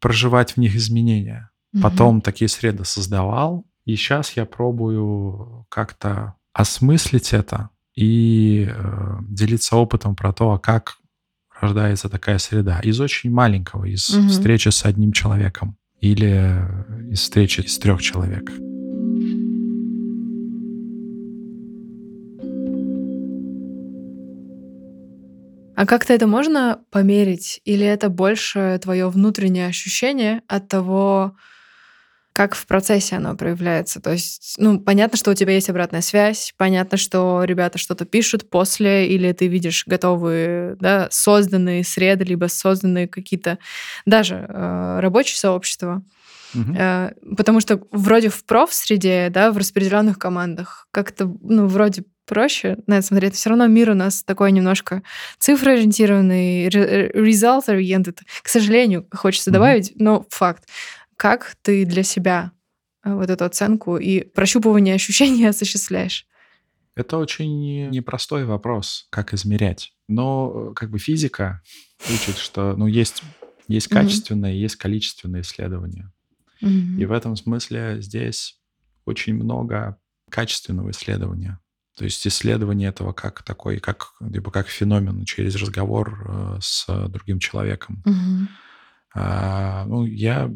проживать 0.00 0.52
в 0.52 0.56
них 0.58 0.74
изменения. 0.76 1.50
Мгм. 1.72 1.82
Потом 1.82 2.20
такие 2.20 2.48
среды 2.48 2.84
создавал, 2.84 3.64
и 3.88 3.96
сейчас 3.96 4.36
я 4.36 4.44
пробую 4.44 5.64
как-то 5.70 6.34
осмыслить 6.52 7.32
это 7.32 7.70
и 7.94 8.68
э, 8.70 9.16
делиться 9.30 9.76
опытом 9.76 10.14
про 10.14 10.34
то, 10.34 10.52
а 10.52 10.58
как 10.58 10.98
рождается 11.58 12.10
такая 12.10 12.36
среда? 12.36 12.80
Из 12.80 13.00
очень 13.00 13.30
маленького, 13.30 13.86
из 13.86 14.10
Мгм. 14.10 14.28
встречи 14.28 14.68
с 14.68 14.84
одним 14.84 15.12
человеком 15.12 15.78
или 16.02 16.62
из 17.10 17.20
встречи 17.20 17.62
с 17.62 17.78
трех 17.78 18.02
человек. 18.02 18.52
А 25.76 25.86
как-то 25.86 26.12
это 26.12 26.26
можно 26.26 26.80
померить? 26.90 27.62
Или 27.64 27.86
это 27.86 28.10
больше 28.10 28.78
твое 28.82 29.08
внутреннее 29.08 29.68
ощущение 29.68 30.42
от 30.46 30.68
того, 30.68 31.36
как 32.38 32.54
в 32.54 32.66
процессе 32.68 33.16
оно 33.16 33.34
проявляется? 33.34 34.00
То 34.00 34.12
есть, 34.12 34.54
ну, 34.58 34.78
понятно, 34.78 35.18
что 35.18 35.32
у 35.32 35.34
тебя 35.34 35.54
есть 35.54 35.68
обратная 35.70 36.02
связь, 36.02 36.54
понятно, 36.56 36.96
что 36.96 37.42
ребята 37.42 37.78
что-то 37.78 38.04
пишут 38.04 38.48
после, 38.48 39.08
или 39.08 39.32
ты 39.32 39.48
видишь 39.48 39.82
готовые, 39.88 40.76
да, 40.78 41.08
созданные 41.10 41.82
среды, 41.82 42.24
либо 42.24 42.46
созданные 42.46 43.08
какие-то 43.08 43.58
даже 44.06 44.36
э, 44.48 45.00
рабочие 45.00 45.36
сообщества. 45.36 46.04
Э, 46.54 47.10
потому 47.36 47.58
что 47.58 47.82
вроде 47.90 48.28
в 48.28 48.44
проф-среде, 48.44 49.30
да, 49.30 49.50
в 49.50 49.58
распределенных 49.58 50.16
командах 50.20 50.86
как-то, 50.92 51.26
ну, 51.42 51.66
вроде 51.66 52.04
проще 52.24 52.76
на 52.86 52.98
это 52.98 53.06
смотреть. 53.06 53.34
Все 53.34 53.48
равно 53.48 53.66
мир 53.66 53.90
у 53.90 53.94
нас 53.94 54.22
такой 54.22 54.52
немножко 54.52 55.02
цифроориентированный, 55.38 56.68
ре- 56.68 57.10
result-oriented. 57.14 58.18
К 58.42 58.48
сожалению, 58.48 59.06
хочется 59.12 59.50
Мгм. 59.50 59.54
добавить, 59.54 59.92
но 59.96 60.24
факт. 60.30 60.64
Как 61.18 61.56
ты 61.62 61.84
для 61.84 62.04
себя 62.04 62.52
э, 63.04 63.12
вот 63.12 63.28
эту 63.28 63.44
оценку 63.44 63.98
и 63.98 64.20
прощупывание 64.20 64.94
ощущений 64.94 65.44
осуществляешь? 65.48 66.26
Это 66.94 67.18
очень 67.18 67.90
непростой 67.90 68.44
вопрос, 68.44 69.06
как 69.10 69.34
измерять. 69.34 69.92
Но 70.08 70.70
э, 70.70 70.74
как 70.74 70.90
бы 70.90 70.98
физика 70.98 71.60
учит, 72.08 72.38
что 72.38 72.74
ну, 72.76 72.86
есть, 72.86 73.22
есть 73.66 73.88
качественные, 73.88 74.60
есть 74.60 74.76
количественные 74.76 75.42
исследования. 75.42 76.10
И 76.60 77.04
в 77.04 77.12
этом 77.12 77.36
смысле 77.36 78.00
здесь 78.00 78.58
очень 79.04 79.34
много 79.34 79.96
качественного 80.28 80.90
исследования. 80.90 81.60
То 81.96 82.04
есть 82.04 82.26
исследование 82.26 82.88
этого 82.88 83.12
как 83.12 83.42
такой, 83.42 83.78
как, 83.78 84.12
либо 84.20 84.50
как 84.50 84.68
феномен 84.68 85.24
через 85.24 85.56
разговор 85.56 86.26
э, 86.28 86.58
с 86.60 86.86
другим 87.08 87.40
человеком. 87.40 88.02
Мгм. 88.04 88.48
А, 89.14 89.84
ну, 89.86 90.04
я 90.04 90.50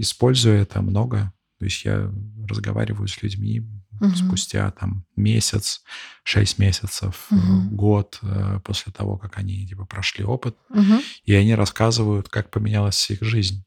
использую 0.00 0.60
это 0.60 0.82
много. 0.82 1.32
То 1.58 1.64
есть 1.64 1.84
я 1.84 2.12
разговариваю 2.48 3.08
с 3.08 3.22
людьми 3.22 3.62
Мгм. 3.98 4.14
спустя 4.14 4.70
там 4.72 5.06
месяц, 5.16 5.82
шесть 6.22 6.58
месяцев, 6.58 7.28
Мгм. 7.30 7.74
год 7.76 8.18
э, 8.22 8.60
после 8.62 8.92
того, 8.92 9.16
как 9.16 9.38
они 9.38 9.66
типа 9.66 9.86
прошли 9.86 10.22
опыт, 10.24 10.54
Мгм. 10.68 11.00
и 11.24 11.32
они 11.34 11.54
рассказывают, 11.54 12.28
как 12.28 12.50
поменялась 12.50 13.10
их 13.10 13.22
жизнь. 13.22 13.64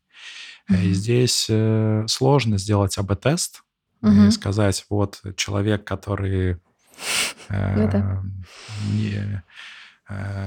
Э, 0.69 0.84
И 0.86 0.93
здесь 0.93 1.47
э, 1.49 2.05
сложно 2.07 2.59
сделать 2.59 2.95
АБ-тест 2.99 3.63
и 4.03 4.05
Мгм. 4.05 4.32
сказать, 4.32 4.86
вот 4.89 5.19
человек, 5.36 5.84
который 5.84 6.57
э, 7.49 8.11
Ну 8.21 8.34
не, 8.91 9.43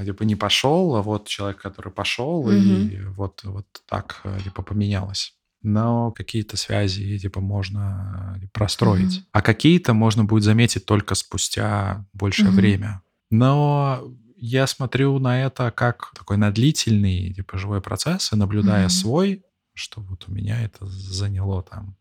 типа 0.04 0.22
не 0.22 0.36
пошел, 0.36 0.94
а 0.96 1.02
вот 1.02 1.26
человек, 1.26 1.60
который 1.60 1.92
пошел, 1.92 2.48
Мгм. 2.48 2.52
и 2.52 3.00
вот, 3.16 3.42
вот 3.44 3.66
так 3.88 4.22
типа 4.44 4.62
поменялось. 4.62 5.34
Но 5.62 6.10
какие-то 6.12 6.56
связи 6.56 7.18
типа 7.18 7.40
можно 7.40 8.38
э, 8.42 8.46
простроить, 8.52 9.18
Мгм. 9.18 9.26
а 9.32 9.42
какие-то 9.42 9.94
можно 9.94 10.24
будет 10.24 10.42
заметить 10.44 10.84
только 10.86 11.14
спустя 11.14 12.04
большее 12.12 12.48
Мгм. 12.48 12.56
время. 12.56 13.02
Но 13.30 14.02
я 14.36 14.66
смотрю 14.66 15.18
на 15.18 15.42
это 15.44 15.70
как 15.70 16.10
такой 16.16 16.36
на 16.36 16.50
длительный 16.50 17.32
типа 17.32 17.58
живой 17.58 17.80
процесс 17.80 18.32
и 18.32 18.36
наблюдая 18.36 18.82
Мгм. 18.84 18.90
свой, 18.90 19.42
что 19.74 20.00
вот 20.00 20.24
у 20.28 20.32
меня 20.32 20.60
это 20.62 20.84
заняло 20.86 21.62
там 21.62 21.96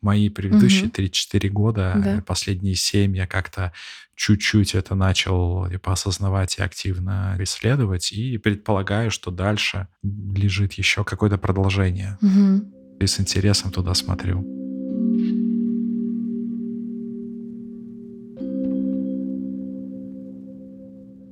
мои 0.00 0.28
предыдущие 0.28 0.84
Мгм. 0.84 0.90
3-4 0.92 1.48
года, 1.48 2.00
Да. 2.02 2.22
последние 2.26 2.74
7 2.74 3.16
я 3.16 3.26
как-то 3.26 3.72
чуть-чуть 4.16 4.74
это 4.74 4.94
начал 4.94 5.68
типа, 5.70 5.92
осознавать 5.92 6.58
и 6.58 6.62
активно 6.62 7.36
исследовать, 7.40 8.12
и 8.12 8.36
предполагаю, 8.38 9.10
что 9.10 9.30
дальше 9.30 9.88
лежит 10.02 10.74
еще 10.74 11.04
какое-то 11.04 11.38
продолжение. 11.38 12.18
Мгм. 12.20 12.73
И 13.00 13.06
с 13.06 13.20
интересом 13.20 13.70
туда 13.70 13.94
смотрю. 13.94 14.44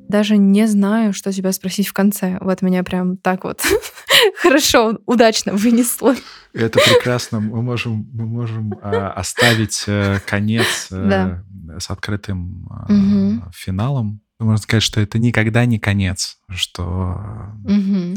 Даже 0.09 0.37
не 0.37 0.67
знаю, 0.67 1.15
что 1.15 1.33
тебя 1.33 1.53
спросить 1.53 1.89
в 1.89 1.95
конце. 1.95 2.37
Вот 2.43 2.61
меня 2.61 2.83
прям 2.85 3.17
так 3.17 3.45
вот 3.45 3.63
хорошо, 4.43 4.99
удачно 5.07 5.55
вынесло. 5.55 6.15
Это 6.53 6.79
прекрасно. 6.81 7.41
Мы 7.41 7.63
можем, 7.63 8.11
мы 8.13 8.27
можем 8.27 8.75
а, 8.83 9.11
оставить 9.13 9.85
э, 9.87 10.19
конец 10.27 10.89
э, 10.91 11.09
Да. 11.09 11.79
с 11.81 11.89
открытым 11.91 12.69
Мгм. 12.89 13.51
финалом. 13.55 14.21
Можно 14.39 14.59
сказать, 14.59 14.83
что 14.83 15.01
это 15.01 15.19
никогда 15.19 15.65
не 15.65 15.79
конец, 15.79 16.37
что 16.51 17.17
Мгм. 17.65 18.17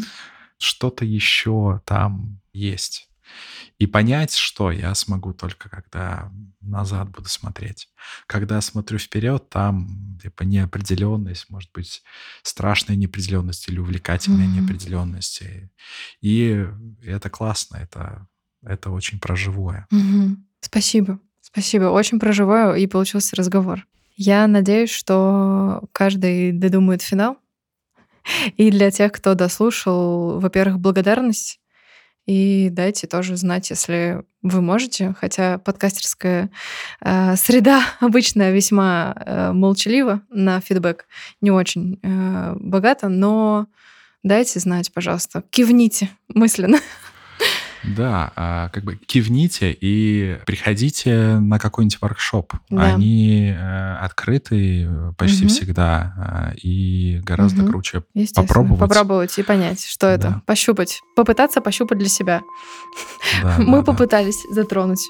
что-то 0.57 1.05
еще 1.05 1.81
там 1.85 2.41
есть. 2.51 3.07
И 3.77 3.88
понять, 3.88 4.33
что 4.33 4.71
я 4.71 4.95
смогу 4.95 5.33
только 5.33 5.69
когда 5.69 6.31
назад 6.61 7.09
буду 7.09 7.27
смотреть. 7.29 7.89
Когда 8.27 8.61
смотрю 8.61 8.97
вперед, 8.97 9.49
там 9.49 10.17
типа 10.21 10.43
неопределенность, 10.43 11.49
может 11.49 11.69
быть, 11.73 12.01
страшная 12.43 12.95
неопределенность 12.95 13.67
или 13.67 13.79
увлекательная 13.79 14.47
Мгм. 14.47 14.55
неопределенность. 14.55 15.43
И- 16.21 16.67
это 17.03 17.29
классно, 17.29 17.77
это, 17.77 18.27
это 18.63 18.89
очень 18.91 19.19
про 19.19 19.36
живое. 19.36 19.86
Мгм. 19.91 20.47
Спасибо. 20.61 21.19
Спасибо. 21.41 21.86
Очень 21.86 22.19
проживаю, 22.19 22.75
и 22.75 22.88
получился 22.88 23.36
разговор. 23.36 23.86
Я 24.15 24.47
надеюсь, 24.47 24.89
что 24.89 25.83
каждый 25.91 26.51
додумает 26.53 27.01
финал. 27.01 27.38
И 28.57 28.71
для 28.71 28.89
тех, 28.91 29.11
кто 29.11 29.36
дослушал, 29.36 30.39
во-первых, 30.39 30.79
благодарность. 30.79 31.59
И 32.26 32.69
дайте 32.71 33.07
тоже 33.07 33.38
знать, 33.38 33.69
если 33.69 34.23
вы 34.41 34.61
можете. 34.61 35.15
Хотя 35.19 35.57
подкастерская 35.59 36.49
э, 37.01 37.36
среда 37.36 37.84
обычно 37.99 38.51
весьма 38.51 39.15
э, 39.15 39.51
молчалива 39.51 40.21
на 40.30 40.59
фидбэк, 40.59 41.07
не 41.41 41.51
очень 41.51 41.99
э, 42.01 42.55
богата, 42.59 43.09
но 43.09 43.67
дайте 44.23 44.59
знать, 44.59 44.91
пожалуйста. 44.91 45.43
Кивните 45.51 46.09
мысленно. 46.30 46.80
Да, 47.95 48.31
а, 48.36 48.69
как 48.69 48.83
бы 48.83 48.95
кивните 48.95 49.71
и 49.79 50.38
приходите 50.45 51.38
на 51.39 51.59
какой-нибудь 51.59 51.99
воркшоп. 52.01 52.53
Да. 52.69 52.83
Они 52.95 53.53
э, 53.55 53.95
открыты 53.97 54.89
почти 55.17 55.45
Мгм. 55.45 55.49
всегда 55.49 56.13
а, 56.17 56.53
и 56.61 57.19
гораздо 57.23 57.63
Мгм. 57.63 57.71
круче. 57.71 58.03
Попробовать. 58.36 58.79
Попробовать 58.79 59.38
и 59.38 59.43
понять, 59.43 59.86
что 59.86 60.07
это. 60.07 60.29
Да. 60.29 60.41
Пощупать. 60.45 61.01
Попытаться 61.15 61.61
пощупать 61.61 61.97
для 61.99 62.09
себя. 62.09 62.41
Да, 63.43 63.55
Мы 63.59 63.65
да, 63.65 63.77
да. 63.79 63.83
попытались 63.83 64.38
затронуть. 64.51 65.09